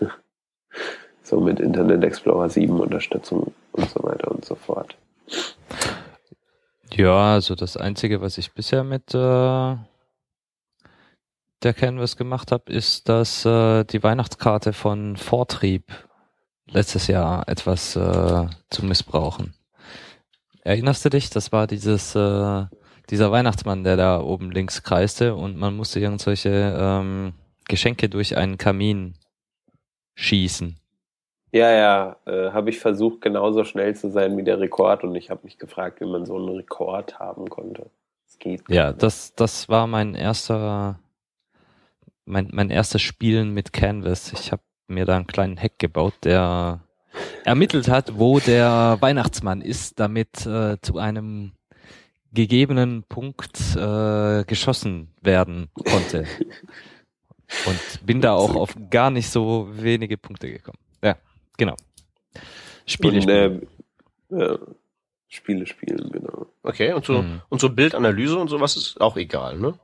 so 1.22 1.40
mit 1.40 1.60
Internet 1.60 2.04
Explorer 2.04 2.48
7 2.48 2.78
Unterstützung 2.80 3.52
und 3.72 3.90
so 3.90 4.02
weiter 4.02 4.30
und 4.30 4.44
so 4.44 4.54
fort. 4.54 4.96
Ja, 6.92 7.34
also 7.34 7.54
das 7.54 7.76
Einzige, 7.76 8.20
was 8.20 8.38
ich 8.38 8.52
bisher 8.52 8.84
mit 8.84 9.12
äh, 9.14 9.76
der 11.62 11.74
Canvas 11.74 12.16
gemacht 12.16 12.52
habe, 12.52 12.72
ist, 12.72 13.08
dass 13.08 13.44
äh, 13.44 13.84
die 13.84 14.02
Weihnachtskarte 14.02 14.72
von 14.72 15.16
Vortrieb 15.16 15.84
letztes 16.68 17.06
Jahr 17.08 17.48
etwas 17.48 17.96
äh, 17.96 18.46
zu 18.70 18.84
missbrauchen. 18.84 19.54
Erinnerst 20.66 21.04
du 21.04 21.10
dich? 21.10 21.30
Das 21.30 21.52
war 21.52 21.68
dieses 21.68 22.16
äh, 22.16 22.64
dieser 23.10 23.30
Weihnachtsmann, 23.30 23.84
der 23.84 23.96
da 23.96 24.20
oben 24.20 24.50
links 24.50 24.82
kreiste 24.82 25.36
und 25.36 25.56
man 25.56 25.76
musste 25.76 26.00
irgendwelche 26.00 26.76
ähm, 26.76 27.34
Geschenke 27.68 28.08
durch 28.08 28.36
einen 28.36 28.58
Kamin 28.58 29.14
schießen. 30.16 30.76
Ja, 31.52 31.70
ja, 31.70 32.16
äh, 32.26 32.50
habe 32.50 32.70
ich 32.70 32.80
versucht, 32.80 33.20
genauso 33.20 33.62
schnell 33.62 33.94
zu 33.94 34.10
sein 34.10 34.36
wie 34.36 34.42
der 34.42 34.58
Rekord 34.58 35.04
und 35.04 35.14
ich 35.14 35.30
habe 35.30 35.42
mich 35.44 35.56
gefragt, 35.56 36.00
wie 36.00 36.06
man 36.06 36.26
so 36.26 36.36
einen 36.36 36.48
Rekord 36.48 37.20
haben 37.20 37.48
konnte. 37.48 37.88
Es 38.26 38.36
geht. 38.38 38.68
Ja, 38.68 38.92
das, 38.92 39.36
das 39.36 39.68
war 39.68 39.86
mein 39.86 40.16
erster, 40.16 40.98
mein, 42.24 42.48
mein 42.52 42.70
erstes 42.70 43.02
Spielen 43.02 43.54
mit 43.54 43.72
Canvas. 43.72 44.32
Ich 44.32 44.50
habe 44.50 44.62
mir 44.88 45.04
da 45.04 45.14
einen 45.14 45.28
kleinen 45.28 45.56
Hack 45.56 45.78
gebaut, 45.78 46.14
der 46.24 46.80
ermittelt 47.44 47.88
hat, 47.88 48.18
wo 48.18 48.40
der 48.40 48.96
Weihnachtsmann 49.00 49.60
ist, 49.60 49.98
damit 50.00 50.46
äh, 50.46 50.76
zu 50.80 50.98
einem 50.98 51.52
gegebenen 52.32 53.02
Punkt 53.04 53.58
äh, 53.76 54.44
geschossen 54.44 55.08
werden 55.22 55.68
konnte. 55.90 56.26
Und 57.66 58.04
bin 58.04 58.20
da 58.20 58.32
auch 58.34 58.56
auf 58.56 58.74
gar 58.90 59.10
nicht 59.10 59.30
so 59.30 59.68
wenige 59.70 60.18
Punkte 60.18 60.50
gekommen. 60.50 60.78
Ja, 61.02 61.16
genau. 61.56 61.76
Spiele 62.86 63.22
spielen. 63.22 63.68
Äh, 64.30 64.36
ja, 64.38 64.58
Spiele 65.28 65.66
spielen, 65.66 66.10
genau. 66.10 66.46
Okay, 66.62 66.92
und 66.92 67.04
so, 67.04 67.18
hm. 67.18 67.42
und 67.48 67.60
so 67.60 67.70
Bildanalyse 67.70 68.36
und 68.38 68.48
sowas 68.48 68.76
ist 68.76 69.00
auch 69.00 69.16
egal, 69.16 69.58
ne? 69.58 69.78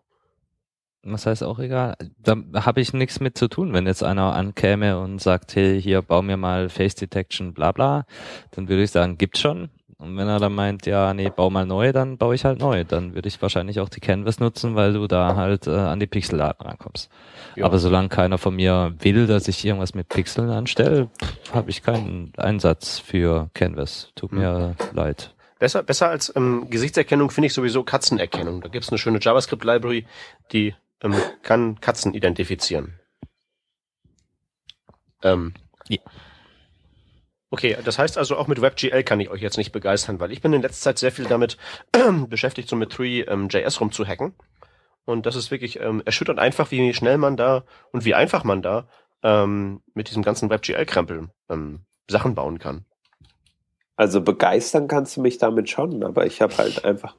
Was 1.05 1.27
heißt 1.27 1.43
auch 1.43 1.59
egal? 1.59 1.97
Da 2.23 2.37
habe 2.55 2.81
ich 2.81 2.93
nichts 2.93 3.19
mit 3.19 3.37
zu 3.37 3.49
tun, 3.49 3.73
wenn 3.73 3.87
jetzt 3.87 4.05
einer 4.05 4.35
ankäme 4.35 4.99
und 5.01 5.21
sagt, 5.21 5.57
hey, 5.57 5.81
hier 5.81 6.01
bau 6.01 6.23
mir 6.23 6.37
mal 6.37 6.69
Face 6.69 6.95
Detection, 6.95 7.55
bla 7.55 7.73
bla, 7.73 8.07
dann 8.53 8.69
würde 8.69 8.85
ich 8.85 8.93
sagen, 8.93 9.19
gibt's 9.19 9.41
schon. 9.41 9.69
Und 10.03 10.17
wenn 10.17 10.27
er 10.27 10.41
dann 10.41 10.53
meint, 10.53 10.85
ja, 10.87 11.15
nee, 11.15 11.31
bau 11.31 11.49
mal 11.49 11.65
neu, 11.65 11.93
dann 11.93 12.19
baue 12.19 12.35
ich 12.35 12.45
halt 12.45 12.59
neu. 12.59 12.83
Dann 12.83 13.15
würde 13.15 13.29
ich 13.29 13.41
wahrscheinlich 13.41 13.79
auch 13.79 13.89
die 13.89 14.01
Canvas 14.01 14.41
nutzen, 14.41 14.75
weil 14.75 14.95
du 14.95 15.07
da 15.07 15.37
halt 15.37 15.69
äh, 15.69 15.71
an 15.71 16.01
die 16.01 16.09
Pixeldaten 16.09 16.67
rankommst. 16.67 17.09
Ja. 17.55 17.67
Aber 17.67 17.79
solange 17.79 18.09
keiner 18.09 18.37
von 18.37 18.57
mir 18.57 18.95
will, 18.99 19.29
dass 19.29 19.47
ich 19.47 19.65
irgendwas 19.65 19.95
mit 19.95 20.09
Pixeln 20.09 20.51
anstelle, 20.51 21.09
habe 21.53 21.71
ich 21.71 21.85
keinen 21.85 22.33
Einsatz 22.37 22.99
für 22.99 23.49
Canvas. 23.55 24.11
Tut 24.17 24.33
mir 24.33 24.75
hm. 24.77 24.97
leid. 24.97 25.35
Besser, 25.61 25.85
besser 25.85 26.09
als 26.09 26.33
ähm, 26.35 26.67
Gesichtserkennung 26.69 27.31
finde 27.31 27.47
ich 27.47 27.55
sowieso 27.55 27.85
Katzenerkennung. 27.85 28.61
Da 28.61 28.69
gibt's 28.69 28.89
eine 28.89 28.99
schöne 28.99 29.21
JavaScript-Library, 29.21 30.05
die 30.53 30.75
ähm, 31.03 31.15
kann 31.43 31.81
Katzen 31.81 32.15
identifizieren. 32.15 32.99
Ähm, 35.23 35.55
ja. 35.89 35.99
Okay, 37.51 37.77
das 37.85 37.99
heißt 37.99 38.17
also 38.17 38.37
auch 38.37 38.47
mit 38.47 38.63
WebGL 38.63 39.03
kann 39.03 39.21
ich 39.21 39.29
euch 39.29 39.43
jetzt 39.43 39.59
nicht 39.59 39.73
begeistern, 39.73 40.21
weil 40.21 40.33
ich 40.33 40.41
bin 40.41 40.55
in 40.55 40.63
letzter 40.63 40.85
Zeit 40.85 40.99
sehr 40.99 41.13
viel 41.13 41.27
damit 41.27 41.59
beschäftigt, 42.29 42.69
so 42.69 42.77
mit 42.77 42.95
3JS 42.95 43.31
ähm, 43.31 43.79
rumzuhacken. 43.79 44.35
Und 45.05 45.27
das 45.27 45.37
ist 45.37 45.51
wirklich 45.51 45.81
ähm, 45.81 46.01
erschütternd 46.05 46.39
einfach, 46.39 46.71
wie 46.71 46.95
schnell 46.95 47.19
man 47.19 47.37
da 47.37 47.65
und 47.91 48.05
wie 48.05 48.15
einfach 48.15 48.45
man 48.45 48.63
da 48.63 48.89
ähm, 49.23 49.83
mit 49.95 50.09
diesem 50.09 50.23
ganzen 50.23 50.49
WebGL-Krempel 50.49 51.29
ähm, 51.51 51.81
Sachen 52.09 52.35
bauen 52.35 52.59
kann. 52.59 52.87
Also 53.97 54.21
begeistern 54.21 54.89
kannst 54.89 55.17
du 55.17 55.21
mich 55.21 55.39
damit 55.39 55.69
schon, 55.69 56.03
aber 56.03 56.25
ich 56.27 56.41
habe 56.41 56.57
halt 56.57 56.85
einfach 56.85 57.17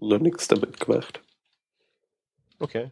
noch 0.00 0.18
nichts 0.18 0.48
damit 0.48 0.80
gemacht. 0.80 1.22
Okay. 2.58 2.90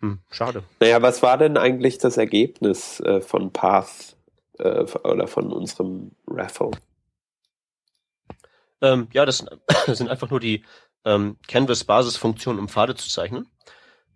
Hm, 0.00 0.20
schade. 0.30 0.64
Naja, 0.80 1.02
was 1.02 1.22
war 1.22 1.38
denn 1.38 1.56
eigentlich 1.56 1.98
das 1.98 2.16
Ergebnis 2.16 3.00
äh, 3.00 3.20
von 3.20 3.52
Path 3.52 4.16
äh, 4.58 4.84
oder 5.04 5.26
von 5.26 5.52
unserem 5.52 6.12
Raffle? 6.26 6.70
Ähm, 8.80 9.08
ja, 9.12 9.26
das 9.26 9.44
sind 9.86 10.08
einfach 10.08 10.30
nur 10.30 10.40
die 10.40 10.64
ähm, 11.04 11.36
Canvas-Basisfunktionen, 11.48 12.60
um 12.60 12.68
Pfade 12.68 12.94
zu 12.94 13.08
zeichnen. 13.08 13.46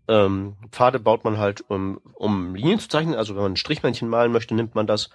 Ähm, 0.08 0.56
Pfade 0.70 0.98
baut 0.98 1.24
man 1.24 1.38
halt, 1.38 1.64
um, 1.68 2.00
um 2.14 2.54
Linien 2.54 2.78
zu 2.78 2.88
zeichnen. 2.88 3.14
Also 3.14 3.34
wenn 3.34 3.42
man 3.42 3.52
ein 3.52 3.56
Strichmännchen 3.56 4.08
malen 4.08 4.32
möchte, 4.32 4.54
nimmt 4.54 4.74
man 4.74 4.86
das. 4.86 5.10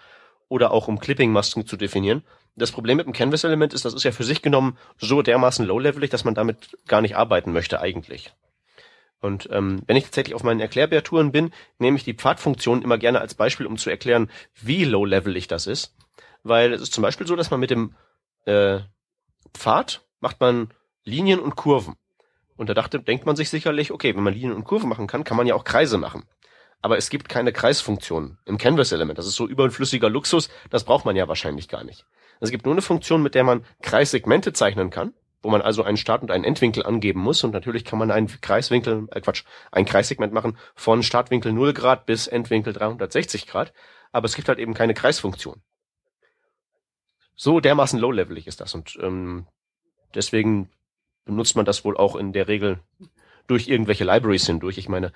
Oder 0.47 0.71
auch 0.71 0.87
um 0.87 0.99
Clipping-Masken 0.99 1.67
zu 1.67 1.77
definieren. 1.77 2.23
Das 2.55 2.71
Problem 2.71 2.97
mit 2.97 3.05
dem 3.05 3.13
Canvas-Element 3.13 3.73
ist, 3.73 3.85
das 3.85 3.93
ist 3.93 4.03
ja 4.03 4.11
für 4.11 4.23
sich 4.23 4.41
genommen 4.41 4.77
so 4.97 5.21
dermaßen 5.21 5.65
low-levelig, 5.65 6.09
dass 6.09 6.25
man 6.25 6.33
damit 6.33 6.75
gar 6.87 7.01
nicht 7.01 7.15
arbeiten 7.15 7.53
möchte 7.53 7.79
eigentlich. 7.81 8.33
Und 9.21 9.49
ähm, 9.51 9.81
wenn 9.85 9.97
ich 9.97 10.05
tatsächlich 10.05 10.35
auf 10.35 10.43
meinen 10.43 10.61
Erklärbärtouren 10.61 11.31
bin, 11.31 11.51
nehme 11.77 11.97
ich 11.97 12.03
die 12.03 12.13
Pfadfunktion 12.13 12.81
immer 12.81 12.97
gerne 12.97 13.19
als 13.19 13.33
Beispiel, 13.33 13.65
um 13.65 13.77
zu 13.77 13.89
erklären, 13.89 14.29
wie 14.61 14.85
low-levelig 14.85 15.47
das 15.47 15.67
ist. 15.67 15.95
Weil 16.43 16.71
es 16.73 16.81
ist 16.81 16.93
zum 16.93 17.01
Beispiel 17.01 17.27
so, 17.27 17.35
dass 17.35 17.51
man 17.51 17.59
mit 17.59 17.69
dem 17.69 17.95
äh, 18.45 18.79
Pfad 19.53 20.01
macht 20.21 20.39
man 20.39 20.73
Linien 21.03 21.39
und 21.39 21.55
Kurven. 21.55 21.95
Und 22.55 22.69
da 22.69 22.73
dachte, 22.73 22.99
denkt 22.99 23.25
man 23.25 23.35
sich 23.35 23.49
sicherlich, 23.49 23.91
okay, 23.91 24.15
wenn 24.15 24.23
man 24.23 24.33
Linien 24.33 24.53
und 24.53 24.63
Kurven 24.63 24.89
machen 24.89 25.07
kann, 25.07 25.23
kann 25.23 25.37
man 25.37 25.47
ja 25.47 25.55
auch 25.55 25.63
Kreise 25.63 25.97
machen. 25.97 26.23
Aber 26.81 26.97
es 26.97 27.09
gibt 27.09 27.27
keine 27.27 27.51
Kreisfunktion 27.51 28.37
im 28.45 28.57
Canvas-Element. 28.57 29.17
Das 29.17 29.27
ist 29.27 29.35
so 29.35 29.47
überflüssiger 29.47 30.09
Luxus, 30.09 30.49
das 30.69 30.85
braucht 30.85 31.05
man 31.05 31.15
ja 31.15 31.27
wahrscheinlich 31.27 31.67
gar 31.67 31.83
nicht. 31.83 32.05
Es 32.39 32.51
gibt 32.51 32.65
nur 32.65 32.73
eine 32.73 32.81
Funktion, 32.81 33.21
mit 33.21 33.35
der 33.35 33.43
man 33.43 33.65
Kreissegmente 33.81 34.53
zeichnen 34.53 34.89
kann 34.89 35.13
wo 35.41 35.49
man 35.49 35.61
also 35.61 35.83
einen 35.83 35.97
Start- 35.97 36.21
und 36.21 36.31
einen 36.31 36.43
Endwinkel 36.43 36.85
angeben 36.85 37.21
muss. 37.21 37.43
Und 37.43 37.51
natürlich 37.51 37.85
kann 37.85 37.99
man 37.99 38.11
einen 38.11 38.27
Kreiswinkel, 38.27 39.07
äh 39.11 39.21
Quatsch, 39.21 39.43
ein 39.71 39.85
Kreissegment 39.85 40.33
machen 40.33 40.57
von 40.75 41.03
Startwinkel 41.03 41.53
0 41.53 41.73
Grad 41.73 42.05
bis 42.05 42.27
Endwinkel 42.27 42.73
360 42.73 43.47
Grad. 43.47 43.73
Aber 44.11 44.25
es 44.25 44.35
gibt 44.35 44.49
halt 44.49 44.59
eben 44.59 44.73
keine 44.73 44.93
Kreisfunktion. 44.93 45.61
So 47.35 47.59
dermaßen 47.59 47.99
low-levelig 47.99 48.47
ist 48.47 48.59
das. 48.59 48.73
Und 48.73 48.97
ähm, 49.01 49.47
deswegen 50.13 50.69
benutzt 51.25 51.55
man 51.55 51.65
das 51.65 51.85
wohl 51.85 51.95
auch 51.95 52.15
in 52.15 52.33
der 52.33 52.47
Regel 52.47 52.79
durch 53.47 53.67
irgendwelche 53.67 54.03
Libraries 54.03 54.45
hindurch. 54.45 54.77
Ich 54.77 54.89
meine, 54.89 55.13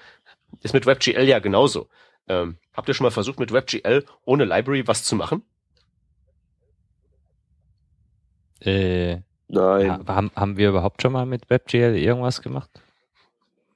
ist 0.61 0.73
mit 0.73 0.85
WebGL 0.85 1.27
ja 1.27 1.39
genauso. 1.39 1.89
Ähm, 2.27 2.57
habt 2.73 2.87
ihr 2.87 2.93
schon 2.93 3.03
mal 3.03 3.11
versucht, 3.11 3.39
mit 3.39 3.51
WebGL 3.51 4.05
ohne 4.23 4.45
Library 4.45 4.87
was 4.87 5.03
zu 5.03 5.15
machen? 5.15 5.43
Äh, 8.61 9.21
Nein. 9.53 9.85
Ja, 9.85 10.15
haben, 10.15 10.31
haben 10.35 10.57
wir 10.57 10.69
überhaupt 10.69 11.01
schon 11.01 11.13
mal 11.13 11.25
mit 11.25 11.49
WebGL 11.49 11.95
irgendwas 11.95 12.41
gemacht? 12.41 12.69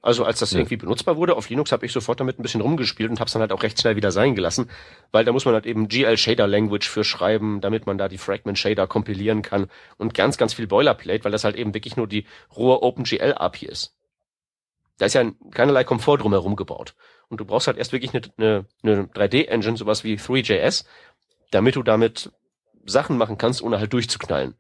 Also 0.02 0.24
als 0.24 0.40
das 0.40 0.54
irgendwie 0.54 0.78
benutzbar 0.78 1.18
wurde 1.18 1.36
auf 1.36 1.50
Linux, 1.50 1.72
habe 1.72 1.86
ich 1.86 1.92
sofort 1.92 2.20
damit 2.20 2.40
ein 2.40 2.42
bisschen 2.42 2.62
rumgespielt 2.62 3.10
und 3.10 3.20
habe 3.20 3.28
es 3.28 3.34
dann 3.34 3.42
halt 3.42 3.52
auch 3.52 3.64
recht 3.64 3.80
schnell 3.80 3.96
wieder 3.96 4.12
sein 4.12 4.36
gelassen, 4.36 4.70
weil 5.12 5.26
da 5.26 5.34
muss 5.34 5.44
man 5.44 5.54
halt 5.54 5.66
eben 5.66 5.88
GL 5.88 6.18
Shader 6.18 6.48
Language 6.48 6.88
für 6.88 7.04
schreiben, 7.04 7.62
damit 7.62 7.88
man 7.88 7.98
da 7.98 8.08
die 8.08 8.18
Fragment 8.18 8.58
Shader 8.58 8.88
kompilieren 8.88 9.42
kann 9.42 9.68
und 9.98 10.14
ganz, 10.14 10.38
ganz 10.38 10.54
viel 10.54 10.66
Boilerplate, 10.66 11.26
weil 11.26 11.32
das 11.32 11.44
halt 11.44 11.58
eben 11.58 11.74
wirklich 11.74 11.98
nur 11.98 12.08
die 12.08 12.26
rohe 12.56 12.82
OpenGL 12.82 13.34
API 13.36 13.66
ist. 13.66 13.96
Da 14.98 15.08
ist 15.08 15.14
ja 15.14 15.30
keinerlei 15.52 15.84
Komfort 15.84 16.20
drumherum 16.20 16.56
gebaut. 16.56 16.96
Und 17.28 17.40
du 17.42 17.46
brauchst 17.46 17.68
halt 17.68 17.78
erst 17.78 17.92
wirklich 17.92 18.14
eine, 18.14 18.22
eine, 18.38 18.66
eine 18.84 19.04
3D-Engine, 19.08 19.78
sowas 19.78 20.04
wie 20.04 20.16
3JS, 20.16 20.86
damit 21.52 21.76
du 21.76 21.84
damit 21.84 22.32
Sachen 22.86 23.18
machen 23.18 23.38
kannst, 23.38 23.62
ohne 23.62 23.78
halt 23.78 23.92
durchzuknallen. 23.92 24.56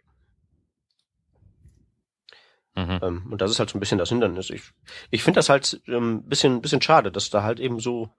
Mhm. 2.78 3.00
Ähm, 3.02 3.28
und 3.32 3.42
das 3.42 3.50
ist 3.50 3.58
halt 3.58 3.72
so 3.72 3.78
ein 3.78 3.80
bisschen 3.80 3.98
das 3.98 4.10
Hindernis. 4.10 4.52
Ich, 4.52 4.62
ich 5.10 5.24
finde 5.24 5.40
das 5.40 5.50
halt 5.50 5.82
ein 5.88 5.94
ähm, 5.94 6.24
bisschen, 6.24 6.62
bisschen 6.62 6.82
schade, 6.82 7.12
dass 7.12 7.32
da 7.32 7.42
halt 7.42 7.60
eben 7.60 7.80
so 7.80 8.12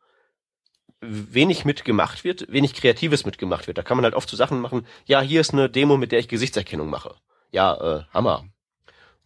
wenig 1.01 1.65
mitgemacht 1.65 2.25
wird, 2.25 2.51
wenig 2.51 2.75
Kreatives 2.75 3.25
mitgemacht 3.25 3.69
wird. 3.69 3.79
Da 3.79 3.83
kann 3.83 3.97
man 3.97 4.05
halt 4.05 4.15
oft 4.15 4.29
so 4.29 4.37
Sachen 4.37 4.61
machen, 4.61 4.85
ja, 5.07 5.21
hier 5.21 5.41
ist 5.41 5.53
eine 5.53 5.71
Demo, 5.71 5.97
mit 5.97 6.11
der 6.11 6.19
ich 6.19 6.27
Gesichtserkennung 6.27 6.91
mache. 6.91 7.15
Ja, 7.53 7.99
äh, 7.99 8.03
Hammer. 8.13 8.47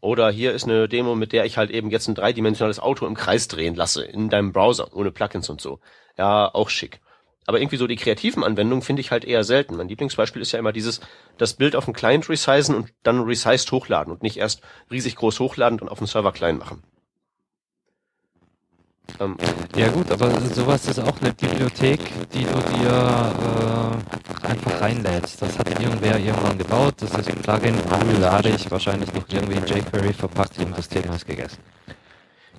Oder 0.02 0.30
hier 0.30 0.52
ist 0.52 0.64
eine 0.64 0.86
Demo, 0.86 1.14
mit 1.14 1.32
der 1.32 1.46
ich 1.46 1.56
halt 1.56 1.70
eben 1.70 1.88
jetzt 1.88 2.08
ein 2.08 2.14
dreidimensionales 2.14 2.78
Auto 2.78 3.06
im 3.06 3.14
Kreis 3.14 3.48
drehen 3.48 3.74
lasse, 3.74 4.04
in 4.04 4.28
deinem 4.28 4.52
Browser, 4.52 4.92
ohne 4.92 5.12
Plugins 5.12 5.48
und 5.48 5.62
so. 5.62 5.80
Ja, 6.18 6.52
auch 6.52 6.68
schick. 6.68 7.00
Aber 7.46 7.60
irgendwie 7.60 7.76
so 7.76 7.86
die 7.86 7.96
kreativen 7.96 8.44
Anwendungen 8.44 8.82
finde 8.82 9.00
ich 9.00 9.10
halt 9.10 9.24
eher 9.24 9.42
selten. 9.42 9.76
Mein 9.76 9.88
Lieblingsbeispiel 9.88 10.40
ist 10.40 10.52
ja 10.52 10.58
immer 10.58 10.72
dieses, 10.72 11.00
das 11.38 11.54
Bild 11.54 11.74
auf 11.74 11.86
dem 11.86 11.94
Client 11.94 12.28
resizen 12.28 12.74
und 12.74 12.92
dann 13.02 13.20
resized 13.22 13.70
hochladen 13.72 14.12
und 14.12 14.22
nicht 14.22 14.36
erst 14.36 14.62
riesig 14.90 15.16
groß 15.16 15.40
hochladen 15.40 15.80
und 15.80 15.88
auf 15.88 15.98
dem 15.98 16.06
Server 16.06 16.32
klein 16.32 16.58
machen. 16.58 16.82
Ähm, 19.20 19.36
ja 19.76 19.88
gut, 19.88 20.10
aber 20.10 20.30
sowas 20.40 20.86
ist 20.88 21.00
auch 21.00 21.20
eine 21.20 21.32
Bibliothek, 21.32 22.00
die 22.32 22.44
du 22.44 22.76
dir 22.76 23.32
äh, 24.44 24.46
einfach 24.46 24.80
reinlädst. 24.80 25.42
Das 25.42 25.58
hat 25.58 25.68
irgendwer 25.80 26.18
irgendwann 26.18 26.58
gebaut, 26.58 26.94
das 26.98 27.10
ist 27.14 27.28
ein 27.28 27.42
Plugin, 27.42 27.74
lade 28.20 28.50
ich 28.50 28.70
wahrscheinlich 28.70 29.12
noch 29.12 29.28
irgendwie 29.28 29.58
in 29.58 29.66
jQuery 29.66 30.12
verpackt 30.12 30.58
im 30.58 30.72
System 30.74 31.10
ausgegessen. 31.10 31.58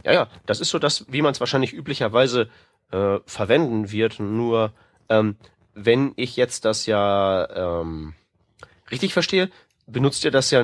Ja, 0.04 0.12
ja, 0.12 0.28
das 0.46 0.60
ist 0.60 0.70
so 0.70 0.80
das, 0.80 1.06
wie 1.08 1.22
man 1.22 1.32
es 1.32 1.40
wahrscheinlich 1.40 1.74
üblicherweise 1.74 2.50
äh, 2.94 3.20
verwenden 3.26 3.92
wird. 3.92 4.20
Nur 4.20 4.72
ähm, 5.10 5.36
wenn 5.74 6.14
ich 6.16 6.38
jetzt 6.38 6.66
das 6.66 6.86
ja 6.86 7.82
ähm, 7.82 8.14
richtig 8.92 9.14
verstehe, 9.14 9.50
benutzt 9.88 10.24
ihr 10.24 10.32
das 10.32 10.52
ja, 10.52 10.64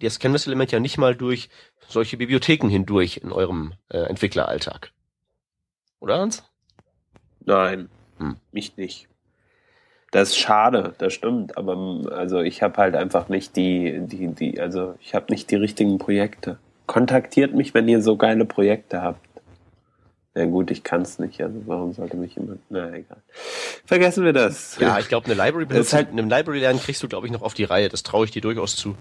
das 0.00 0.18
Canvas-Element 0.18 0.72
ja 0.72 0.80
nicht 0.80 0.98
mal 0.98 1.14
durch 1.14 1.48
solche 1.88 2.16
Bibliotheken 2.16 2.68
hindurch 2.68 3.18
in 3.22 3.32
eurem 3.32 3.72
äh, 3.88 3.98
Entwickleralltag. 3.98 4.92
Oder 6.00 6.18
Hans? 6.18 6.44
Nein, 7.44 7.88
hm. 8.18 8.36
mich 8.52 8.76
nicht. 8.76 9.08
Das 10.10 10.30
ist 10.30 10.38
schade, 10.38 10.94
das 10.98 11.12
stimmt, 11.12 11.56
aber 11.56 12.10
also 12.10 12.40
ich 12.40 12.62
habe 12.62 12.78
halt 12.78 12.96
einfach 12.96 13.28
nicht 13.28 13.54
die, 13.54 14.00
die, 14.00 14.34
die, 14.34 14.60
also 14.60 14.94
ich 15.00 15.14
habe 15.14 15.26
nicht 15.30 15.50
die 15.50 15.56
richtigen 15.56 15.98
Projekte. 15.98 16.58
Kontaktiert 16.86 17.54
mich, 17.54 17.74
wenn 17.74 17.88
ihr 17.88 18.02
so 18.02 18.16
geile 18.16 18.44
Projekte 18.44 19.02
habt. 19.02 19.29
Na 20.40 20.46
gut, 20.46 20.70
ich 20.70 20.82
kann 20.82 21.02
es 21.02 21.18
nicht, 21.18 21.38
also 21.42 21.60
warum 21.66 21.92
sollte 21.92 22.16
mich 22.16 22.34
jemand. 22.34 22.60
Na 22.70 22.90
egal. 22.94 23.18
Vergessen 23.84 24.24
wir 24.24 24.32
das. 24.32 24.78
Ja, 24.80 24.98
ich 24.98 25.08
glaube, 25.08 25.26
eine 25.26 25.34
Library 25.34 25.64
benutzen, 25.66 25.96
halt- 25.96 26.08
eine 26.08 26.22
Library 26.22 26.60
lernen 26.60 26.80
kriegst 26.80 27.02
du, 27.02 27.08
glaube 27.08 27.26
ich, 27.26 27.32
noch 27.32 27.42
auf 27.42 27.52
die 27.52 27.64
Reihe. 27.64 27.90
Das 27.90 28.02
traue 28.02 28.24
ich 28.24 28.30
dir 28.30 28.40
durchaus 28.40 28.74
zu. 28.74 28.96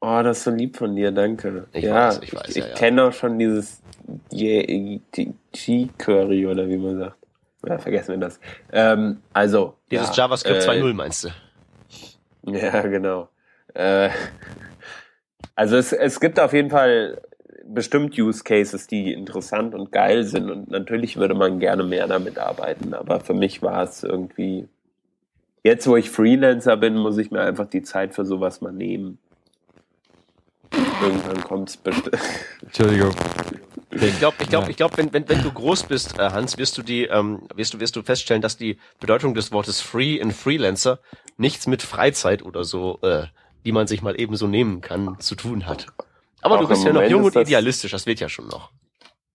Oh, 0.00 0.22
das 0.22 0.38
ist 0.38 0.44
so 0.44 0.50
lieb 0.50 0.78
von 0.78 0.96
dir, 0.96 1.12
danke. 1.12 1.66
Ich 1.74 1.84
ja, 1.84 2.08
weiß, 2.08 2.20
ich 2.22 2.34
weiß, 2.34 2.48
ich, 2.48 2.56
ja, 2.56 2.68
ja. 2.68 2.74
kenne 2.74 3.04
auch 3.04 3.12
schon 3.12 3.38
dieses 3.38 3.82
G-Curry 5.52 6.46
oder 6.46 6.66
wie 6.70 6.78
man 6.78 6.98
sagt. 7.00 7.16
Ja, 7.66 7.76
vergessen 7.76 8.12
wir 8.12 8.18
das. 8.18 8.40
Ähm, 8.72 9.20
also. 9.34 9.74
Dieses 9.90 10.08
ja, 10.08 10.24
JavaScript 10.24 10.64
äh, 10.64 10.70
2.0 10.70 10.94
meinst 10.94 11.24
du? 11.24 11.28
Ja, 12.50 12.80
genau. 12.80 13.28
Äh, 13.74 14.08
also 15.54 15.76
es, 15.76 15.92
es 15.92 16.18
gibt 16.18 16.40
auf 16.40 16.54
jeden 16.54 16.70
Fall 16.70 17.20
bestimmt 17.68 18.18
Use 18.18 18.44
Cases, 18.44 18.86
die 18.86 19.12
interessant 19.12 19.74
und 19.74 19.92
geil 19.92 20.24
sind 20.24 20.50
und 20.50 20.70
natürlich 20.70 21.16
würde 21.16 21.34
man 21.34 21.58
gerne 21.58 21.84
mehr 21.84 22.06
damit 22.06 22.38
arbeiten, 22.38 22.94
aber 22.94 23.20
für 23.20 23.34
mich 23.34 23.62
war 23.62 23.82
es 23.82 24.02
irgendwie, 24.02 24.68
jetzt 25.62 25.86
wo 25.86 25.96
ich 25.96 26.10
Freelancer 26.10 26.76
bin, 26.76 26.96
muss 26.96 27.18
ich 27.18 27.30
mir 27.30 27.40
einfach 27.40 27.66
die 27.66 27.82
Zeit 27.82 28.14
für 28.14 28.24
sowas 28.24 28.60
mal 28.60 28.72
nehmen. 28.72 29.18
Irgendwann 31.02 31.42
kommt's 31.42 31.76
bestimmt. 31.76 32.18
Entschuldigung. 32.62 33.14
Ich 33.90 34.18
glaube, 34.18 34.36
ich 34.40 34.48
glaube, 34.48 34.70
ich 34.70 34.76
glaube, 34.76 34.96
wenn, 34.96 35.12
wenn, 35.12 35.28
wenn 35.28 35.42
du 35.42 35.52
groß 35.52 35.84
bist, 35.84 36.18
äh, 36.18 36.30
Hans, 36.30 36.58
wirst 36.58 36.76
du 36.76 36.82
die, 36.82 37.04
ähm, 37.04 37.42
wirst 37.54 37.74
du, 37.74 37.80
wirst 37.80 37.96
du 37.96 38.02
feststellen, 38.02 38.42
dass 38.42 38.56
die 38.56 38.78
Bedeutung 39.00 39.34
des 39.34 39.52
Wortes 39.52 39.80
Free 39.80 40.16
in 40.16 40.32
Freelancer 40.32 40.98
nichts 41.36 41.66
mit 41.66 41.82
Freizeit 41.82 42.42
oder 42.42 42.64
so, 42.64 42.98
äh, 43.02 43.26
die 43.64 43.72
man 43.72 43.86
sich 43.86 44.02
mal 44.02 44.18
eben 44.20 44.36
so 44.36 44.46
nehmen 44.46 44.80
kann, 44.80 45.18
zu 45.20 45.34
tun 45.34 45.66
hat. 45.66 45.86
Aber 46.46 46.56
Auch 46.56 46.60
du 46.62 46.68
bist 46.68 46.82
im 46.82 46.86
ja 46.88 46.92
noch 46.92 47.00
Moment 47.00 47.10
jung 47.12 47.20
ist 47.22 47.26
und 47.26 47.36
das- 47.36 47.48
idealistisch, 47.48 47.90
das 47.92 48.06
wird 48.06 48.20
ja 48.20 48.28
schon 48.28 48.48
noch. 48.48 48.70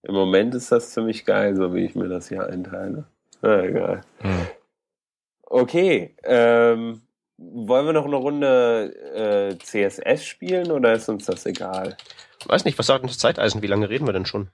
Im 0.02 0.14
Moment 0.14 0.54
ist 0.54 0.72
das 0.72 0.90
ziemlich 0.90 1.24
geil, 1.24 1.54
so 1.54 1.74
wie 1.74 1.84
ich 1.84 1.94
mir 1.94 2.08
das 2.08 2.28
hier 2.28 2.44
einteile. 2.46 3.04
Na, 3.40 3.62
egal. 3.62 4.00
Hm. 4.20 4.46
Okay, 5.42 6.16
ähm, 6.24 7.02
wollen 7.36 7.86
wir 7.86 7.92
noch 7.92 8.06
eine 8.06 8.16
Runde 8.16 8.94
äh, 9.54 9.58
CSS 9.58 10.24
spielen 10.24 10.70
oder 10.72 10.92
ist 10.94 11.08
uns 11.08 11.26
das 11.26 11.46
egal? 11.46 11.96
Weiß 12.46 12.64
nicht, 12.64 12.78
was 12.78 12.86
sagt 12.86 13.02
denn 13.02 13.08
das 13.08 13.18
Zeiteisen? 13.18 13.62
Wie 13.62 13.66
lange 13.68 13.88
reden 13.88 14.06
wir 14.06 14.12
denn 14.12 14.26
schon? 14.26 14.48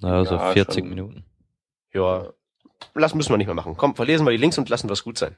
Na, 0.00 0.24
so 0.24 0.34
Ja, 0.34 0.52
40 0.52 0.80
schon. 0.80 0.88
Minuten. 0.88 1.24
Ja, 1.92 2.28
lass 2.94 3.14
müssen 3.14 3.32
wir 3.32 3.38
nicht 3.38 3.46
mehr 3.46 3.54
machen. 3.54 3.76
Komm, 3.76 3.94
verlesen 3.96 4.26
wir 4.26 4.30
die 4.32 4.36
Links 4.36 4.58
und 4.58 4.68
lassen 4.68 4.90
was 4.90 5.04
gut 5.04 5.18
sein. 5.18 5.36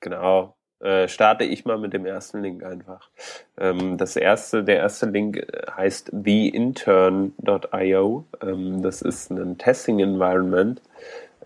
Genau. 0.00 0.56
Äh, 0.80 1.08
starte 1.08 1.44
ich 1.44 1.64
mal 1.64 1.78
mit 1.78 1.94
dem 1.94 2.04
ersten 2.04 2.42
Link 2.42 2.62
einfach. 2.62 3.08
Ähm, 3.56 3.96
das 3.96 4.14
erste, 4.14 4.62
der 4.62 4.76
erste 4.76 5.06
Link 5.06 5.38
äh, 5.38 5.46
heißt 5.74 6.12
theintern.io. 6.12 8.24
Ähm, 8.42 8.82
das 8.82 9.00
ist 9.00 9.30
ein 9.30 9.56
Testing 9.56 10.00
Environment, 10.00 10.82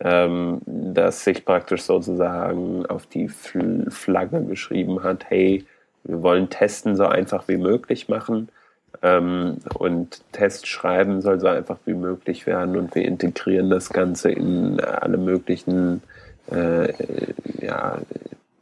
ähm, 0.01 0.61
das 0.67 1.23
sich 1.23 1.45
praktisch 1.45 1.83
sozusagen 1.83 2.85
auf 2.87 3.07
die 3.07 3.29
Fl 3.29 3.89
Flagge 3.91 4.45
geschrieben 4.45 5.05
hat, 5.05 5.27
hey, 5.29 5.65
wir 6.03 6.23
wollen 6.23 6.51
Testen 6.51 6.97
so 6.97 7.07
einfach 7.07 7.47
wie 7.47 7.59
möglich 7.59 8.09
machen. 8.09 8.49
Ähm, 9.03 9.59
und 9.75 10.23
Test 10.33 10.67
schreiben 10.67 11.21
soll 11.21 11.39
so 11.39 11.47
einfach 11.47 11.79
wie 11.85 11.95
möglich 11.95 12.47
werden 12.47 12.77
und 12.77 12.97
wir 12.97 13.05
integrieren 13.05 13.71
das 13.71 13.91
Ganze 13.91 14.33
in 14.33 14.81
alle 14.81 15.17
möglichen 15.17 16.03
äh, 16.51 16.93
ja, 17.65 18.01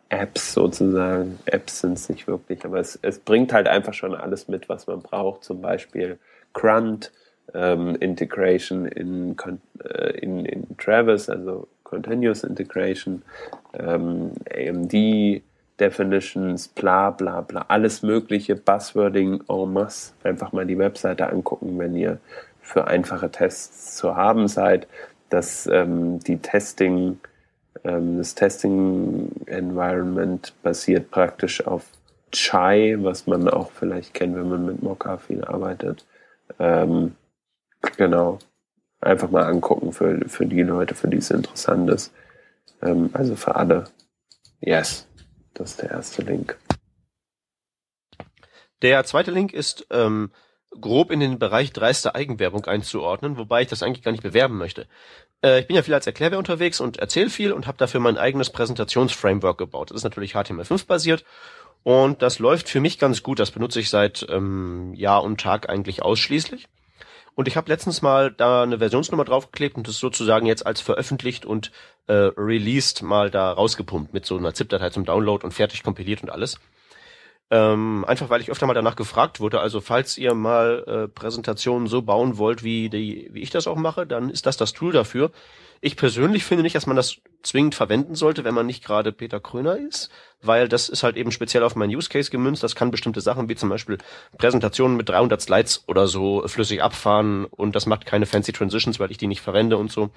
Apps 0.09 0.55
sozusagen. 0.55 1.39
Apps 1.45 1.81
sind 1.81 1.95
es 1.95 2.09
nicht 2.09 2.27
wirklich, 2.27 2.65
aber 2.65 2.79
es, 2.81 2.99
es 3.03 3.19
bringt 3.19 3.53
halt 3.53 3.69
einfach 3.69 3.95
schon 3.95 4.15
alles 4.15 4.49
mit, 4.49 4.69
was 4.69 4.87
man 4.87 5.01
braucht. 5.01 5.45
Zum 5.45 5.61
Beispiel 5.61 6.19
Grunt, 6.53 7.13
ähm, 7.55 7.97
Integration 7.97 8.87
in, 8.87 9.37
äh, 9.85 10.19
in, 10.19 10.45
in 10.45 10.77
Travis, 10.77 11.29
also 11.29 11.69
Continuous 11.85 12.45
Integration, 12.45 13.23
ähm, 13.75 14.33
AMD 14.55 15.43
Definitions, 15.81 16.69
bla 16.69 17.11
bla 17.11 17.41
bla, 17.41 17.65
alles 17.69 18.03
mögliche, 18.03 18.57
Buzzwording 18.57 19.43
en 19.49 19.73
masse. 19.73 20.13
Einfach 20.25 20.53
mal 20.53 20.67
die 20.67 20.79
Webseite 20.79 21.31
angucken, 21.31 21.79
wenn 21.79 21.95
ihr 21.95 22.19
für 22.61 22.87
einfache 22.87 23.31
Tests 23.31 23.97
zu 23.97 24.17
haben 24.17 24.49
seid. 24.49 24.87
dass 25.31 25.67
ähm, 25.67 26.21
die 26.21 26.39
Testing, 26.39 27.19
das 27.83 28.35
Testing 28.35 29.31
Environment 29.47 30.53
basiert 30.62 31.11
praktisch 31.11 31.66
auf 31.66 31.85
Chai, 32.33 32.97
was 32.99 33.26
man 33.26 33.49
auch 33.49 33.70
vielleicht 33.70 34.14
kennt, 34.14 34.37
wenn 34.37 34.49
man 34.49 34.66
mit 34.66 34.83
Mocha 34.83 35.16
viel 35.18 35.45
arbeitet. 35.45 36.05
Ähm, 36.59 37.14
genau. 37.97 38.39
Einfach 39.01 39.31
mal 39.31 39.45
angucken 39.45 39.93
für, 39.93 40.29
für 40.29 40.47
die 40.47 40.62
Leute, 40.62 40.95
für 40.95 41.09
die 41.09 41.18
es 41.18 41.31
interessant 41.31 41.89
ist. 41.91 42.12
Ähm, 42.83 43.11
also 43.12 43.37
für 43.37 43.57
alle. 43.57 43.85
Yes. 44.61 45.07
Das 45.55 45.70
ist 45.70 45.83
der 45.83 45.91
erste 45.91 46.22
Link. 46.22 46.59
Der 48.83 49.05
zweite 49.05 49.31
Link 49.31 49.53
ist 49.53 49.87
ähm, 49.91 50.31
grob 50.81 51.11
in 51.11 51.20
den 51.20 51.39
Bereich 51.39 51.72
dreiste 51.72 52.14
Eigenwerbung 52.14 52.64
einzuordnen, 52.66 53.37
wobei 53.37 53.62
ich 53.62 53.68
das 53.68 53.83
eigentlich 53.83 54.05
gar 54.05 54.12
nicht 54.12 54.22
bewerben 54.22 54.57
möchte. 54.57 54.87
Äh, 55.43 55.61
ich 55.61 55.66
bin 55.66 55.76
ja 55.76 55.82
viel 55.82 55.95
als 55.95 56.07
Erklärwer 56.07 56.39
unterwegs 56.39 56.80
und 56.80 56.99
erzähle 56.99 57.30
viel 57.30 57.53
und 57.53 57.66
habe 57.66 57.78
dafür 57.78 58.01
mein 58.01 58.18
eigenes 58.18 58.51
Präsentationsframework 58.51 59.59
gebaut. 59.59 59.91
Das 59.91 59.97
ist 59.97 60.05
natürlich 60.05 60.34
HTML5 60.34 60.86
basiert 60.86 61.24
und 61.82 62.22
das 62.22 62.39
läuft 62.39 62.68
für 62.68 62.80
mich 62.80 62.99
ganz 62.99 63.22
gut. 63.22 63.39
Das 63.39 63.51
benutze 63.51 63.80
ich 63.80 63.91
seit 63.91 64.26
ähm, 64.28 64.95
Jahr 64.95 65.22
und 65.22 65.41
Tag 65.41 65.68
eigentlich 65.68 66.03
ausschließlich. 66.03 66.68
Und 67.34 67.47
ich 67.47 67.57
habe 67.57 67.70
letztens 67.70 68.03
mal 68.03 68.32
da 68.32 68.64
eine 68.64 68.78
Versionsnummer 68.78 69.24
draufgeklebt 69.24 69.76
und 69.76 69.86
das 69.86 69.99
sozusagen 69.99 70.47
jetzt 70.47 70.66
als 70.66 70.80
veröffentlicht 70.80 71.47
und 71.47 71.70
äh, 72.09 72.12
released 72.12 73.03
mal 73.03 73.30
da 73.30 73.53
rausgepumpt 73.53 74.12
mit 74.12 74.26
so 74.26 74.36
einer 74.36 74.55
ZIP-Datei 74.55 74.91
zum 74.91 75.05
Download 75.05 75.45
und 75.45 75.53
fertig 75.53 75.84
kompiliert 75.84 76.20
und 76.20 76.30
alles. 76.30 76.59
Ähm, 77.51 78.05
einfach 78.07 78.29
weil 78.29 78.43
ich 78.43 78.51
öfter 78.51 78.67
mal 78.67 78.75
danach 78.75 78.97
gefragt 78.97 79.41
wurde. 79.41 79.61
Also 79.61 79.81
falls 79.81 80.19
ihr 80.19 80.35
mal 80.35 80.85
äh, 80.87 81.09
Präsentationen 81.09 81.89
so 81.89 82.03
bauen 82.03 82.37
wollt, 82.37 82.63
wie, 82.63 82.91
die, 82.91 83.31
wie 83.33 83.41
ich 83.41 83.51
das 83.51 83.67
auch 83.67 83.77
mache, 83.77 84.07
dann 84.07 84.29
ist 84.29 84.45
das 84.45 84.59
das 84.59 84.75
Tool 84.75 84.93
dafür. 84.93 85.31
Ich 85.81 85.97
persönlich 85.97 86.45
finde 86.45 86.63
nicht, 86.63 86.75
dass 86.75 86.87
man 86.87 86.97
das 86.97 87.19
zwingend 87.43 87.75
verwenden 87.75 88.17
sollte, 88.17 88.45
wenn 88.45 88.53
man 88.53 88.67
nicht 88.67 88.85
gerade 88.85 89.13
Peter 89.13 89.41
Kröner 89.41 89.79
ist, 89.79 90.11
weil 90.43 90.69
das 90.69 90.89
ist 90.89 91.05
halt 91.05 91.17
eben 91.17 91.31
speziell 91.31 91.63
auf 91.63 91.77
meinen 91.77 91.95
Use 91.95 92.09
Case 92.09 92.31
gemünzt. 92.31 92.63
Das 92.63 92.75
kann 92.75 92.91
bestimmte 92.91 93.21
Sachen 93.21 93.49
wie 93.49 93.55
zum 93.55 93.69
Beispiel 93.69 93.97
Präsentationen 94.37 94.97
mit 94.97 95.09
300 95.09 95.41
Slides 95.41 95.85
oder 95.87 96.07
so 96.09 96.47
flüssig 96.49 96.83
abfahren 96.83 97.45
und 97.47 97.77
das 97.77 97.87
macht 97.87 98.07
keine 98.07 98.27
fancy 98.27 98.53
Transitions, 98.53 98.99
weil 98.99 99.11
ich 99.11 99.19
die 99.19 99.29
nicht 99.29 99.41
verwende 99.41 99.77
und 99.77 99.93
so. 99.93 100.11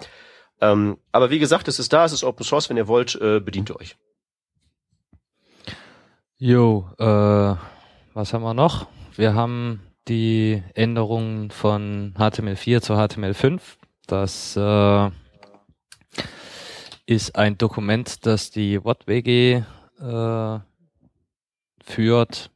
Ähm, 0.60 0.98
aber 1.12 1.30
wie 1.30 1.40
gesagt, 1.40 1.68
es 1.68 1.80
ist 1.80 1.94
da, 1.94 2.06
es 2.06 2.12
ist 2.12 2.24
Open 2.24 2.46
Source. 2.46 2.70
Wenn 2.70 2.78
ihr 2.78 2.88
wollt, 2.88 3.16
äh, 3.16 3.40
bedient 3.40 3.74
euch. 3.76 3.98
Jo, 6.44 6.90
äh, 6.98 7.04
was 8.16 8.34
haben 8.34 8.42
wir 8.42 8.56
noch? 8.56 8.88
Wir 9.16 9.36
haben 9.36 9.80
die 10.08 10.64
Änderungen 10.74 11.52
von 11.52 12.16
HTML4 12.18 12.82
zu 12.82 12.94
HTML5. 12.94 13.62
Das 14.08 14.58
äh, 14.58 15.12
ist 17.06 17.36
ein 17.36 17.60
Dokument, 17.60 18.26
das 18.26 18.50
die 18.50 18.84
WattWG 18.84 19.62
äh, 20.02 20.60
führt. 21.84 22.50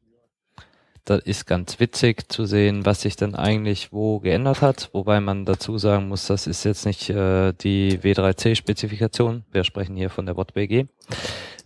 Das 1.04 1.20
ist 1.20 1.46
ganz 1.46 1.80
witzig 1.80 2.28
zu 2.32 2.46
sehen, 2.48 2.88
was 2.88 3.02
sich 3.02 3.16
dann 3.16 3.36
eigentlich 3.36 3.94
wo 3.94 4.20
geändert 4.20 4.64
hat, 4.64 4.90
wobei 4.94 5.20
man 5.20 5.46
dazu 5.46 5.78
sagen 5.78 6.08
muss, 6.08 6.26
das 6.26 6.48
ist 6.48 6.64
jetzt 6.64 6.88
nicht 6.88 7.12
äh, 7.12 7.54
die 7.54 8.00
W3C-Spezifikation. 8.00 9.46
Wir 9.52 9.64
sprechen 9.64 9.96
hier 9.96 10.10
von 10.10 10.26
der 10.26 10.36
WattWG. 10.36 10.86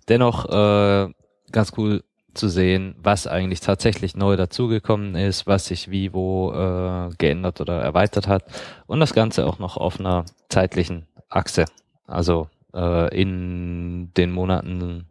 Dennoch 0.09 0.49
äh, 0.49 1.13
ganz 1.53 1.71
cool 1.77 2.03
zu 2.33 2.47
sehen, 2.47 2.95
was 3.01 3.27
eigentlich 3.27 3.59
tatsächlich 3.59 4.15
neu 4.15 4.35
dazugekommen 4.35 5.15
ist, 5.15 5.47
was 5.47 5.65
sich 5.65 5.89
wie 5.89 6.13
wo 6.13 6.51
äh, 6.51 7.09
geändert 7.17 7.61
oder 7.61 7.81
erweitert 7.81 8.27
hat 8.27 8.43
und 8.87 8.99
das 8.99 9.13
Ganze 9.13 9.45
auch 9.45 9.59
noch 9.59 9.77
auf 9.77 9.99
einer 9.99 10.25
zeitlichen 10.49 11.07
Achse. 11.29 11.65
Also 12.05 12.49
äh, 12.73 13.19
in 13.19 14.11
den 14.15 14.31
Monaten 14.31 15.07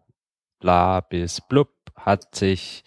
bla 0.60 1.00
bis 1.00 1.40
blub 1.40 1.70
hat 1.96 2.34
sich 2.34 2.84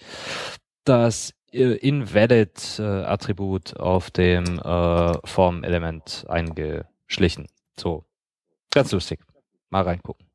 das 0.84 1.34
äh, 1.51 1.75
Invalid-Attribut 1.75 3.77
auf 3.77 4.11
dem 4.11 4.59
äh, 4.59 5.27
Form-Element 5.27 6.25
eingeschlichen. 6.29 7.47
So, 7.77 8.05
ganz 8.71 8.91
lustig. 8.91 9.19
Mal 9.69 9.84
reingucken. 9.84 10.30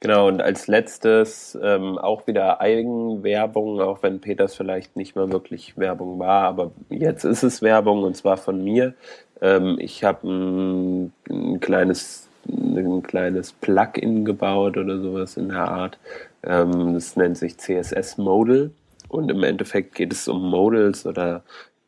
Genau, 0.00 0.28
und 0.28 0.40
als 0.40 0.66
letztes 0.66 1.58
ähm, 1.62 1.98
auch 1.98 2.26
wieder 2.26 2.60
Eigenwerbung, 2.60 3.82
auch 3.82 4.02
wenn 4.02 4.20
Peters 4.20 4.54
vielleicht 4.54 4.96
nicht 4.96 5.14
mal 5.14 5.30
wirklich 5.30 5.76
Werbung 5.76 6.18
war, 6.18 6.44
aber 6.44 6.72
jetzt 6.88 7.24
ist 7.24 7.42
es 7.42 7.60
Werbung 7.60 8.02
und 8.04 8.16
zwar 8.16 8.38
von 8.38 8.64
mir. 8.64 8.94
Ähm, 9.42 9.76
ich 9.78 10.02
habe 10.02 10.26
ein, 10.26 11.12
ein 11.28 11.60
kleines 11.60 12.30
ein 12.48 13.02
kleines 13.02 13.52
Plugin 13.52 14.24
gebaut 14.24 14.76
oder 14.76 14.98
sowas 14.98 15.36
in 15.36 15.48
der 15.50 15.68
Art. 15.68 15.98
Ähm, 16.42 16.94
das 16.94 17.16
nennt 17.16 17.36
sich 17.36 17.58
CSS 17.58 18.18
Modal 18.18 18.70
und 19.08 19.30
im 19.30 19.42
Endeffekt 19.42 19.94
geht 19.94 20.12
es 20.12 20.28
um 20.28 20.48
Modals 20.48 21.06
oder 21.06 21.42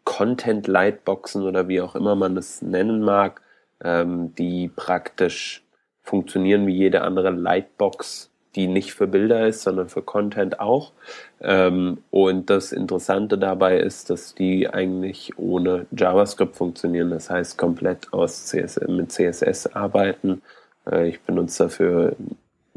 Content-Lightboxen 0.05 1.43
oder 1.43 1.69
wie 1.69 1.81
auch 1.81 1.95
immer 1.95 2.17
man 2.17 2.37
es 2.37 2.61
nennen 2.63 3.03
mag, 3.03 3.41
ähm, 3.83 4.35
die 4.35 4.69
praktisch 4.69 5.63
funktionieren 6.03 6.67
wie 6.67 6.75
jede 6.75 7.03
andere 7.03 7.31
Lightbox, 7.31 8.31
die 8.55 8.67
nicht 8.67 8.93
für 8.93 9.07
Bilder 9.07 9.47
ist, 9.47 9.63
sondern 9.63 9.89
für 9.89 10.03
Content 10.03 10.61
auch. 10.61 10.93
Ähm, 11.41 11.99
und 12.11 12.51
das 12.51 12.73
Interessante 12.73 13.39
dabei 13.39 13.79
ist, 13.79 14.11
dass 14.11 14.35
die 14.35 14.69
eigentlich 14.69 15.39
ohne 15.39 15.87
JavaScript 15.93 16.57
funktionieren. 16.57 17.11
Das 17.11 17.31
heißt, 17.31 17.57
komplett 17.57 18.13
aus 18.13 18.47
CSS, 18.47 18.89
mit 18.89 19.11
CSS 19.11 19.69
arbeiten. 19.69 20.43
Äh, 20.91 21.09
ich 21.09 21.21
benutze 21.21 21.65
dafür 21.65 22.17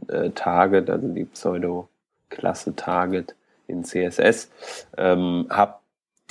äh, 0.07 0.29
Target, 0.31 0.89
also 0.89 1.07
die 1.09 1.25
Pseudo-Klasse 1.25 2.75
Target 2.75 3.35
in 3.67 3.83
CSS. 3.83 4.49
Ähm, 4.97 5.47
hab 5.49 5.81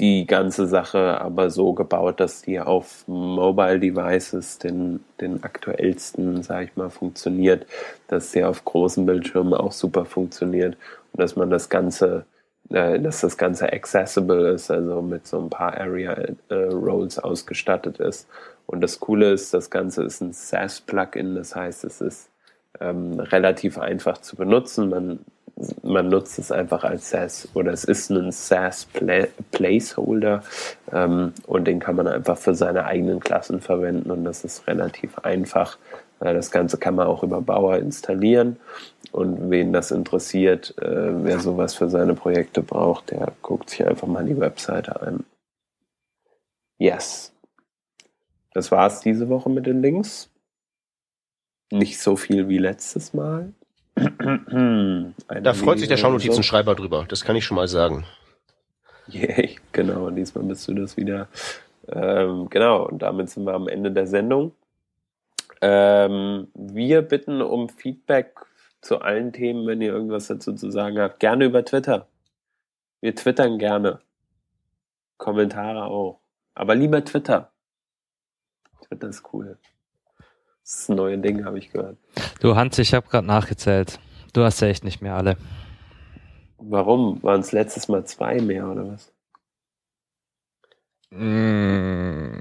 die 0.01 0.27
ganze 0.27 0.67
Sache 0.67 1.21
aber 1.21 1.51
so 1.51 1.73
gebaut, 1.73 2.19
dass 2.19 2.43
die 2.43 2.59
auf 2.59 3.07
Mobile 3.07 3.79
Devices 3.79 4.59
den, 4.59 5.05
den 5.21 5.45
aktuellsten, 5.45 6.43
sag 6.43 6.65
ich 6.65 6.77
mal, 6.77 6.91
funktioniert, 6.91 7.67
dass 8.09 8.33
sie 8.33 8.45
auf 8.45 8.65
großen 8.65 9.07
Bildschirmen 9.07 9.55
auch 9.55 9.73
super 9.73 10.05
funktioniert 10.05 10.77
und 11.13 11.21
dass 11.21 11.37
man 11.37 11.49
das 11.49 11.69
Ganze, 11.69 12.27
äh, 12.71 12.99
dass 12.99 13.21
das 13.21 13.39
Ganze 13.39 13.73
accessible 13.73 14.49
ist, 14.53 14.71
also 14.71 15.01
mit 15.01 15.29
so 15.29 15.41
ein 15.41 15.51
paar 15.51 15.77
Area 15.79 16.13
äh, 16.49 16.55
Roles 16.55 17.21
ausgestattet 17.21 17.99
ist. 17.99 18.27
Und 18.67 18.81
das 18.81 18.99
Coole 18.99 19.33
ist, 19.33 19.55
das 19.55 19.71
Ganze 19.71 20.03
ist 20.03 20.21
ein 20.21 20.33
SaaS-Plugin, 20.33 21.37
das 21.37 21.55
heißt, 21.55 21.85
es 21.85 22.01
ist 22.01 22.31
ähm, 22.81 23.21
relativ 23.21 23.79
einfach 23.79 24.19
zu 24.19 24.35
benutzen. 24.35 24.89
Man 24.89 25.21
man 25.83 26.09
nutzt 26.09 26.39
es 26.39 26.51
einfach 26.51 26.83
als 26.85 27.11
SaaS 27.11 27.49
oder 27.55 27.73
es 27.73 27.85
ist 27.85 28.11
ein 28.11 28.33
SaaS 28.33 28.87
Placeholder 29.53 30.43
ähm, 30.93 31.33
und 31.47 31.67
den 31.67 31.79
kann 31.79 31.97
man 31.97 32.09
einfach 32.09 32.37
für 32.37 32.55
seine 32.55 32.85
eigenen 32.87 33.21
Klassen 33.21 33.61
verwenden 33.61 34.11
und 34.11 34.25
das 34.25 34.45
ist 34.45 34.67
relativ 34.67 35.19
einfach. 35.19 35.79
Äh, 36.21 36.35
das 36.35 36.51
Ganze 36.51 36.77
kann 36.79 36.97
man 36.97 37.07
auch 37.07 37.23
über 37.23 37.41
Bauer 37.41 37.79
installieren 37.79 38.57
und 39.13 39.51
wen 39.51 39.73
das 39.73 39.93
interessiert, 39.93 40.75
äh, 40.79 41.25
wer 41.25 41.39
sowas 41.39 41.75
für 41.75 41.89
seine 41.89 42.15
Projekte 42.15 42.63
braucht, 42.63 43.13
der 43.13 43.33
guckt 43.43 43.71
sich 43.71 43.87
einfach 43.87 44.09
mal 44.09 44.25
die 44.25 44.39
Webseite 44.39 45.01
an. 45.01 45.25
Yes. 46.79 47.33
Das 48.53 48.73
war's 48.73 49.01
diese 49.01 49.29
Woche 49.29 49.51
mit 49.51 49.67
den 49.67 49.83
Links. 49.83 50.31
Nicht 51.71 52.01
so 52.01 52.17
viel 52.17 52.49
wie 52.49 52.59
letztes 52.59 53.15
Mal 53.15 53.53
da 53.97 55.55
freut 55.55 55.79
sich 55.79 55.89
der 55.89 55.97
Schaunotizenschreiber 55.97 56.75
drüber, 56.75 57.05
das 57.09 57.25
kann 57.25 57.37
ich 57.37 57.45
schon 57.45 57.57
mal 57.57 57.69
sagen. 57.69 58.05
Yay, 59.09 59.57
genau, 59.73 60.11
diesmal 60.11 60.45
bist 60.45 60.67
du 60.67 60.75
das 60.75 60.97
wieder. 60.97 61.29
Ähm, 61.89 62.49
genau, 62.49 62.87
und 62.89 63.03
damit 63.03 63.31
sind 63.31 63.45
wir 63.45 63.55
am 63.55 63.69
Ende 63.69 63.93
der 63.93 64.07
Sendung. 64.07 64.53
Ähm, 65.61 66.49
wir 66.55 67.03
bitten 67.03 67.43
um 67.43 67.69
Feedback 67.69 68.35
zu 68.81 69.01
allen 69.01 69.33
Themen, 69.33 69.67
wenn 69.67 69.81
ihr 69.81 69.93
irgendwas 69.93 70.27
dazu 70.27 70.55
zu 70.55 70.71
sagen 70.71 70.99
habt. 70.99 71.21
Gerne 71.21 71.47
über 71.47 71.65
Twitter. 71.65 72.07
Wir 73.01 73.15
twittern 73.15 73.59
gerne. 73.59 74.01
Kommentare 75.17 75.85
auch. 75.85 76.21
Aber 76.55 76.75
lieber 76.75 77.05
Twitter. 77.05 77.53
Twitter 78.87 79.09
ist 79.09 79.23
cool. 79.33 79.59
Das 80.65 80.81
ist 80.81 80.89
ein 80.89 80.97
neues 80.97 81.21
Ding, 81.21 81.45
habe 81.45 81.59
ich 81.59 81.71
gehört. 81.71 81.99
Du 82.41 82.57
Hans, 82.57 82.79
ich 82.79 82.95
habe 82.95 83.07
gerade 83.07 83.27
nachgezählt. 83.27 84.01
Du 84.33 84.43
hast 84.43 84.61
ja 84.61 84.69
echt 84.69 84.83
nicht 84.83 85.03
mehr 85.03 85.15
alle. 85.15 85.37
Warum? 86.57 87.23
Waren 87.23 87.41
es 87.41 87.53
letztes 87.53 87.89
Mal 87.89 88.07
zwei 88.07 88.41
mehr 88.41 88.67
oder 88.71 88.89
was? 88.89 89.13
Mm. 91.11 92.41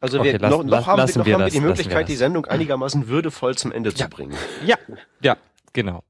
Also 0.00 0.20
okay, 0.20 0.34
wir, 0.34 0.38
lass, 0.38 0.50
noch, 0.52 0.62
noch, 0.62 0.86
haben, 0.86 1.08
wir, 1.08 1.18
noch 1.18 1.26
wir, 1.26 1.34
haben 1.34 1.44
wir 1.44 1.50
die 1.50 1.60
Möglichkeit, 1.60 1.98
wir 1.98 2.04
die 2.04 2.14
Sendung 2.14 2.46
einigermaßen 2.46 3.08
würdevoll 3.08 3.56
zum 3.56 3.72
Ende 3.72 3.90
ja. 3.90 3.96
zu 3.96 4.08
bringen. 4.08 4.36
Ja, 4.64 4.76
ja, 5.20 5.36
genau. 5.72 6.04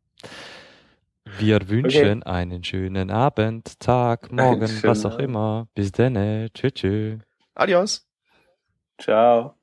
Wir 1.39 1.71
wünschen 1.71 2.21
okay. 2.21 2.31
einen 2.31 2.65
schönen 2.65 3.11
Abend, 3.11 3.81
Tag, 3.81 4.31
Morgen, 4.31 4.69
was 4.83 5.07
auch 5.07 5.19
immer. 5.19 5.69
Bis 5.75 5.91
dann. 5.91 6.51
Tschüss. 6.53 7.21
Adios. 7.55 8.07
Ciao. 8.99 9.58